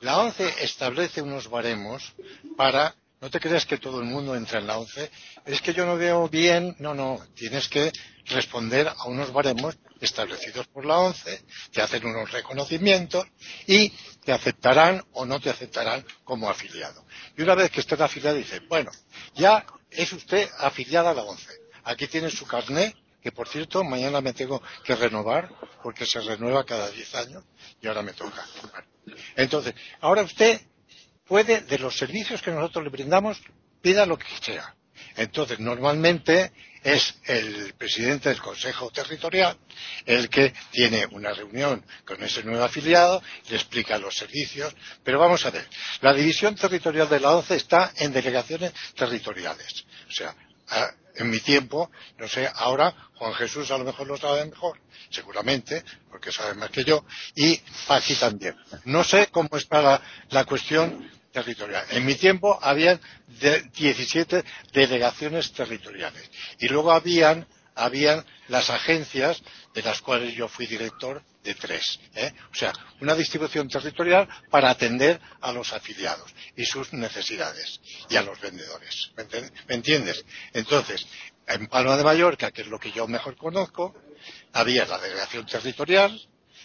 la 0.00 0.18
ONCE 0.18 0.54
establece 0.62 1.22
unos 1.22 1.48
baremos 1.48 2.12
para 2.56 2.94
No 3.20 3.30
te 3.30 3.40
creas 3.40 3.64
que 3.64 3.78
todo 3.78 4.00
el 4.00 4.04
mundo 4.04 4.36
entra 4.36 4.58
en 4.58 4.66
la 4.66 4.76
ONCE. 4.76 5.10
Es 5.46 5.62
que 5.62 5.72
yo 5.72 5.86
no 5.86 5.96
veo 5.96 6.28
bien. 6.28 6.76
No, 6.78 6.94
no. 6.94 7.18
Tienes 7.34 7.68
que 7.68 7.90
responder 8.26 8.86
a 8.88 9.04
unos 9.06 9.32
baremos 9.32 9.76
establecidos 10.00 10.66
por 10.68 10.84
la 10.84 10.98
ONCE, 10.98 11.44
te 11.72 11.82
hacen 11.82 12.04
unos 12.04 12.30
reconocimientos 12.30 13.26
y 13.66 13.90
te 14.24 14.32
aceptarán 14.32 15.02
o 15.12 15.24
no 15.24 15.40
te 15.40 15.50
aceptarán 15.50 16.04
como 16.24 16.48
afiliado. 16.48 17.04
Y 17.36 17.42
una 17.42 17.54
vez 17.54 17.70
que 17.70 17.80
estés 17.80 18.00
afiliado, 18.00 18.36
dice, 18.36 18.60
bueno, 18.60 18.90
ya 19.34 19.64
es 19.96 20.12
usted 20.12 20.48
afiliada 20.58 21.10
a 21.10 21.14
la 21.14 21.22
ONCE. 21.22 21.52
Aquí 21.84 22.06
tiene 22.06 22.30
su 22.30 22.46
carnet, 22.46 22.94
que 23.22 23.32
por 23.32 23.48
cierto, 23.48 23.84
mañana 23.84 24.20
me 24.20 24.32
tengo 24.32 24.62
que 24.84 24.94
renovar, 24.94 25.50
porque 25.82 26.06
se 26.06 26.20
renueva 26.20 26.64
cada 26.64 26.90
10 26.90 27.14
años, 27.14 27.44
y 27.80 27.86
ahora 27.86 28.02
me 28.02 28.12
toca. 28.12 28.46
Entonces, 29.36 29.74
ahora 30.00 30.22
usted 30.22 30.60
puede, 31.26 31.62
de 31.62 31.78
los 31.78 31.96
servicios 31.96 32.42
que 32.42 32.50
nosotros 32.50 32.84
le 32.84 32.90
brindamos, 32.90 33.40
pida 33.80 34.06
lo 34.06 34.18
que 34.18 34.26
sea. 34.42 34.74
Entonces, 35.16 35.58
normalmente 35.58 36.52
es 36.84 37.14
el 37.24 37.72
presidente 37.74 38.28
del 38.28 38.40
Consejo 38.40 38.90
Territorial 38.90 39.58
el 40.04 40.28
que 40.28 40.52
tiene 40.70 41.06
una 41.06 41.32
reunión 41.32 41.84
con 42.04 42.22
ese 42.22 42.44
nuevo 42.44 42.62
afiliado, 42.62 43.22
le 43.48 43.56
explica 43.56 43.98
los 43.98 44.14
servicios. 44.14 44.74
Pero 45.02 45.18
vamos 45.18 45.44
a 45.46 45.50
ver, 45.50 45.66
la 46.02 46.12
división 46.12 46.54
territorial 46.54 47.08
de 47.08 47.20
la 47.20 47.34
ONCE 47.34 47.56
está 47.56 47.92
en 47.96 48.12
delegaciones 48.12 48.72
territoriales. 48.94 49.86
O 50.08 50.12
sea, 50.12 50.36
en 51.16 51.30
mi 51.30 51.40
tiempo, 51.40 51.90
no 52.18 52.28
sé, 52.28 52.50
ahora 52.54 52.94
Juan 53.14 53.32
Jesús 53.34 53.70
a 53.70 53.78
lo 53.78 53.84
mejor 53.84 54.06
lo 54.06 54.18
sabe 54.18 54.44
mejor, 54.44 54.78
seguramente, 55.08 55.84
porque 56.10 56.32
sabe 56.32 56.54
más 56.54 56.70
que 56.70 56.84
yo, 56.84 57.04
y 57.34 57.58
aquí 57.88 58.14
también. 58.16 58.56
No 58.84 59.04
sé 59.04 59.28
cómo 59.28 59.48
está 59.56 59.80
la, 59.80 60.02
la 60.30 60.44
cuestión 60.44 61.10
territorial. 61.34 61.84
En 61.90 62.06
mi 62.06 62.14
tiempo 62.14 62.58
había 62.62 62.98
17 63.26 64.44
delegaciones 64.72 65.52
territoriales 65.52 66.30
y 66.60 66.68
luego 66.68 66.92
habían, 66.92 67.46
habían 67.74 68.24
las 68.48 68.70
agencias 68.70 69.42
de 69.74 69.82
las 69.82 70.00
cuales 70.00 70.32
yo 70.34 70.46
fui 70.46 70.66
director 70.66 71.22
de 71.42 71.54
tres. 71.56 71.98
¿eh? 72.14 72.32
O 72.52 72.54
sea, 72.54 72.72
una 73.00 73.16
distribución 73.16 73.68
territorial 73.68 74.28
para 74.48 74.70
atender 74.70 75.20
a 75.40 75.52
los 75.52 75.72
afiliados 75.72 76.32
y 76.56 76.64
sus 76.64 76.92
necesidades 76.92 77.80
y 78.08 78.16
a 78.16 78.22
los 78.22 78.40
vendedores. 78.40 79.10
¿Me 79.66 79.74
entiendes? 79.74 80.24
Entonces, 80.52 81.04
en 81.48 81.66
Palma 81.66 81.96
de 81.96 82.04
Mallorca, 82.04 82.52
que 82.52 82.62
es 82.62 82.68
lo 82.68 82.78
que 82.78 82.92
yo 82.92 83.08
mejor 83.08 83.36
conozco, 83.36 83.92
había 84.52 84.86
la 84.86 84.98
delegación 84.98 85.46
territorial, 85.46 86.16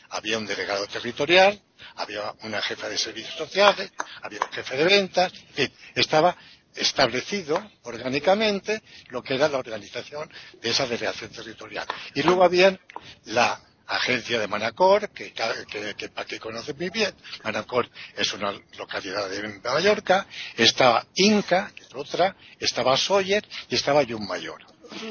había 0.10 0.38
un 0.38 0.46
delegado 0.46 0.86
territorial, 0.86 1.60
había 2.00 2.34
una 2.44 2.62
jefa 2.62 2.88
de 2.88 2.98
servicios 2.98 3.36
sociales, 3.36 3.92
había 4.22 4.40
un 4.40 4.52
jefe 4.52 4.78
de 4.78 4.84
ventas, 4.86 5.34
en 5.34 5.54
fin, 5.54 5.74
estaba 5.96 6.36
establecido 6.74 7.62
orgánicamente 7.84 8.82
lo 9.10 9.22
que 9.22 9.36
era 9.36 9.50
la 9.50 9.58
organización 9.58 10.32
de 10.62 10.70
esa 10.70 10.88
delegación 10.88 11.30
territorial. 11.30 11.86
Y 12.16 12.24
luego 12.24 12.44
había 12.44 12.80
la 13.26 13.62
agencia 13.88 14.40
de 14.40 14.48
Manacor, 14.48 15.10
que, 15.10 15.34
que, 15.34 16.10
para 16.10 16.26
que 16.26 16.40
conoce 16.40 16.74
muy 16.74 16.90
bien, 16.90 17.14
Manacor 17.44 17.90
es 18.16 18.32
una 18.34 18.54
localidad 18.78 19.30
de 19.30 19.60
Mallorca, 19.60 20.26
estaba 20.56 21.06
Inca, 21.16 21.72
que 21.76 21.84
es 21.84 21.94
otra, 21.94 22.36
estaba 22.60 22.96
Sawyer 22.96 23.46
y 23.68 23.76
estaba 23.76 24.04
Yum 24.04 24.26
Mayor. 24.26 24.64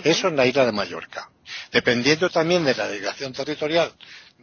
Eso 0.05 0.29
en 0.29 0.37
la 0.37 0.47
isla 0.47 0.67
de 0.67 0.73
Mallorca. 0.73 1.31
Dependiendo 1.73 2.31
también 2.31 2.65
de 2.65 2.75
la 2.75 2.89
delegación 2.89 3.33
territorial 3.33 3.93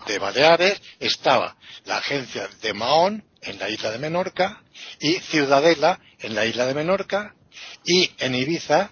de 0.08 0.20
Baleares 0.20 0.82
estaba 1.00 1.56
la 1.86 1.98
agencia 1.98 2.48
de 2.62 2.74
Mahón 2.74 3.24
en 3.42 3.60
la 3.60 3.70
isla 3.70 3.92
de 3.92 4.00
Menorca 4.00 4.64
y 5.00 5.14
Ciudadela 5.16 6.00
en 6.20 6.36
la 6.36 6.46
isla 6.46 6.66
de 6.66 6.74
Menorca 6.74 7.36
y 7.84 8.12
en 8.20 8.36
Ibiza, 8.36 8.92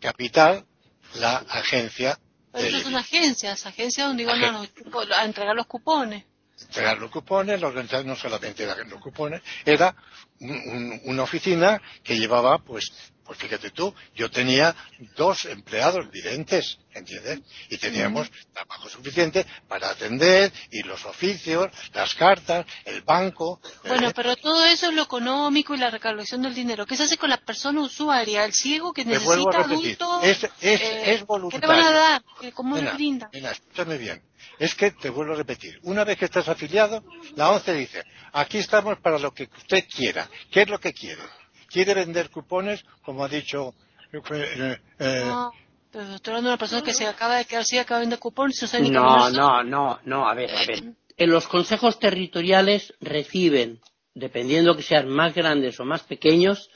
capital, 0.00 0.66
la 1.14 1.36
agencia. 1.48 2.18
Pero 2.52 2.66
eso 2.66 2.78
es 2.78 2.86
una 2.86 3.00
agencia, 3.00 3.52
esa 3.52 3.68
agencia 3.68 4.06
donde 4.06 4.24
iban 4.24 4.42
a, 4.42 5.24
entregar 5.24 5.54
los 5.54 5.66
cupones. 5.66 6.24
Entregar 6.60 6.98
los 6.98 7.10
cupones, 7.10 7.60
la 7.60 7.68
organización 7.68 8.08
no 8.08 8.16
solamente 8.16 8.64
era 8.64 8.74
los 8.74 9.00
cupones, 9.00 9.42
era 9.64 9.94
una 10.40 11.22
oficina 11.22 11.80
que 12.02 12.18
llevaba 12.18 12.58
pues 12.58 12.90
pues 13.28 13.40
fíjate 13.40 13.72
tú, 13.72 13.94
yo 14.14 14.30
tenía 14.30 14.74
dos 15.14 15.44
empleados 15.44 16.10
videntes, 16.10 16.78
¿entiendes? 16.94 17.40
Y 17.68 17.76
teníamos 17.76 18.30
trabajo 18.54 18.88
suficiente 18.88 19.44
para 19.68 19.90
atender 19.90 20.50
y 20.70 20.82
los 20.82 21.04
oficios, 21.04 21.68
las 21.92 22.14
cartas, 22.14 22.64
el 22.86 23.02
banco. 23.02 23.60
Bueno, 23.86 24.12
pero 24.16 24.34
todo 24.34 24.64
eso 24.64 24.88
es 24.88 24.94
lo 24.94 25.02
económico 25.02 25.74
y 25.74 25.76
la 25.76 25.90
recaudación 25.90 26.40
del 26.40 26.54
dinero. 26.54 26.86
¿Qué 26.86 26.96
se 26.96 27.02
hace 27.02 27.18
con 27.18 27.28
la 27.28 27.36
persona 27.36 27.82
usuaria, 27.82 28.46
el 28.46 28.54
ciego 28.54 28.94
que 28.94 29.04
necesita 29.04 29.58
adulto? 29.58 30.22
Es, 30.22 30.44
es, 30.62 30.80
eh, 30.80 31.24
voluntario. 31.26 31.60
¿Qué 31.60 31.66
te 31.66 31.66
van 31.66 31.86
a 31.86 31.90
dar? 31.90 32.24
¿Cómo 32.54 32.78
le 32.78 32.90
brinda? 32.92 33.28
Mira, 33.30 33.50
escúchame 33.50 33.98
bien. 33.98 34.22
Es 34.58 34.74
que 34.74 34.92
te 34.92 35.10
vuelvo 35.10 35.34
a 35.34 35.36
repetir. 35.36 35.78
Una 35.82 36.02
vez 36.04 36.16
que 36.16 36.24
estás 36.24 36.48
afiliado, 36.48 37.04
la 37.36 37.50
ONCE 37.50 37.74
dice, 37.74 38.04
aquí 38.32 38.56
estamos 38.56 38.98
para 39.00 39.18
lo 39.18 39.34
que 39.34 39.50
usted 39.54 39.84
quiera. 39.94 40.30
¿Qué 40.50 40.62
es 40.62 40.68
lo 40.70 40.80
que 40.80 40.94
quiere? 40.94 41.22
Quiere 41.68 41.94
vender 41.94 42.30
cupones, 42.30 42.84
como 43.02 43.24
ha 43.24 43.28
dicho. 43.28 43.74
Eh, 44.12 44.78
eh, 44.98 45.22
no, 45.24 45.52
pero 45.90 46.14
estoy 46.14 46.32
hablando 46.32 46.48
de 46.48 46.54
una 46.54 46.58
persona 46.58 46.82
que 46.82 46.94
se 46.94 47.06
acaba 47.06 47.36
de 47.36 47.44
quedar 47.44 47.62
así, 47.62 47.78
acaba 47.78 48.00
de 48.00 48.04
vender 48.04 48.18
cupones 48.18 48.74
No, 48.90 49.30
no, 49.30 49.62
no, 49.62 50.00
no, 50.04 50.28
a 50.28 50.34
ver, 50.34 50.50
a 50.50 50.66
ver. 50.66 50.94
En 51.16 51.30
los 51.30 51.48
consejos 51.48 51.98
territoriales 51.98 52.94
reciben, 53.00 53.80
dependiendo 54.14 54.76
que 54.76 54.82
sean 54.82 55.08
más 55.08 55.34
grandes 55.34 55.78
o 55.80 55.84
más 55.84 56.02
pequeños, 56.02 56.70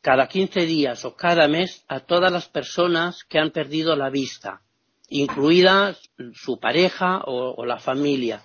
cada 0.00 0.28
15 0.28 0.66
días 0.66 1.04
o 1.04 1.16
cada 1.16 1.48
mes 1.48 1.84
a 1.88 2.00
todas 2.00 2.32
las 2.32 2.48
personas 2.48 3.24
que 3.24 3.38
han 3.38 3.50
perdido 3.50 3.96
la 3.96 4.10
vista, 4.10 4.62
incluida 5.08 5.96
su 6.34 6.58
pareja 6.58 7.22
o 7.24 7.64
la 7.64 7.78
familia. 7.78 8.42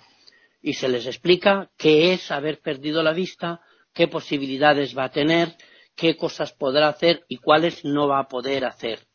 Y 0.62 0.74
se 0.74 0.88
les 0.88 1.06
explica 1.06 1.70
qué 1.76 2.14
es 2.14 2.30
haber 2.30 2.60
perdido 2.60 3.02
la 3.02 3.12
vista, 3.12 3.60
qué 3.92 4.08
posibilidades 4.08 4.96
va 4.96 5.04
a 5.04 5.10
tener, 5.10 5.56
qué 5.94 6.16
cosas 6.16 6.52
podrá 6.52 6.88
hacer 6.88 7.24
y 7.28 7.36
cuáles 7.38 7.84
no 7.84 8.08
va 8.08 8.20
a 8.20 8.28
poder 8.28 8.64
hacer. 8.64 9.06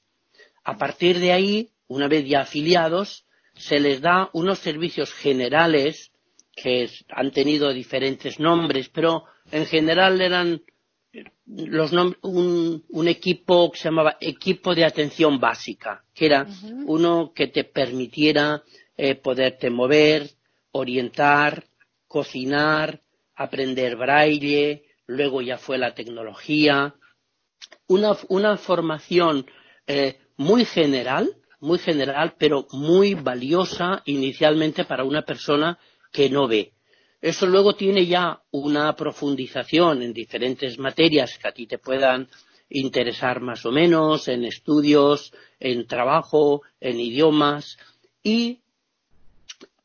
A 0.64 0.78
partir 0.78 1.20
de 1.20 1.32
ahí, 1.32 1.70
una 1.88 2.08
vez 2.08 2.28
ya 2.28 2.42
afiliados, 2.42 3.26
se 3.56 3.80
les 3.80 4.02
da 4.02 4.30
unos 4.34 4.60
servicios 4.60 5.14
generales 5.14 6.12
que 6.56 6.90
han 7.10 7.32
tenido 7.32 7.74
diferentes 7.74 8.40
nombres, 8.40 8.90
pero 8.90 9.26
en 9.52 9.66
general 9.66 10.22
eran 10.22 10.62
los 11.46 11.92
un, 11.92 12.84
un, 12.88 13.08
equipo 13.08 13.72
que 13.72 13.80
se 13.80 13.86
llamaba 13.86 14.18
equipo 14.22 14.76
de 14.76 14.86
atención 14.86 15.40
básica, 15.40 16.04
que 16.14 16.28
era 16.28 16.46
uno 16.86 17.32
que 17.34 17.48
te 17.48 17.64
permitiera 17.64 18.64
eh, 18.96 19.16
poderte 19.16 19.70
mover, 19.70 20.30
orientar, 20.72 21.66
cocinar, 22.08 23.02
aprender 23.36 23.96
braille, 23.96 24.84
luego 25.10 25.42
ya 25.42 25.58
fue 25.58 25.80
la 25.80 25.96
tecnología, 25.96 26.94
una, 27.88 28.58
formación 28.58 29.48
eh, 29.88 30.20
muy 30.38 30.66
general, 30.66 31.36
muy 31.60 31.80
general, 31.80 32.36
pero 32.38 32.68
muy 32.74 33.16
valiosa 33.16 34.04
inicialmente 34.06 34.86
para 34.86 35.04
una 35.04 35.24
persona 35.24 35.80
que 36.12 36.30
no 36.30 36.48
ve. 36.48 36.74
Eso 37.22 37.48
luego 37.48 37.74
tiene 37.74 38.06
ya 38.06 38.44
una 38.52 38.96
profundización 38.96 40.04
en 40.04 40.14
diferentes 40.14 40.78
materias 40.78 41.40
que 41.40 41.48
a 41.48 41.54
ti 41.54 41.66
te 41.66 41.80
puedan 41.80 42.30
interesar 42.70 43.42
más 43.42 43.66
o 43.66 43.72
menos, 43.72 44.28
en 44.28 44.46
estudios, 44.46 45.34
en 45.60 45.88
trabajo, 45.88 46.62
en 46.80 47.00
idiomas, 47.00 47.80
y, 48.22 48.62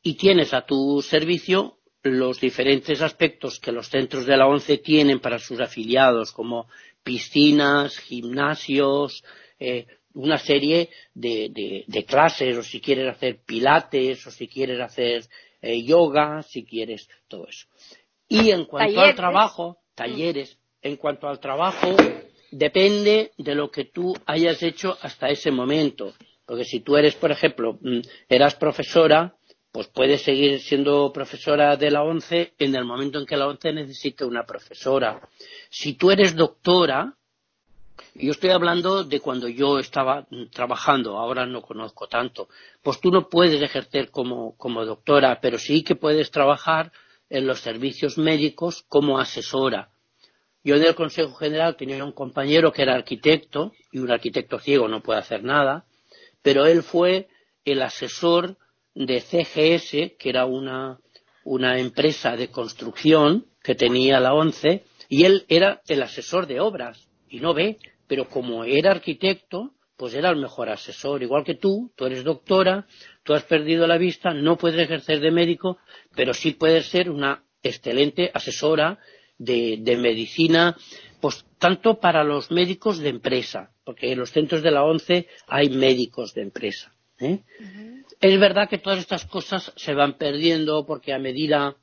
y 0.03 0.13
tienes 0.13 0.53
a 0.53 0.67
tu 0.67 1.01
servicio 1.01 1.79
los 2.05 2.39
diferentes 2.39 3.01
aspectos 3.01 3.59
que 3.59 3.71
los 3.71 3.89
centros 3.89 4.25
de 4.25 4.37
la 4.37 4.47
ONCE 4.47 4.77
tienen 4.77 5.19
para 5.19 5.39
sus 5.39 5.59
afiliados, 5.59 6.31
como 6.31 6.67
piscinas, 7.03 7.97
gimnasios, 7.97 9.23
eh, 9.59 9.87
una 10.13 10.37
serie 10.37 10.89
de, 11.13 12.05
clases, 12.07 12.57
o 12.57 12.63
si 12.63 12.79
quieres 12.79 13.09
hacer 13.09 13.39
pilates, 13.45 14.25
o 14.27 14.31
si 14.31 14.47
quieres 14.47 14.79
hacer 14.79 15.23
eh, 15.61 15.83
yoga, 15.83 16.41
si 16.43 16.63
quieres 16.63 17.09
todo 17.27 17.47
eso. 17.47 17.67
Y 18.27 18.51
en 18.51 18.65
cuanto 18.65 19.01
al 19.01 19.15
trabajo, 19.15 19.79
talleres, 19.93 20.57
en 20.81 20.97
cuanto 20.97 21.27
al 21.27 21.39
trabajo, 21.39 21.95
depende 22.51 23.31
de 23.37 23.55
lo 23.55 23.69
que 23.71 23.85
tú 23.85 24.13
hayas 24.25 24.61
hecho 24.63 24.97
hasta 25.01 25.29
ese 25.29 25.51
momento. 25.51 26.13
Porque 26.45 26.63
si 26.63 26.79
tú 26.81 26.95
eres, 26.95 27.15
por 27.15 27.31
ejemplo, 27.31 27.77
mm, 27.81 28.01
eras 28.29 28.55
profesora, 28.55 29.35
pues 29.75 29.89
puede 29.89 30.17
seguir 30.17 30.61
siendo 30.61 31.11
profesora 31.11 31.75
de 31.75 31.91
la 31.91 32.01
ONCE 32.01 32.53
en 32.59 32.75
el 32.75 32.85
momento 32.85 33.19
en 33.19 33.25
que 33.25 33.35
la 33.35 33.45
ONCE 33.45 33.73
necesite 33.73 34.23
una 34.23 34.45
profesora. 34.45 35.19
Si 35.69 35.95
tú 35.95 36.11
eres 36.11 36.33
doctora, 36.33 37.17
yo 38.13 38.31
estoy 38.31 38.51
hablando 38.51 39.03
de 39.03 39.19
cuando 39.19 39.49
yo 39.49 39.77
estaba 39.77 40.27
trabajando, 40.53 41.17
ahora 41.17 41.45
no 41.45 41.61
conozco 41.61 42.07
tanto, 42.07 42.47
pues 42.81 43.01
tú 43.01 43.11
no 43.11 43.27
puedes 43.27 43.61
ejercer 43.61 44.11
como, 44.11 44.55
como 44.55 44.85
doctora, 44.85 45.39
pero 45.41 45.59
sí 45.59 45.83
que 45.83 45.97
puedes 45.97 46.31
trabajar 46.31 46.93
en 47.29 47.45
los 47.45 47.59
servicios 47.59 48.17
médicos 48.17 48.85
como 48.87 49.19
asesora. 49.19 49.89
Yo 50.63 50.75
en 50.75 50.85
el 50.85 50.95
Consejo 50.95 51.33
General 51.33 51.75
tenía 51.75 52.01
un 52.05 52.13
compañero 52.13 52.71
que 52.71 52.83
era 52.83 52.95
arquitecto 52.95 53.73
y 53.91 53.99
un 53.99 54.09
arquitecto 54.09 54.57
ciego 54.57 54.87
no 54.87 55.03
puede 55.03 55.19
hacer 55.19 55.43
nada, 55.43 55.83
pero 56.41 56.65
él 56.65 56.81
fue 56.81 57.27
el 57.65 57.81
asesor 57.81 58.55
de 58.95 59.19
CGS, 59.19 60.15
que 60.17 60.29
era 60.29 60.45
una, 60.45 60.99
una 61.43 61.79
empresa 61.79 62.35
de 62.35 62.49
construcción 62.49 63.45
que 63.61 63.75
tenía 63.75 64.19
la 64.19 64.33
ONCE, 64.33 64.85
y 65.09 65.25
él 65.25 65.45
era 65.47 65.81
el 65.87 66.01
asesor 66.01 66.47
de 66.47 66.59
obras 66.59 67.07
y 67.29 67.39
no 67.39 67.53
ve, 67.53 67.77
pero 68.07 68.29
como 68.29 68.63
era 68.63 68.91
arquitecto, 68.91 69.73
pues 69.97 70.13
era 70.13 70.29
el 70.29 70.37
mejor 70.37 70.69
asesor, 70.69 71.23
igual 71.23 71.43
que 71.43 71.55
tú, 71.55 71.91
tú 71.95 72.05
eres 72.05 72.23
doctora, 72.23 72.87
tú 73.23 73.33
has 73.33 73.43
perdido 73.43 73.87
la 73.87 73.97
vista, 73.97 74.33
no 74.33 74.57
puedes 74.57 74.79
ejercer 74.79 75.19
de 75.19 75.31
médico, 75.31 75.77
pero 76.15 76.33
sí 76.33 76.51
puedes 76.51 76.87
ser 76.87 77.09
una 77.09 77.43
excelente 77.63 78.31
asesora 78.33 78.99
de, 79.37 79.77
de 79.79 79.97
medicina, 79.97 80.75
pues 81.21 81.45
tanto 81.57 81.99
para 81.99 82.23
los 82.23 82.51
médicos 82.51 82.99
de 82.99 83.09
empresa, 83.09 83.71
porque 83.83 84.11
en 84.11 84.19
los 84.19 84.31
centros 84.31 84.61
de 84.61 84.71
la 84.71 84.83
ONCE 84.83 85.27
hay 85.47 85.69
médicos 85.69 86.33
de 86.33 86.41
empresa. 86.43 86.94
¿Eh? 87.19 87.39
Es 88.21 88.39
verdad 88.39 88.69
que 88.69 88.77
todas 88.77 88.99
estas 88.99 89.25
cosas 89.25 89.71
se 89.75 89.93
van 89.93 90.13
perdiendo 90.17 90.85
porque 90.85 91.13
a 91.13 91.19
medida 91.19 91.75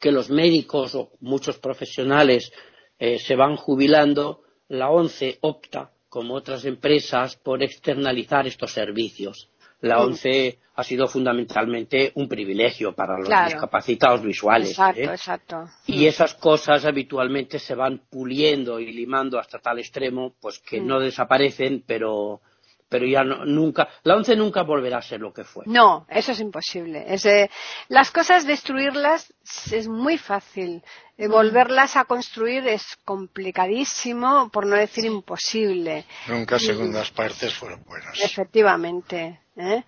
que 0.00 0.12
los 0.12 0.30
médicos 0.30 0.94
o 0.94 1.10
muchos 1.20 1.58
profesionales 1.58 2.52
eh, 2.98 3.18
se 3.18 3.34
van 3.36 3.56
jubilando, 3.56 4.42
la 4.68 4.90
ONCE 4.90 5.38
opta, 5.42 5.90
como 6.08 6.34
otras 6.34 6.64
empresas, 6.64 7.36
por 7.36 7.62
externalizar 7.62 8.46
estos 8.46 8.72
servicios. 8.72 9.50
La 9.80 10.00
ONCE 10.02 10.58
ha 10.74 10.82
sido 10.84 11.06
fundamentalmente 11.06 12.12
un 12.16 12.28
privilegio 12.28 12.94
para 12.94 13.18
los 13.18 13.28
Claro. 13.28 13.50
discapacitados 13.50 14.22
visuales. 14.22 14.70
Exacto, 14.70 15.00
¿eh? 15.00 15.04
exacto. 15.04 15.64
Y 15.86 16.06
esas 16.06 16.34
cosas 16.34 16.84
habitualmente 16.84 17.58
se 17.58 17.74
van 17.74 18.02
puliendo 18.10 18.80
y 18.80 18.92
limando 18.92 19.38
hasta 19.38 19.58
tal 19.58 19.78
extremo, 19.78 20.34
pues 20.40 20.58
que 20.58 20.80
Mm. 20.80 20.86
no 20.86 21.00
desaparecen, 21.00 21.82
pero, 21.86 22.40
pero 22.88 23.04
ya 23.06 23.24
no- 23.24 23.44
nunca, 23.44 23.88
la 24.04 24.14
ONCE 24.16 24.36
nunca 24.36 24.62
volverá 24.62 24.98
a 24.98 25.02
ser 25.02 25.20
lo 25.20 25.32
que 25.32 25.44
fue. 25.44 25.64
No, 25.66 26.06
eso 26.08 26.32
es 26.32 26.40
imposible. 26.40 27.04
Es, 27.08 27.26
eh, 27.26 27.50
las 27.88 28.10
cosas 28.10 28.46
destruirlas 28.46 29.32
es 29.72 29.88
muy 29.88 30.18
fácil. 30.18 30.82
Eh, 31.18 31.28
volverlas 31.28 31.96
a 31.96 32.04
construir 32.04 32.66
es 32.68 32.96
complicadísimo, 33.04 34.50
por 34.50 34.66
no 34.66 34.76
decir 34.76 35.04
imposible. 35.04 36.04
Nunca 36.28 36.58
segundas 36.58 37.10
partes 37.10 37.54
fueron 37.54 37.82
buenas. 37.84 38.20
Efectivamente. 38.22 39.40
¿eh? 39.56 39.82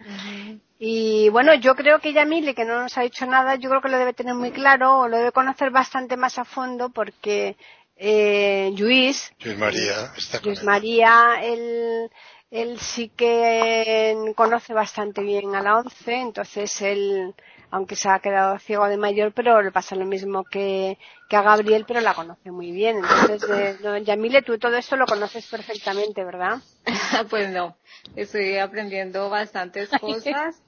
Y 0.79 1.29
bueno, 1.29 1.55
yo 1.55 1.75
creo 1.75 1.99
que 2.01 2.13
Yamile, 2.13 2.55
que 2.55 2.65
no 2.65 2.83
nos 2.83 2.97
ha 2.97 3.03
dicho 3.03 3.27
nada, 3.27 3.57
yo 3.57 3.69
creo 3.69 3.83
que 3.83 3.89
lo 3.89 3.99
debe 3.99 4.13
tener 4.15 4.35
muy 4.35 4.51
claro 4.53 5.01
o 5.01 5.09
lo 5.09 5.17
debe 5.19 5.33
conocer 5.33 5.71
bastante 5.71 6.17
más 6.17 6.39
a 6.39 6.45
fondo 6.45 6.89
porque 6.91 7.57
eh, 7.97 8.73
Luis, 8.79 9.33
Luis 9.45 9.59
María 9.59 10.13
está 10.17 10.39
con 10.41 10.51
Luis 10.51 10.61
él. 10.61 10.65
María, 10.67 11.41
él, 11.43 12.11
él 12.51 12.79
sí 12.79 13.11
que 13.11 14.33
conoce 14.35 14.73
bastante 14.73 15.23
bien 15.23 15.55
a 15.55 15.63
la 15.63 15.79
ONCE, 15.79 16.15
entonces 16.15 16.81
él, 16.81 17.35
aunque 17.71 17.95
se 17.95 18.09
ha 18.09 18.21
quedado 18.21 18.59
ciego 18.59 18.89
de 18.89 18.97
mayor, 18.97 19.33
pero 19.33 19.61
le 19.61 19.71
pasa 19.71 19.97
lo 19.97 20.07
mismo 20.07 20.45
que, 20.45 20.99
que 21.29 21.37
a 21.37 21.43
Gabriel, 21.43 21.85
pero 21.87 22.01
la 22.01 22.15
conoce 22.15 22.51
muy 22.51 22.71
bien. 22.71 22.99
Entonces, 22.99 23.51
eh, 23.51 23.77
no, 23.83 23.99
Yamile, 23.99 24.43
tú 24.43 24.59
todo 24.59 24.77
esto 24.77 24.97
lo 24.97 25.05
conoces 25.05 25.47
perfectamente, 25.47 26.25
¿verdad? 26.25 26.59
pues 27.31 27.51
no, 27.51 27.77
estoy 28.17 28.57
aprendiendo 28.57 29.29
bastantes 29.29 29.91
cosas 30.01 30.63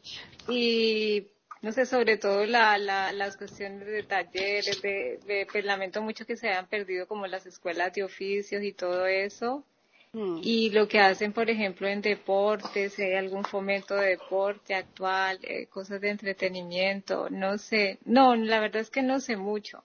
y 0.48 1.28
no 1.62 1.72
sé, 1.72 1.86
sobre 1.86 2.18
todo 2.18 2.44
la, 2.44 2.76
la, 2.76 3.12
las 3.12 3.36
cuestiones 3.38 3.86
de 3.86 4.02
talleres, 4.02 4.82
de, 4.82 5.18
de, 5.26 5.46
pues 5.50 5.64
lamento 5.64 6.02
mucho 6.02 6.26
que 6.26 6.36
se 6.36 6.48
hayan 6.48 6.66
perdido 6.66 7.06
como 7.06 7.26
las 7.26 7.46
escuelas 7.46 7.92
de 7.94 8.04
oficios 8.04 8.62
y 8.62 8.72
todo 8.72 9.06
eso. 9.06 9.64
Mm. 10.12 10.40
Y 10.42 10.70
lo 10.70 10.88
que 10.88 10.98
hacen, 11.00 11.32
por 11.32 11.48
ejemplo, 11.50 11.86
en 11.88 12.00
deportes, 12.02 12.94
si 12.94 13.02
hay 13.02 13.14
algún 13.14 13.44
fomento 13.44 13.94
de 13.94 14.10
deporte 14.10 14.74
actual, 14.74 15.38
eh, 15.42 15.66
cosas 15.66 16.00
de 16.00 16.10
entretenimiento, 16.10 17.28
no 17.30 17.58
sé. 17.58 17.98
No, 18.04 18.34
la 18.34 18.60
verdad 18.60 18.82
es 18.82 18.90
que 18.90 19.02
no 19.02 19.20
sé 19.20 19.36
mucho. 19.36 19.84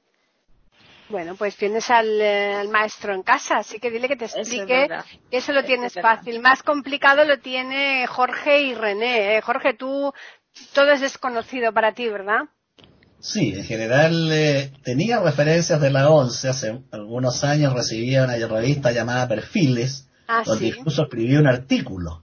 Bueno, 1.09 1.35
pues 1.35 1.55
tienes 1.55 1.89
al, 1.91 2.19
eh, 2.19 2.55
al 2.55 2.69
maestro 2.69 3.13
en 3.13 3.21
casa, 3.21 3.57
así 3.57 3.79
que 3.79 3.91
dile 3.91 4.07
que 4.07 4.15
te 4.15 4.25
Eso 4.25 4.39
es 4.39 4.47
explique 4.47 4.73
verdad. 4.73 5.05
que 5.29 5.37
eso 5.37 5.51
lo 5.53 5.59
Eso 5.59 5.67
tienes 5.67 5.95
es 5.95 6.01
fácil. 6.01 6.39
Más 6.41 6.63
complicado 6.63 7.23
lo 7.25 7.39
tiene 7.39 8.07
Jorge 8.07 8.61
y 8.63 8.73
René. 8.73 9.37
¿eh? 9.37 9.41
Jorge, 9.41 9.75
tú 9.75 10.11
todo 10.73 10.91
es 10.91 11.01
desconocido 11.01 11.71
para 11.73 11.93
ti, 11.93 12.07
¿verdad? 12.09 12.45
Sí, 13.19 13.53
en 13.55 13.63
general 13.63 14.29
eh, 14.31 14.71
tenía 14.83 15.19
referencias 15.19 15.79
de 15.81 15.91
la 15.91 16.09
ONCE. 16.09 16.49
Hace 16.49 16.81
algunos 16.91 17.43
años 17.43 17.73
recibía 17.73 18.23
una 18.23 18.35
revista 18.47 18.91
llamada 18.91 19.27
Perfiles, 19.27 20.04
Ah, 20.27 20.43
donde 20.45 20.71
sí. 20.71 20.73
incluso 20.77 21.03
escribí 21.03 21.35
un 21.35 21.47
artículo. 21.47 22.21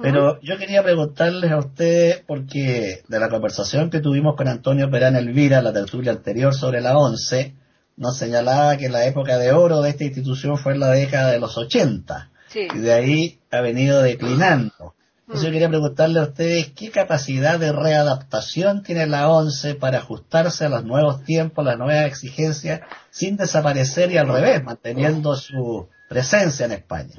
Pero 0.00 0.40
yo 0.40 0.56
quería 0.58 0.82
preguntarles 0.82 1.50
a 1.50 1.58
ustedes, 1.58 2.22
porque 2.26 3.02
de 3.06 3.18
la 3.20 3.28
conversación 3.28 3.90
que 3.90 4.00
tuvimos 4.00 4.36
con 4.36 4.48
Antonio 4.48 4.90
Perán 4.90 5.16
Elvira, 5.16 5.60
la 5.62 5.72
tertulia 5.72 6.12
anterior 6.12 6.54
sobre 6.54 6.80
la 6.80 6.96
ONCE, 6.96 7.54
nos 7.96 8.16
señalaba 8.16 8.76
que 8.78 8.88
la 8.88 9.04
época 9.06 9.36
de 9.38 9.52
oro 9.52 9.82
de 9.82 9.90
esta 9.90 10.04
institución 10.04 10.56
fue 10.56 10.72
en 10.72 10.80
la 10.80 10.88
década 10.90 11.30
de 11.30 11.38
los 11.40 11.56
80 11.58 12.30
Sí. 12.48 12.68
y 12.74 12.78
de 12.78 12.92
ahí 12.92 13.38
ha 13.50 13.60
venido 13.60 14.00
declinando. 14.02 14.94
Entonces 15.20 15.44
yo 15.44 15.50
Mm. 15.50 15.52
quería 15.52 15.68
preguntarle 15.68 16.20
a 16.20 16.24
ustedes 16.24 16.72
qué 16.74 16.90
capacidad 16.90 17.58
de 17.58 17.72
readaptación 17.72 18.82
tiene 18.82 19.06
la 19.06 19.28
ONCE 19.30 19.74
para 19.74 19.98
ajustarse 19.98 20.64
a 20.66 20.68
los 20.68 20.84
nuevos 20.84 21.24
tiempos, 21.24 21.64
las 21.64 21.78
nuevas 21.78 22.06
exigencias, 22.06 22.80
sin 23.10 23.36
desaparecer 23.36 24.10
y 24.10 24.18
al 24.18 24.28
revés, 24.28 24.62
manteniendo 24.64 25.34
su 25.36 25.88
presencia 26.08 26.66
en 26.66 26.72
España. 26.72 27.14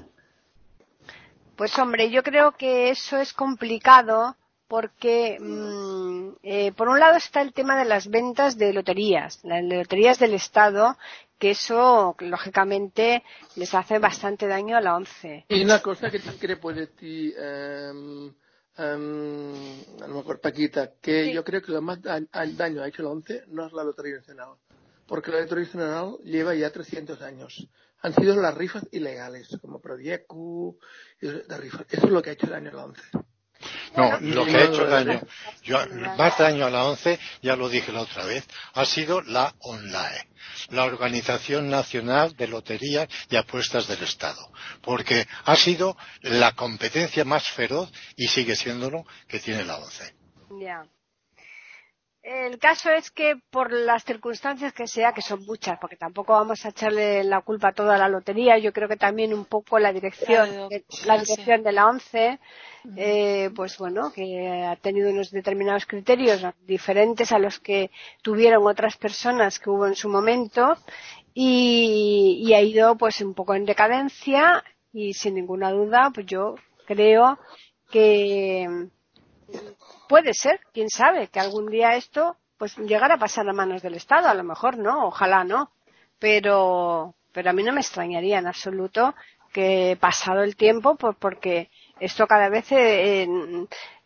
Pues 1.56 1.78
hombre, 1.78 2.10
yo 2.10 2.24
creo 2.24 2.54
que 2.54 2.90
eso 2.90 3.18
es 3.18 3.34
complicado 3.34 4.36
porque 4.68 5.38
mm, 5.40 6.30
eh, 6.42 6.72
por 6.72 6.90
un 6.90 7.00
lado 7.00 7.18
está 7.18 7.42
el 7.42 7.54
tema 7.54 7.78
de 7.78 7.86
las 7.86 8.08
ventas 8.08 8.58
de 8.58 8.74
loterías, 8.74 9.40
las 9.44 9.64
loterías 9.64 10.18
del 10.18 10.34
Estado, 10.34 10.98
que 11.38 11.52
eso 11.52 12.16
lógicamente 12.20 13.24
les 13.56 13.74
hace 13.76 14.00
bastante 14.00 14.48
daño 14.48 14.76
a 14.78 14.82
la 14.82 14.96
ONCE. 14.96 15.46
Y 15.50 15.64
una 15.64 15.80
cosa 15.82 16.10
que 16.10 16.20
te 16.20 16.32
quiere 16.38 16.58
puede 16.58 16.88
decir, 16.88 17.36
em, 17.38 18.34
em, 18.78 19.54
a 20.02 20.08
lo 20.08 20.16
mejor 20.16 20.40
Paquita, 20.40 20.92
que 21.02 21.26
Sí. 21.26 21.34
yo 21.34 21.44
creo 21.44 21.62
que 21.62 21.72
lo 21.72 21.82
más 21.82 22.02
da- 22.02 22.20
daño 22.56 22.82
ha 22.82 22.88
hecho 22.88 23.04
la 23.04 23.10
ONCE 23.10 23.44
no 23.50 23.68
es 23.68 23.74
la 23.74 23.84
Lotería 23.84 24.16
Nacional, 24.18 24.54
porque 25.06 25.30
la 25.32 25.42
Lotería 25.42 25.66
Nacional 25.66 26.18
lleva 26.24 26.56
ya 26.56 26.72
300 26.72 27.22
años. 27.22 27.68
Han 28.04 28.14
sido 28.14 28.36
las 28.36 28.54
rifas 28.54 28.86
ilegales, 28.92 29.48
como 29.62 29.80
Prodiecu, 29.80 30.78
y 31.22 31.28
de 31.28 31.58
rifas. 31.58 31.86
Eso 31.90 32.06
es 32.08 32.12
lo 32.12 32.22
que 32.22 32.32
ha 32.32 32.34
hecho 32.34 32.48
daño 32.48 32.70
a 32.72 32.74
la 32.74 32.86
ONCE. 32.86 33.02
No, 33.96 34.10
Bueno, 34.10 34.36
lo 34.36 34.46
que 34.46 34.58
ha 34.58 34.64
hecho 34.66 34.86
daño, 34.86 35.22
yo, 35.64 35.78
más 36.18 36.38
daño 36.38 36.66
a 36.66 36.70
la 36.70 36.84
ONCE, 36.86 37.18
ya 37.42 37.56
lo 37.56 37.70
dije 37.70 37.94
la 37.94 38.02
otra 38.02 38.26
vez, 38.26 38.46
ha 38.74 38.86
sido 38.86 39.22
la 39.22 39.56
ONLAE, 39.60 40.28
la 40.70 40.84
Organización 40.84 41.70
Nacional 41.70 42.36
de 42.36 42.48
Loterías 42.48 43.08
y 43.30 43.38
Apuestas 43.38 43.88
del 43.88 44.04
Estado, 44.04 44.52
porque 44.82 45.26
ha 45.46 45.56
sido 45.56 45.96
la 46.22 46.54
competencia 46.54 47.24
más 47.24 47.48
feroz 47.50 47.90
y 48.18 48.28
sigue 48.28 48.58
siéndolo 48.58 49.06
que 49.28 49.40
tiene 49.40 49.64
la 49.64 49.78
ONCE. 49.78 50.14
Ya. 50.60 50.86
El 52.24 52.58
caso 52.58 52.90
es 52.90 53.12
que 53.12 53.36
por 53.52 53.74
las 53.74 54.06
circunstancias 54.06 54.72
que 54.72 54.88
sea, 54.88 55.12
que 55.12 55.22
son 55.22 55.46
muchas, 55.46 55.78
porque 55.78 55.98
tampoco 55.98 56.32
vamos 56.32 56.66
a 56.66 56.70
echarle 56.70 57.22
la 57.26 57.42
culpa 57.42 57.68
a 57.68 57.74
toda 57.74 57.98
la 57.98 58.08
lotería, 58.08 58.58
yo 58.58 58.72
creo 58.72 58.88
que 58.88 58.96
también 58.96 59.34
un 59.34 59.44
poco 59.44 59.78
la 59.78 59.92
dirección, 59.92 60.48
Claro, 60.48 60.70
de, 60.70 60.86
la 61.06 61.20
sí. 61.20 61.26
dirección 61.26 61.64
de 61.64 61.72
la 61.74 61.86
ONCE, 61.88 62.40
eh, 62.96 63.50
pues 63.54 63.78
bueno, 63.78 64.14
que 64.14 64.64
ha 64.66 64.78
tenido 64.78 65.10
unos 65.10 65.32
determinados 65.32 65.86
criterios 65.86 66.42
diferentes 66.66 67.34
a 67.34 67.40
los 67.40 67.60
que 67.60 67.92
tuvieron 68.22 68.66
otras 68.68 68.96
personas 68.96 69.60
que 69.60 69.70
hubo 69.70 69.86
en 69.86 69.96
su 69.96 70.08
momento 70.08 70.78
y, 71.34 72.42
y 72.48 72.54
ha 72.54 72.62
ido 72.62 72.96
pues 72.96 73.20
un 73.20 73.34
poco 73.34 73.54
en 73.54 73.66
decadencia 73.66 74.64
y 74.94 75.14
sin 75.14 75.36
ninguna 75.36 75.72
duda, 75.72 76.10
pues 76.14 76.26
yo 76.28 76.56
creo 76.88 77.38
que 77.92 78.88
puede 80.08 80.34
ser, 80.34 80.60
quién 80.74 80.90
sabe, 80.90 81.28
que 81.28 81.40
algún 81.40 81.68
día 81.68 81.96
esto 81.96 82.38
pues 82.58 82.78
llegara 82.78 83.16
a 83.16 83.20
pasar 83.20 83.48
a 83.50 83.54
manos 83.54 83.82
del 83.82 83.96
Estado, 83.96 84.28
a 84.28 84.34
lo 84.34 84.44
mejor 84.44 84.78
no, 84.78 85.08
ojalá 85.08 85.44
no, 85.44 85.72
pero 86.20 87.16
pero 87.34 87.50
a 87.50 87.54
mí 87.54 87.64
no 87.64 87.74
me 87.74 87.82
extrañaría 87.82 88.40
en 88.40 88.48
absoluto 88.48 89.14
que 89.52 89.98
pasado 90.00 90.44
el 90.44 90.56
tiempo, 90.56 90.96
pues 90.96 91.16
porque 91.20 91.70
esto 92.00 92.26
cada 92.26 92.50
vez 92.50 92.72
eh, 92.72 93.28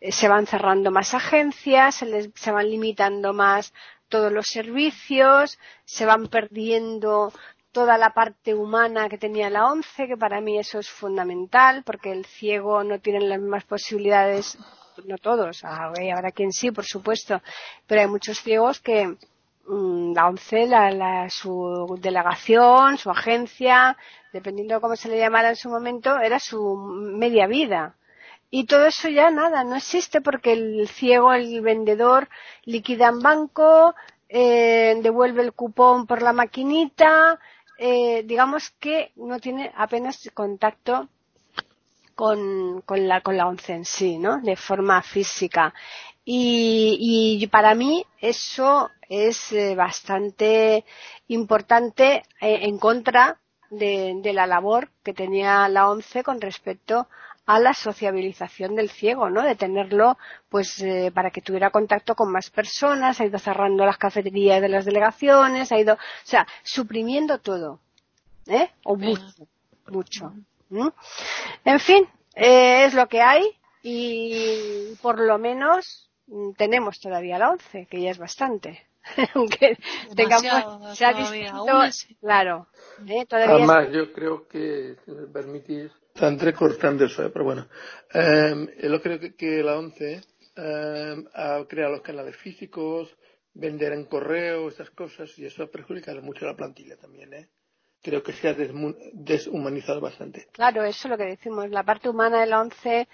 se 0.02 0.28
van 0.28 0.46
cerrando 0.46 0.92
más 0.92 1.14
agencias, 1.14 1.96
se, 1.96 2.06
les, 2.06 2.30
se 2.36 2.52
van 2.52 2.70
limitando 2.70 3.34
más 3.34 3.74
todos 4.10 4.32
los 4.32 4.46
servicios, 4.48 5.58
se 5.86 6.06
van 6.06 6.28
perdiendo 6.28 7.32
toda 7.72 7.98
la 7.98 8.10
parte 8.10 8.54
humana 8.54 9.10
que 9.10 9.18
tenía 9.18 9.50
la 9.50 9.66
ONCE, 9.66 10.08
que 10.08 10.18
para 10.18 10.42
mí 10.42 10.58
eso 10.58 10.80
es 10.80 10.90
fundamental, 10.90 11.84
porque 11.86 12.12
el 12.12 12.26
ciego 12.26 12.84
no 12.84 13.00
tiene 13.00 13.20
las 13.22 13.40
mismas 13.40 13.66
posibilidades, 13.66 14.58
no 15.06 15.18
todos, 15.18 15.64
habrá 15.64 16.32
quien 16.32 16.52
sí, 16.52 16.72
por 16.72 16.86
supuesto, 16.86 17.42
pero 17.86 18.02
hay 18.02 18.08
muchos 18.08 18.40
ciegos 18.40 18.80
que 18.80 19.08
mm, 19.68 20.14
la 20.14 20.28
ONCE, 20.28 20.68
la, 20.68 20.92
la, 20.92 21.30
su 21.30 21.98
delegación, 22.00 22.98
su 22.98 23.10
agencia, 23.10 23.98
dependiendo 24.34 24.76
de 24.76 24.82
cómo 24.82 24.96
se 24.96 25.10
le 25.10 25.20
llamara 25.20 25.50
en 25.50 25.56
su 25.56 25.70
momento, 25.70 26.18
era 26.20 26.40
su 26.40 26.76
media 26.76 27.48
vida. 27.48 27.96
Y 28.50 28.66
todo 28.66 28.86
eso 28.86 29.10
ya 29.10 29.30
nada, 29.30 29.64
no 29.64 29.76
existe 29.76 30.22
porque 30.22 30.54
el 30.54 30.88
ciego, 30.88 31.34
el 31.34 31.62
vendedor, 31.62 32.30
liquida 32.64 33.10
en 33.10 33.20
banco, 33.20 33.94
eh, 34.30 34.98
devuelve 35.02 35.42
el 35.42 35.54
cupón 35.54 36.08
por 36.08 36.22
la 36.22 36.34
maquinita, 36.34 37.40
eh, 37.78 38.24
digamos 38.24 38.72
que 38.80 39.12
no 39.16 39.40
tiene 39.40 39.72
apenas 39.76 40.30
contacto 40.34 41.10
con, 42.18 42.82
con, 42.82 43.08
la, 43.08 43.22
con 43.22 43.38
la 43.38 43.48
once 43.48 43.74
en 43.74 43.86
sí, 43.86 44.18
¿no? 44.18 44.42
De 44.42 44.56
forma 44.56 45.04
física. 45.04 45.72
Y, 46.26 47.38
y 47.40 47.48
para 47.48 47.76
mí 47.76 48.04
eso 48.20 48.90
es 49.08 49.52
eh, 49.54 49.76
bastante 49.76 50.84
importante 51.28 52.24
eh, 52.42 52.60
en 52.64 52.80
contra 52.80 53.38
de, 53.70 54.16
de, 54.24 54.34
la 54.34 54.48
labor 54.48 54.90
que 55.04 55.14
tenía 55.14 55.70
la 55.70 55.90
ONCE 55.90 56.24
con 56.24 56.42
respecto 56.42 57.08
a 57.46 57.60
la 57.60 57.76
sociabilización 57.76 58.76
del 58.76 58.90
ciego, 58.90 59.30
¿no? 59.30 59.44
De 59.44 59.56
tenerlo, 59.56 60.18
pues, 60.50 60.82
eh, 60.82 61.12
para 61.14 61.30
que 61.30 61.42
tuviera 61.42 61.70
contacto 61.70 62.16
con 62.16 62.32
más 62.32 62.50
personas, 62.50 63.22
ha 63.22 63.26
ido 63.26 63.38
cerrando 63.38 63.86
las 63.86 63.98
cafeterías 63.98 64.60
de 64.60 64.70
las 64.70 64.86
delegaciones, 64.86 65.72
ha 65.72 65.80
ido, 65.80 65.94
o 65.94 65.98
sea, 66.24 66.48
suprimiendo 66.64 67.38
todo, 67.38 67.80
¿eh? 68.48 68.72
O 68.84 68.96
mucho, 68.96 69.48
mucho. 69.88 70.34
En 70.70 71.80
fin, 71.80 72.08
eh, 72.36 72.86
es 72.86 72.94
lo 72.94 73.08
que 73.08 73.22
hay 73.22 73.44
y 73.84 74.96
por 75.02 75.20
lo 75.20 75.38
menos 75.38 76.10
mm, 76.28 76.52
tenemos 76.54 77.00
todavía 77.00 77.40
la 77.40 77.52
11, 77.52 77.88
que 77.88 78.02
ya 78.02 78.12
es 78.12 78.18
bastante. 78.18 78.88
Aunque 79.34 79.78
tengamos, 80.16 80.98
sea 80.98 81.14
distinto, 81.14 81.66
claro. 82.20 82.68
¿eh? 83.08 83.26
Todavía 83.26 83.56
Además, 83.56 83.88
es... 83.88 83.94
yo 83.94 84.14
creo 84.14 84.48
que, 84.48 84.98
si 85.06 85.12
me 85.12 85.28
permitís, 85.28 85.92
está 86.14 86.28
entrecortando 86.28 87.06
eso, 87.06 87.24
¿eh? 87.24 87.30
pero 87.32 87.46
bueno. 87.46 87.68
Eh, 88.14 88.68
yo 88.84 89.02
creo 89.02 89.20
que, 89.20 89.36
que 89.36 89.64
la 89.64 89.78
ONCE 89.78 90.22
eh, 90.56 91.16
ha 91.34 91.64
creado 91.68 91.94
los 91.94 92.02
canales 92.02 92.36
físicos, 92.38 93.16
vender 93.54 93.94
en 93.94 94.06
correo, 94.06 94.68
esas 94.68 94.90
cosas, 94.92 95.38
y 95.38 95.46
eso 95.46 95.64
ha 95.64 95.68
perjudicado 95.68 96.22
mucho 96.22 96.46
a 96.46 96.50
la 96.50 96.56
plantilla 96.56 96.98
también, 96.98 97.34
¿eh? 97.34 97.50
Creo 98.02 98.24
que 98.24 98.34
se 98.34 98.48
ha 98.48 98.54
deshumanizado 99.14 100.00
bastante. 100.00 100.48
Claro, 100.52 100.84
eso 100.84 101.08
es 101.08 101.12
lo 101.12 101.18
que 101.18 101.26
decimos. 101.26 101.70
La 101.70 101.84
parte 101.84 102.10
humana 102.10 102.40
de 102.40 102.46
la 102.46 102.62
ONCE 102.62 103.08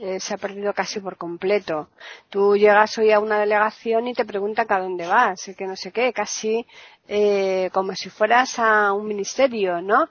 eh, 0.00 0.20
se 0.20 0.34
ha 0.34 0.38
perdido 0.38 0.72
casi 0.72 1.00
por 1.00 1.16
completo. 1.16 1.88
Tú 2.30 2.56
llegas 2.56 2.96
hoy 2.98 3.10
a 3.10 3.18
una 3.18 3.40
delegación 3.40 4.06
y 4.06 4.14
te 4.14 4.24
preguntan 4.24 4.66
a 4.68 4.78
dónde 4.78 5.08
vas, 5.08 5.50
que 5.56 5.66
no 5.66 5.74
sé 5.74 5.90
qué, 5.90 6.12
casi 6.12 6.64
eh, 7.08 7.68
como 7.72 7.92
si 7.96 8.08
fueras 8.08 8.60
a 8.60 8.92
un 8.92 9.08
ministerio, 9.08 9.82
¿no? 9.82 10.08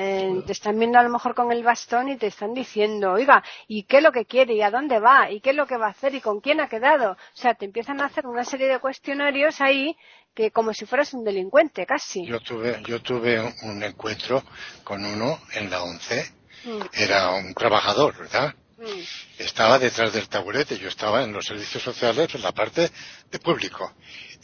Eh, 0.00 0.44
te 0.46 0.52
están 0.52 0.78
viendo 0.78 0.96
a 0.96 1.02
lo 1.02 1.08
mejor 1.08 1.34
con 1.34 1.50
el 1.50 1.64
bastón 1.64 2.08
y 2.08 2.16
te 2.16 2.28
están 2.28 2.54
diciendo, 2.54 3.14
oiga, 3.14 3.42
¿y 3.66 3.82
qué 3.82 3.96
es 3.96 4.02
lo 4.04 4.12
que 4.12 4.26
quiere? 4.26 4.54
¿Y 4.54 4.62
a 4.62 4.70
dónde 4.70 5.00
va? 5.00 5.28
¿Y 5.28 5.40
qué 5.40 5.50
es 5.50 5.56
lo 5.56 5.66
que 5.66 5.76
va 5.76 5.86
a 5.86 5.90
hacer? 5.90 6.14
¿Y 6.14 6.20
con 6.20 6.40
quién 6.40 6.60
ha 6.60 6.68
quedado? 6.68 7.14
O 7.14 7.16
sea, 7.36 7.54
te 7.54 7.64
empiezan 7.64 8.00
a 8.00 8.04
hacer 8.04 8.24
una 8.24 8.44
serie 8.44 8.68
de 8.68 8.78
cuestionarios 8.78 9.60
ahí 9.60 9.96
que 10.36 10.52
como 10.52 10.72
si 10.72 10.86
fueras 10.86 11.12
un 11.14 11.24
delincuente, 11.24 11.84
casi. 11.84 12.24
Yo 12.24 12.38
tuve, 12.38 12.80
yo 12.86 13.02
tuve 13.02 13.40
un 13.64 13.82
encuentro 13.82 14.44
con 14.84 15.04
uno 15.04 15.40
en 15.54 15.68
la 15.68 15.82
ONCE. 15.82 16.30
Mm. 16.64 16.80
Era 16.92 17.30
un 17.30 17.52
trabajador, 17.54 18.16
¿verdad? 18.18 18.54
Mm. 18.78 19.02
Estaba 19.38 19.76
detrás 19.78 20.12
del 20.12 20.28
taburete, 20.28 20.78
yo 20.78 20.88
estaba 20.88 21.24
en 21.24 21.32
los 21.32 21.46
servicios 21.46 21.82
sociales, 21.82 22.32
en 22.34 22.42
la 22.42 22.52
parte 22.52 22.90
de 23.28 23.38
público. 23.40 23.92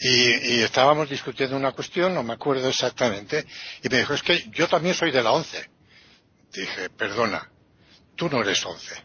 Y, 0.01 0.57
y, 0.57 0.63
estábamos 0.63 1.09
discutiendo 1.09 1.57
una 1.57 1.71
cuestión, 1.71 2.13
no 2.15 2.25
me 2.25 2.35
acuerdo 2.35 2.69
exactamente, 2.69 3.47
y 3.81 3.89
me 3.89 3.99
dijo, 3.99 4.13
es 4.13 4.23
que 4.25 4.51
yo 4.51 4.67
también 4.67 4.97
soy 4.97 5.13
de 5.13 5.23
la 5.23 5.31
ONCE. 5.31 5.71
Dije, 6.53 6.91
perdona, 6.91 7.49
tú 8.17 8.29
no 8.29 8.43
eres 8.43 8.65
ONCE. 8.67 8.97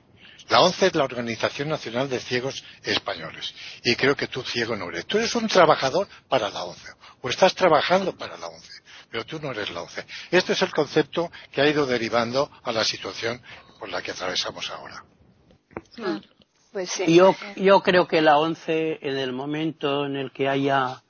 La 0.50 0.62
ONCE 0.62 0.88
es 0.88 0.96
la 0.96 1.04
Organización 1.04 1.70
Nacional 1.70 2.10
de 2.10 2.20
Ciegos 2.20 2.64
Españoles. 2.82 3.54
Y 3.84 3.96
creo 3.96 4.16
que 4.16 4.28
tú 4.28 4.42
ciego 4.42 4.76
no 4.76 4.90
eres. 4.90 5.06
Tú 5.06 5.20
eres 5.20 5.36
un 5.36 5.48
trabajador 5.48 6.08
para 6.28 6.50
la 6.50 6.64
ONCE. 6.64 6.92
O 7.22 7.30
estás 7.30 7.54
trabajando 7.54 8.18
para 8.18 8.36
la 8.36 8.48
ONCE. 8.48 8.82
Pero 9.12 9.26
tú 9.28 9.40
no 9.40 9.52
eres 9.52 9.70
la 9.70 9.84
ONCE. 9.84 10.08
Este 10.32 10.54
es 10.54 10.62
el 10.64 10.72
concepto 10.72 11.32
que 11.52 11.62
ha 11.62 11.68
ido 11.68 11.86
derivando 11.86 12.52
a 12.64 12.72
la 12.72 12.84
situación 12.84 13.40
por 13.80 13.90
la 13.90 14.02
que 14.02 14.10
atravesamos 14.10 14.72
ahora. 14.72 15.04
Claro. 15.96 16.22
Pues 16.72 16.92
sí. 16.92 17.16
yo, 17.16 17.36
yo 17.56 17.82
creo 17.82 18.08
que 18.08 18.22
la 18.22 18.38
ONCE, 18.38 19.00
en 19.02 19.18
el 19.18 19.34
momento 19.34 20.06
en 20.06 20.16
el 20.16 20.32
que 20.32 20.48
haya 20.48 21.02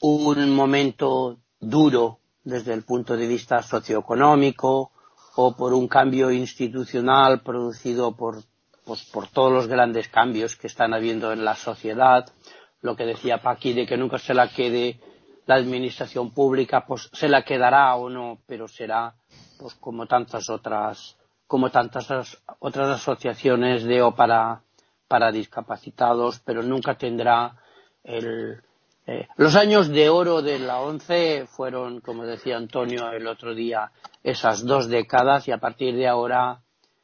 un 0.00 0.54
momento 0.54 1.38
duro 1.58 2.18
desde 2.44 2.72
el 2.74 2.84
punto 2.84 3.16
de 3.16 3.26
vista 3.26 3.62
socioeconómico 3.62 4.92
o 5.34 5.56
por 5.56 5.74
un 5.74 5.88
cambio 5.88 6.30
institucional 6.30 7.40
producido 7.40 8.14
por, 8.14 8.44
pues, 8.84 9.04
por 9.04 9.26
todos 9.26 9.52
los 9.52 9.66
grandes 9.66 10.08
cambios 10.08 10.54
que 10.54 10.68
están 10.68 10.94
habiendo 10.94 11.32
en 11.32 11.44
la 11.44 11.56
sociedad, 11.56 12.26
lo 12.82 12.94
que 12.94 13.04
decía 13.04 13.42
Paqui 13.42 13.72
de 13.72 13.84
que 13.84 13.96
nunca 13.96 14.18
se 14.18 14.32
la 14.32 14.48
quede 14.48 15.00
la 15.46 15.56
administración 15.56 16.30
pública, 16.30 16.84
pues 16.86 17.08
se 17.12 17.28
la 17.28 17.42
quedará 17.42 17.94
o 17.96 18.08
no, 18.08 18.38
pero 18.46 18.68
será 18.68 19.14
pues 19.58 19.74
como 19.74 20.06
tantas 20.06 20.48
otras 20.50 21.16
como 21.46 21.70
tantas 21.70 22.08
otras 22.58 22.88
asociaciones 23.00 23.84
de 23.84 24.02
o 24.02 24.14
para, 24.14 24.60
para 25.08 25.30
discapacitados, 25.32 26.40
pero 26.40 26.62
nunca 26.62 26.96
tendrá 26.96 27.56
el, 28.04 28.60
eh, 29.06 29.28
los 29.36 29.54
años 29.54 29.88
de 29.88 30.08
oro 30.08 30.42
de 30.42 30.58
la 30.58 30.80
ONCE 30.80 31.46
fueron, 31.46 32.00
como 32.00 32.24
decía 32.24 32.56
Antonio 32.56 33.10
el 33.12 33.26
otro 33.26 33.54
día, 33.54 33.90
esas 34.24 34.64
dos 34.64 34.88
décadas 34.88 35.46
y 35.48 35.52
a 35.52 35.58
partir 35.58 35.94
de 35.94 36.08
ahora 36.08 36.60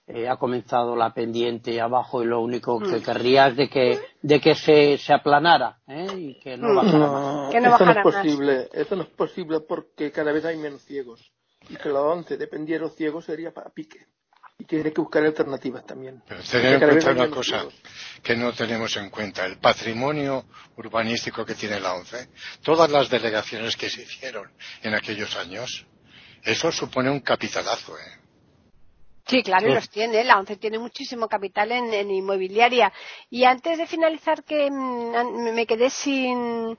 eh, 0.08 0.28
ha 0.28 0.36
comenzado 0.36 0.96
la 0.96 1.14
pendiente 1.14 1.80
abajo 1.80 2.22
y 2.22 2.26
lo 2.26 2.40
único 2.40 2.80
que 2.80 2.96
Mm. 2.98 3.02
querría 3.04 3.46
es 3.48 3.56
de 3.56 3.68
que, 3.68 4.00
de 4.20 4.40
que 4.40 4.54
se, 4.56 4.98
se 4.98 5.12
aplanara 5.14 5.78
¿eh? 5.86 6.06
y 6.16 6.34
que 6.40 6.56
no 6.56 6.72
Mm. 6.72 6.76
bajara 6.76 7.06
más. 7.06 7.22
No, 7.22 7.50
Que 7.52 7.60
no 7.60 7.68
eso 7.76 7.84
no 7.84 7.92
bajara 7.92 8.00
es 8.00 8.04
más. 8.04 8.14
posible. 8.26 8.68
Eso 8.72 8.96
no 8.96 9.02
es 9.04 9.08
posible 9.10 9.60
porque 9.60 10.10
cada 10.10 10.32
vez 10.32 10.44
hay 10.44 10.56
menos 10.56 10.82
ciegos. 10.84 11.30
Y 11.68 11.76
que 11.76 11.88
la 11.90 12.00
ONCE 12.00 12.36
dependiera 12.36 12.82
de 12.82 12.88
los 12.88 12.96
ciegos 12.96 13.24
sería 13.26 13.52
para 13.54 13.70
pique. 13.70 14.06
Y 14.62 14.64
tiene 14.64 14.92
que 14.92 15.00
buscar 15.00 15.24
alternativas 15.24 15.84
también. 15.84 16.22
Pero 16.28 16.40
tener 16.44 16.74
en 16.74 16.88
cuenta 16.88 17.10
una 17.10 17.28
cosa 17.30 17.64
que 18.22 18.36
no 18.36 18.52
tenemos 18.52 18.96
en 18.96 19.10
cuenta, 19.10 19.44
el 19.44 19.58
patrimonio 19.58 20.44
urbanístico 20.76 21.44
que 21.44 21.56
tiene 21.56 21.80
la 21.80 21.94
ONCE, 21.94 22.28
todas 22.62 22.88
las 22.88 23.10
delegaciones 23.10 23.76
que 23.76 23.90
se 23.90 24.02
hicieron 24.02 24.48
en 24.84 24.94
aquellos 24.94 25.34
años, 25.36 25.84
eso 26.44 26.70
supone 26.70 27.10
un 27.10 27.20
capitalazo, 27.20 27.98
¿eh? 27.98 28.18
Sí, 29.26 29.42
claro, 29.42 29.68
y 29.68 29.74
los 29.74 29.88
tiene. 29.90 30.22
La 30.22 30.38
ONCE 30.38 30.56
tiene 30.58 30.78
muchísimo 30.78 31.28
capital 31.28 31.72
en, 31.72 31.92
en 31.92 32.10
inmobiliaria. 32.12 32.92
Y 33.28 33.42
antes 33.42 33.78
de 33.78 33.86
finalizar, 33.88 34.44
que 34.44 34.70
mm, 34.70 35.14
an- 35.16 35.54
me 35.54 35.66
quedé 35.66 35.90
sin. 35.90 36.78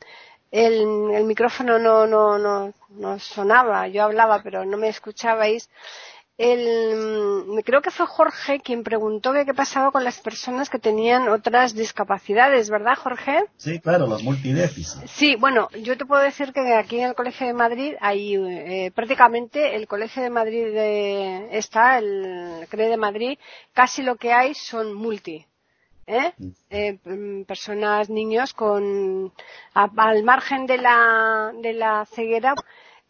El, 0.51 1.11
el 1.15 1.23
micrófono 1.25 1.79
no, 1.79 2.05
no, 2.07 2.37
no, 2.37 2.73
no 2.89 3.19
sonaba. 3.19 3.87
Yo 3.89 4.03
hablaba, 4.03 4.41
pero 4.41 4.63
no 4.63 4.77
me 4.77 4.87
escuchabais. 4.87 5.69
El, 6.37 7.45
mm, 7.47 7.59
creo 7.61 7.81
que 7.81 7.91
fue 7.91 8.07
Jorge 8.07 8.59
quien 8.59 8.83
preguntó 8.83 9.33
que 9.33 9.45
qué 9.45 9.53
pasaba 9.53 9.91
con 9.91 10.03
las 10.03 10.19
personas 10.19 10.69
que 10.69 10.79
tenían 10.79 11.29
otras 11.29 11.75
discapacidades, 11.75 12.69
¿verdad, 12.71 12.95
Jorge? 12.97 13.45
Sí, 13.57 13.79
claro, 13.79 14.07
los 14.07 14.23
multidéficits. 14.23 15.11
Sí, 15.11 15.35
bueno, 15.35 15.69
yo 15.83 15.95
te 15.95 16.05
puedo 16.05 16.23
decir 16.23 16.51
que 16.51 16.73
aquí 16.73 16.99
en 16.99 17.09
el 17.09 17.15
Colegio 17.15 17.45
de 17.45 17.53
Madrid 17.53 17.93
hay 18.01 18.35
eh, 18.35 18.91
prácticamente 18.95 19.75
el 19.75 19.87
Colegio 19.87 20.23
de 20.23 20.29
Madrid 20.31 20.65
eh, 20.75 21.49
está, 21.51 21.99
el 21.99 22.65
CRE 22.69 22.87
de 22.89 22.97
Madrid, 22.97 23.37
casi 23.73 24.01
lo 24.01 24.15
que 24.15 24.33
hay 24.33 24.55
son 24.55 24.93
multi. 24.93 25.45
¿eh? 26.07 26.33
Eh, 26.71 26.99
mm, 27.05 27.43
personas, 27.43 28.09
niños 28.09 28.53
con 28.53 29.31
a- 29.75 29.89
al 29.97 30.23
margen 30.23 30.65
de 30.65 30.77
la 30.79 31.51
de 31.61 31.73
la 31.73 32.05
ceguera 32.07 32.55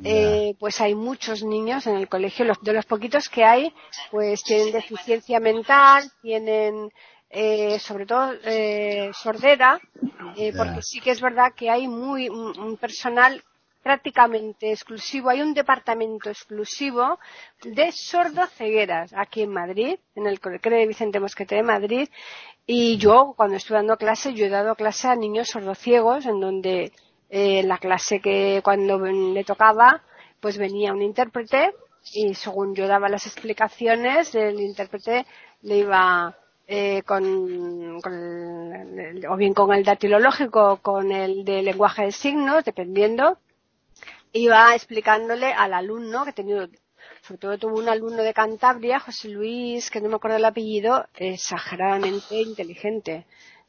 eh, 0.04 0.56
pues 0.60 0.82
hay 0.82 0.96
muchos 0.96 1.44
niños 1.44 1.88
en 1.88 1.96
el 1.96 2.08
colegio. 2.08 2.46
Los, 2.46 2.62
de 2.62 2.74
los 2.74 2.86
poquitos 2.86 3.30
que 3.30 3.44
hay 3.44 3.74
pues 4.12 4.44
tienen 4.44 4.72
deficiencia 4.72 5.40
mental 5.40 6.10
tienen 6.22 6.92
eh, 7.30 7.80
sobre 7.80 8.06
todo 8.06 8.34
eh, 8.44 9.12
sordera 9.14 9.80
eh, 10.36 10.54
porque 10.56 10.82
sí 10.82 11.00
que 11.00 11.12
es 11.12 11.22
verdad 11.22 11.54
que 11.56 11.70
hay 11.70 11.88
muy 11.88 12.30
un, 12.30 12.58
un 12.60 12.78
personal 12.78 13.42
prácticamente 13.84 14.72
exclusivo, 14.72 15.30
hay 15.30 15.42
un 15.42 15.54
departamento 15.54 16.30
exclusivo 16.30 17.20
de 17.64 17.92
sordocegueras 17.92 19.14
aquí 19.14 19.42
en 19.42 19.52
Madrid, 19.52 20.00
en 20.16 20.26
el 20.26 20.40
Colegio 20.40 20.72
de 20.72 20.88
Vicente 20.88 21.20
Mosquete 21.20 21.56
de 21.56 21.64
Madrid, 21.64 22.10
y 22.66 22.98
yo 22.98 23.34
cuando 23.36 23.58
estuve 23.58 23.78
dando 23.78 23.98
clase, 23.98 24.34
yo 24.34 24.46
he 24.46 24.50
dado 24.50 24.76
clase 24.76 25.10
a 25.10 25.16
niños 25.16 25.50
sordociegos, 25.50 26.26
en 26.26 26.40
donde 26.40 26.94
eh, 27.30 27.64
la 27.64 27.78
clase 27.78 28.20
que 28.20 28.62
cuando 28.64 29.00
le 29.00 29.44
tocaba, 29.44 30.04
pues 30.40 30.58
venía 30.58 30.94
un 30.94 31.02
intérprete 31.02 31.74
y 32.14 32.34
según 32.34 32.76
yo 32.76 32.88
daba 32.88 33.10
las 33.10 33.26
explicaciones, 33.26 34.36
el 34.36 34.60
intérprete 34.60 35.26
le 35.62 35.78
iba 35.78 36.38
eh, 36.68 37.02
con, 37.04 38.02
o 39.30 39.38
bien 39.38 39.54
con 39.54 39.74
el 39.74 39.84
datilológico 39.84 40.78
con 40.78 41.12
el 41.12 41.46
de 41.46 41.62
lenguaje 41.62 42.06
de 42.06 42.12
signos, 42.12 42.66
dependiendo, 42.66 43.38
iba 44.32 44.76
explicándole 44.76 45.54
al 45.54 45.74
alumno 45.74 46.26
que 46.26 46.34
tenido 46.34 46.68
sobre 47.22 47.40
todo 47.40 47.58
tuvo 47.58 47.78
un 47.80 47.88
alumno 47.88 48.22
de 48.22 48.34
Cantabria, 48.34 49.00
José 49.00 49.30
Luis, 49.30 49.90
que 49.90 50.02
no 50.02 50.10
me 50.10 50.16
acuerdo 50.16 50.38
el 50.38 50.46
apellido, 50.46 51.06
exageradamente 51.16 52.36
inteligente. 52.42 53.26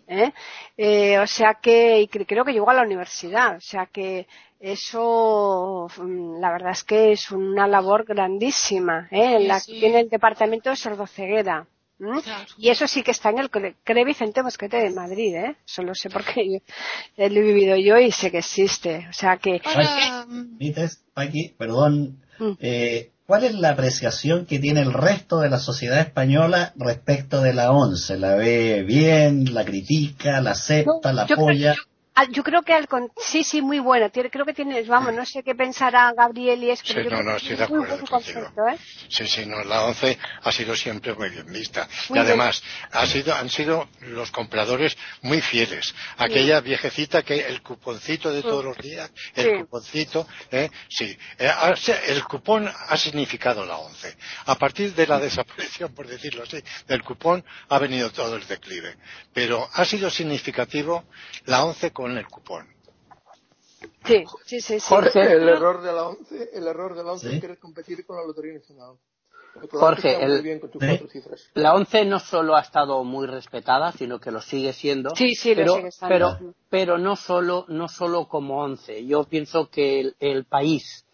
¿Eh? 0.08 0.32
Eh, 0.76 1.18
o 1.18 1.26
sea 1.26 1.54
que, 1.54 2.00
y 2.00 2.08
creo 2.08 2.44
que 2.44 2.52
llegó 2.52 2.70
a 2.70 2.74
la 2.74 2.82
universidad, 2.82 3.56
o 3.56 3.60
sea 3.60 3.86
que 3.86 4.26
eso, 4.60 5.88
mm, 5.96 6.40
la 6.40 6.52
verdad 6.52 6.72
es 6.72 6.84
que 6.84 7.12
es 7.12 7.30
una 7.30 7.66
labor 7.66 8.04
grandísima, 8.04 9.08
¿eh? 9.10 9.36
en 9.36 9.48
la 9.48 9.60
que 9.60 9.72
tiene 9.72 10.00
el 10.00 10.08
departamento 10.08 10.70
de 10.70 10.76
sordoceguera. 10.76 11.66
Y 12.58 12.70
eso 12.70 12.86
sí 12.86 13.02
que 13.02 13.12
está 13.12 13.30
en 13.30 13.38
el 13.38 13.50
CRE 13.50 14.04
Vicente 14.04 14.42
Mosquete 14.42 14.78
de 14.78 14.90
Madrid, 14.90 15.34
¿eh? 15.36 15.56
Solo 15.64 15.94
sé 15.94 16.10
porque 16.10 16.44
yo, 16.44 16.58
lo 17.16 17.24
he 17.24 17.42
vivido 17.42 17.76
yo 17.76 17.98
y 17.98 18.10
sé 18.10 18.30
que 18.30 18.38
existe. 18.38 19.06
O 19.08 19.12
sea 19.12 19.36
que... 19.36 19.60
Paqui, 21.14 21.54
perdón, 21.56 22.20
mm. 22.38 22.52
eh, 22.58 23.12
¿Cuál 23.26 23.44
es 23.44 23.54
la 23.54 23.70
apreciación 23.70 24.44
que 24.44 24.58
tiene 24.58 24.82
el 24.82 24.92
resto 24.92 25.40
de 25.40 25.48
la 25.48 25.58
sociedad 25.58 25.98
española 25.98 26.74
respecto 26.76 27.40
de 27.40 27.54
la 27.54 27.72
ONCE? 27.72 28.18
¿La 28.18 28.34
ve 28.34 28.82
bien? 28.82 29.54
¿La 29.54 29.64
critica? 29.64 30.42
¿La 30.42 30.50
acepta? 30.50 31.10
¿La 31.14 31.22
apoya? 31.22 31.74
Yo 32.30 32.44
creo 32.44 32.62
que 32.62 32.72
al 32.72 32.86
sí, 33.16 33.42
sí, 33.42 33.60
muy 33.60 33.80
buena. 33.80 34.08
creo 34.10 34.44
que 34.44 34.54
tienes, 34.54 34.86
vamos, 34.86 35.12
no 35.12 35.26
sé 35.26 35.42
qué 35.42 35.54
pensará 35.54 36.12
Gabriel 36.16 36.62
y 36.62 36.70
es 36.70 36.80
Sí, 36.80 36.94
no, 37.10 37.22
no, 37.22 37.36
estoy 37.36 37.56
de 37.56 37.64
acuerdo 37.64 37.98
contigo. 38.06 38.40
¿eh? 38.68 38.78
Sí, 39.08 39.26
sí, 39.26 39.46
no, 39.46 39.64
la 39.64 39.84
ONCE 39.84 40.16
ha 40.42 40.52
sido 40.52 40.76
siempre 40.76 41.12
muy 41.14 41.30
bien 41.30 41.46
vista. 41.46 41.88
y 42.10 42.18
además, 42.18 42.62
ha 42.92 43.06
sido, 43.06 43.34
han 43.34 43.50
sido 43.50 43.88
los 44.00 44.30
compradores 44.30 44.96
muy 45.22 45.40
fieles. 45.40 45.92
Aquella 46.18 46.60
viejecita 46.60 47.22
que 47.22 47.40
el 47.40 47.62
cuponcito 47.62 48.32
de 48.32 48.42
todos 48.42 48.64
los 48.64 48.78
días, 48.78 49.10
el 49.34 49.60
cuponcito, 49.60 50.26
¿eh? 50.52 50.70
sí. 50.88 51.16
Eh, 51.38 51.50
el 52.06 52.24
cupón 52.24 52.68
ha 52.68 52.96
significado 52.96 53.66
la 53.66 53.76
ONCE. 53.76 54.16
A 54.46 54.54
partir 54.54 54.94
de 54.94 55.06
la 55.06 55.18
desaparición, 55.18 55.92
por 55.92 56.06
decirlo 56.06 56.44
así, 56.44 56.62
del 56.86 57.02
cupón 57.02 57.44
ha 57.68 57.78
venido 57.78 58.10
todo 58.12 58.36
el 58.36 58.46
declive. 58.46 58.96
Pero 59.32 59.68
ha 59.72 59.84
sido 59.84 60.10
significativo 60.10 61.04
la 61.46 61.64
ONCE 61.64 61.90
con 61.90 62.03
con 62.04 62.18
el 62.18 62.26
cupón. 62.26 62.66
Sí, 64.04 64.24
sí, 64.44 64.60
sí. 64.60 64.78
Jorge, 64.78 65.22
el 65.22 65.48
error 65.48 65.80
de 65.80 65.90
la 65.90 66.08
ONCE, 66.08 66.50
el 66.52 66.66
error 66.66 66.94
de 66.94 67.02
la 67.02 67.12
ONCE 67.12 67.36
es 67.36 67.40
querer 67.40 67.58
competir 67.58 68.04
con 68.04 68.16
la 68.16 68.26
Lotería 68.26 68.52
Nacional. 68.52 68.96
Jorge, 69.70 70.22
el, 70.22 70.60
la 71.54 71.72
ONCE 71.72 72.04
no 72.04 72.18
solo 72.18 72.56
ha 72.56 72.60
estado 72.60 73.02
muy 73.04 73.26
respetada, 73.26 73.92
sino 73.92 74.18
que 74.18 74.30
lo 74.30 74.42
sigue 74.42 74.74
siendo. 74.74 75.16
Sí, 75.16 75.34
sí, 75.34 75.54
pero, 75.54 75.76
lo 75.76 75.90
sigue 75.90 76.06
pero, 76.06 76.38
pero 76.68 76.98
no 76.98 77.16
solo, 77.16 77.64
no 77.68 77.88
solo 77.88 78.28
como 78.28 78.58
ONCE. 78.58 79.06
Yo 79.06 79.24
pienso 79.24 79.70
que 79.70 80.00
el, 80.00 80.16
el 80.20 80.44
país 80.44 81.06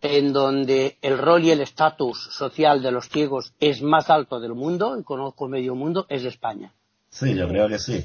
en 0.00 0.32
donde 0.32 0.98
el 1.02 1.18
rol 1.18 1.44
y 1.44 1.52
el 1.52 1.60
estatus 1.60 2.18
social 2.32 2.82
de 2.82 2.90
los 2.90 3.08
ciegos 3.08 3.54
es 3.60 3.80
más 3.80 4.10
alto 4.10 4.40
del 4.40 4.54
mundo, 4.54 4.98
y 4.98 5.04
conozco 5.04 5.46
medio 5.46 5.76
mundo, 5.76 6.04
es 6.08 6.24
España. 6.24 6.74
Sí, 7.12 7.34
yo 7.34 7.46
creo 7.46 7.68
que 7.68 7.78
sí. 7.78 8.02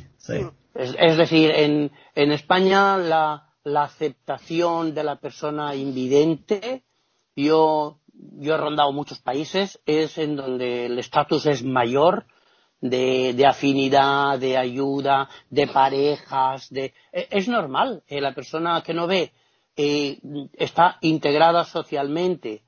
Es, 0.76 1.18
decir, 1.18 1.50
en, 1.52 1.92
en 2.14 2.32
España 2.34 2.98
la, 2.98 3.54
la, 3.64 3.84
aceptación 3.84 4.94
de 4.94 5.04
la 5.06 5.16
persona 5.16 5.74
invidente, 5.76 6.84
yo, 7.34 8.02
yo 8.14 8.54
he 8.54 8.58
rondado 8.58 8.92
muchos 8.92 9.20
países, 9.20 9.80
es 9.86 10.18
en 10.18 10.36
donde 10.36 10.88
el 10.88 11.00
estatus 11.00 11.46
es 11.46 11.64
mayor 11.64 12.26
de, 12.82 13.34
de, 13.34 13.46
afinidad, 13.46 14.38
de 14.40 14.58
ayuda, 14.58 15.30
de 15.50 15.68
parejas, 15.68 16.70
de, 16.70 16.94
e, 17.14 17.30
es 17.32 17.48
normal, 17.48 18.04
eh, 18.08 18.20
la 18.20 18.36
persona 18.36 18.84
que 18.86 18.94
no 18.94 19.08
ve 19.08 19.32
eh, 19.78 20.20
está 20.54 20.98
integrada 21.00 21.64
socialmente 21.64 22.64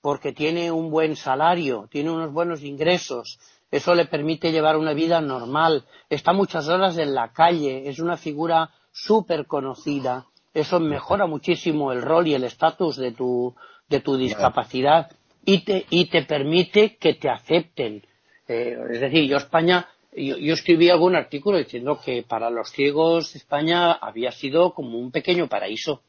porque 0.00 0.32
tiene 0.32 0.72
un 0.72 0.90
buen 0.90 1.14
salario, 1.14 1.88
tiene 1.90 2.10
unos 2.10 2.32
buenos 2.32 2.62
ingresos, 2.62 3.38
eso 3.74 3.92
le 3.96 4.04
permite 4.04 4.52
llevar 4.52 4.76
una 4.76 4.92
vida 4.92 5.20
normal, 5.20 5.84
está 6.08 6.32
muchas 6.32 6.68
horas 6.68 6.96
en 6.96 7.12
la 7.12 7.32
calle, 7.32 7.88
es 7.88 7.98
una 7.98 8.16
figura 8.16 8.70
súper 8.92 9.46
conocida, 9.46 10.26
eso 10.54 10.78
mejora 10.78 11.26
muchísimo 11.26 11.90
el 11.90 12.00
rol 12.00 12.28
y 12.28 12.34
el 12.34 12.44
estatus 12.44 12.96
de 12.96 13.10
tu, 13.10 13.52
de 13.88 13.98
tu 13.98 14.16
discapacidad 14.16 15.10
y 15.44 15.64
te, 15.64 15.86
y 15.90 16.06
te 16.06 16.22
permite 16.22 16.96
que 16.98 17.14
te 17.14 17.28
acepten. 17.28 18.04
Eh, 18.46 18.78
es 18.92 19.00
decir, 19.00 19.28
yo 19.28 19.38
España, 19.38 19.88
yo, 20.12 20.36
yo, 20.36 20.54
escribí 20.54 20.88
algún 20.88 21.16
artículo 21.16 21.58
diciendo 21.58 21.98
que 22.00 22.22
para 22.22 22.50
los 22.50 22.70
ciegos 22.70 23.34
España 23.34 23.90
había 23.90 24.30
sido 24.30 24.72
como 24.72 25.00
un 25.00 25.10
pequeño 25.10 25.48
paraíso. 25.48 26.02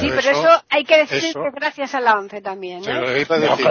Sí, 0.00 0.10
pero 0.10 0.30
eso, 0.30 0.62
hay 0.68 0.84
que 0.84 0.98
decir 0.98 1.32
que 1.32 1.50
gracias 1.52 1.94
a 1.94 2.00
la 2.00 2.18
ONCE 2.18 2.40
también. 2.40 2.82
¿no? 2.82 3.00
lo 3.00 3.16
iba 3.16 3.36
a 3.36 3.38
decir, 3.38 3.66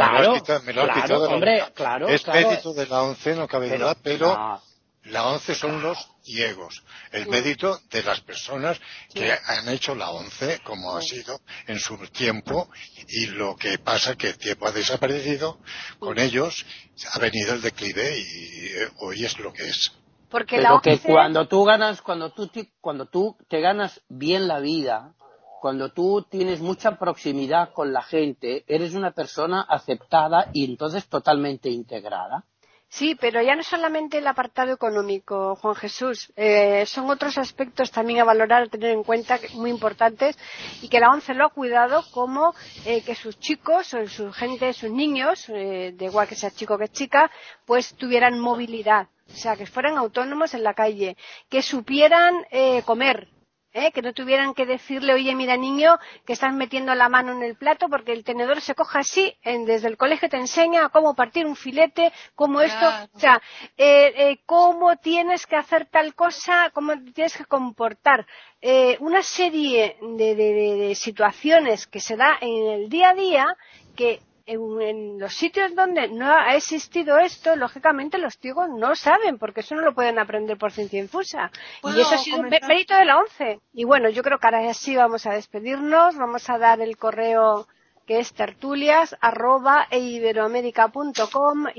me 0.63 0.73
lo 0.73 0.83
has 0.83 1.01
quitado, 1.01 1.29
hombre, 1.29 1.63
claro, 1.73 2.07
es 2.07 2.25
mérito 2.27 2.73
de 2.73 2.85
la 2.87 3.03
ONCE, 3.03 3.35
no 3.35 3.47
cabe 3.47 3.77
duda, 3.77 3.95
pero 4.01 4.61
la 5.05 5.27
ONCE 5.27 5.55
son 5.55 5.81
los 5.81 5.97
ciegos, 6.21 6.83
el 7.11 7.27
mérito 7.27 7.79
de 7.89 8.03
las 8.03 8.19
personas 8.21 8.79
que 9.13 9.31
han 9.31 9.69
hecho 9.69 9.95
la 9.95 10.11
ONCE 10.11 10.59
como 10.63 10.95
ha 10.95 11.01
sido 11.01 11.39
en 11.67 11.79
su 11.79 11.97
tiempo 12.07 12.69
y 13.07 13.27
lo 13.27 13.55
que 13.55 13.79
pasa 13.79 14.15
que 14.15 14.29
el 14.29 14.37
tiempo 14.37 14.67
ha 14.67 14.71
desaparecido, 14.71 15.59
con 15.99 16.19
ellos 16.19 16.65
ha 17.13 17.19
venido 17.19 17.53
el 17.53 17.61
declive 17.61 18.17
y 18.17 18.65
eh, 18.67 18.89
hoy 18.99 19.23
es 19.23 19.39
lo 19.39 19.53
que 19.53 19.69
es. 19.69 19.91
Porque 20.29 20.57
Pero 20.57 20.81
que 20.81 20.99
cuando 20.99 21.47
tú 21.47 21.63
ganas, 21.63 22.01
cuando 22.01 22.31
tú, 22.31 22.49
cuando 22.81 23.05
tú 23.05 23.37
te 23.49 23.61
ganas 23.61 24.01
bien 24.09 24.47
la 24.47 24.59
vida, 24.59 25.13
cuando 25.67 25.89
tú 25.89 26.25
tienes 26.29 26.61
mucha 26.61 26.97
proximidad 26.97 27.73
con 27.73 27.91
la 27.91 28.01
gente, 28.01 28.63
eres 28.69 28.93
una 28.93 29.11
persona 29.11 29.65
aceptada 29.67 30.49
y 30.53 30.63
entonces 30.63 31.09
totalmente 31.09 31.69
integrada. 31.69 32.45
Sí, 32.87 33.15
pero 33.19 33.41
ya 33.41 33.53
no 33.53 33.63
solamente 33.63 34.19
el 34.19 34.27
apartado 34.27 34.71
económico, 34.71 35.57
Juan 35.57 35.75
Jesús, 35.75 36.31
eh, 36.37 36.85
son 36.85 37.09
otros 37.09 37.37
aspectos 37.37 37.91
también 37.91 38.21
a 38.21 38.23
valorar, 38.23 38.63
a 38.63 38.67
tener 38.67 38.91
en 38.91 39.03
cuenta, 39.03 39.41
muy 39.55 39.69
importantes, 39.69 40.39
y 40.81 40.87
que 40.87 41.01
la 41.01 41.09
ONCE 41.09 41.33
lo 41.33 41.47
ha 41.47 41.49
cuidado, 41.49 42.01
como 42.11 42.55
eh, 42.85 43.01
que 43.01 43.13
sus 43.13 43.37
chicos, 43.37 43.93
o 43.93 44.07
su 44.07 44.31
gente, 44.31 44.71
sus 44.71 44.89
niños, 44.89 45.49
eh, 45.49 45.91
de 45.93 46.05
igual 46.05 46.29
que 46.29 46.35
sea 46.35 46.49
chico 46.49 46.77
que 46.77 46.87
chica, 46.87 47.29
pues 47.65 47.93
tuvieran 47.95 48.39
movilidad, 48.39 49.09
o 49.27 49.35
sea, 49.35 49.57
que 49.57 49.65
fueran 49.65 49.97
autónomos 49.97 50.53
en 50.53 50.63
la 50.63 50.73
calle, 50.73 51.17
que 51.49 51.61
supieran 51.61 52.45
comer, 52.85 53.27
¿eh? 53.73 53.91
que 53.91 54.01
no 54.01 54.13
tuvieran 54.13 54.53
que 54.53 54.65
decirle, 54.65 55.13
oye, 55.13 55.35
mira 55.35 55.57
niño, 55.57 55.97
que 56.25 56.33
estás 56.33 56.53
metiendo 56.53 56.93
la 56.95 57.09
mano 57.09 57.33
en 57.33 57.43
el 57.43 57.55
plato 57.55 57.87
porque 57.89 58.13
el 58.13 58.23
tenedor 58.23 58.61
se 58.61 58.75
coja 58.75 58.99
así, 58.99 59.35
desde 59.43 59.87
el 59.87 59.97
colegio 59.97 60.29
te 60.29 60.37
enseña 60.37 60.89
cómo 60.89 61.15
partir 61.15 61.45
un 61.45 61.55
filete, 61.55 62.11
cómo 62.35 62.61
esto, 62.61 62.87
o 63.13 63.19
sea, 63.19 63.41
eh, 63.77 64.13
eh, 64.15 64.39
cómo 64.45 64.95
tienes 64.97 65.45
que 65.45 65.55
hacer 65.55 65.85
tal 65.85 66.15
cosa, 66.15 66.71
cómo 66.73 66.93
tienes 67.13 67.37
que 67.37 67.45
comportar. 67.45 68.25
una 68.99 69.21
serie 69.21 69.97
de 70.01 70.93
situaciones 70.95 71.87
que 71.87 71.99
se 71.99 72.15
da 72.15 72.37
en 72.41 72.67
el 72.67 72.89
día 72.89 73.09
a 73.09 73.13
día 73.13 73.45
que 73.95 74.21
en, 74.47 75.19
los 75.19 75.33
sitios 75.33 75.75
donde 75.75 76.07
no 76.07 76.31
ha 76.31 76.55
existido 76.55 77.19
esto, 77.19 77.55
lógicamente 77.55 78.17
los 78.17 78.37
ciegos 78.37 78.69
no 78.69 78.95
saben, 78.95 79.37
porque 79.37 79.59
eso 79.59 79.75
no 79.75 79.81
lo 79.81 79.93
pueden 79.93 80.19
aprender 80.19 80.57
por 80.57 80.71
ciencia 80.71 80.99
infusa. 80.99 81.51
Y 81.83 81.99
eso 81.99 82.15
ha 82.15 82.17
sido 82.17 82.39
un 82.39 82.49
mérito 82.49 82.95
de 82.95 83.05
la 83.05 83.17
ONCE. 83.17 83.59
Y 83.73 83.83
bueno, 83.83 84.09
yo 84.09 84.23
creo 84.23 84.39
que 84.39 84.47
ahora 84.47 84.73
sí 84.73 84.95
vamos 84.95 85.25
a 85.25 85.33
despedirnos, 85.33 86.17
vamos 86.17 86.49
a 86.49 86.57
dar 86.57 86.81
el 86.81 86.97
correo 86.97 87.67
que 88.07 88.19
es 88.19 88.33
tertulias 88.33 89.15
arroba 89.19 89.87
y 89.91 90.17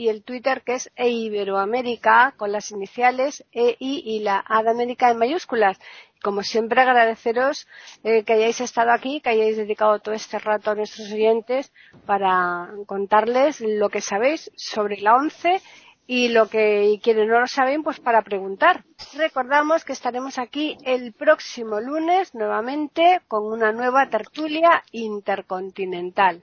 el 0.09 0.23
Twitter 0.23 0.63
que 0.63 0.75
es 0.75 0.91
eiberoamerica 0.95 2.35
con 2.37 2.53
las 2.53 2.71
iniciales 2.71 3.45
EI 3.53 3.77
y 3.81 4.21
la 4.21 4.45
A 4.47 4.63
de 4.63 4.71
América 4.71 5.11
en 5.11 5.19
mayúsculas. 5.19 5.79
Como 6.23 6.43
siempre, 6.43 6.83
agradeceros 6.83 7.67
eh, 8.03 8.25
que 8.25 8.33
hayáis 8.35 8.61
estado 8.61 8.91
aquí, 8.93 9.21
que 9.21 9.31
hayáis 9.31 9.57
dedicado 9.57 10.01
todo 10.01 10.15
este 10.15 10.39
rato 10.39 10.71
a 10.71 10.75
nuestros 10.75 11.11
oyentes 11.13 11.73
para 12.07 12.69
contarles 12.87 13.61
lo 13.61 13.89
que 13.89 14.01
sabéis 14.01 14.51
sobre 14.57 15.01
la 15.01 15.15
ONCE 15.15 15.63
y 16.11 16.31
lo 16.31 16.49
que 16.49 16.87
y 16.87 17.01
quienes 17.01 17.29
no 17.29 17.39
lo 17.39 17.47
saben, 17.47 17.83
pues 17.83 18.01
para 18.01 18.23
preguntar. 18.23 18.83
Recordamos 19.15 19.85
que 19.85 19.93
estaremos 19.93 20.39
aquí 20.39 20.79
el 20.85 21.13
próximo 21.13 21.81
lunes 21.81 22.35
nuevamente 22.35 23.21
con 23.29 23.45
una 23.45 23.73
nueva 23.73 24.09
tertulia 24.09 24.83
intercontinental. 24.91 26.43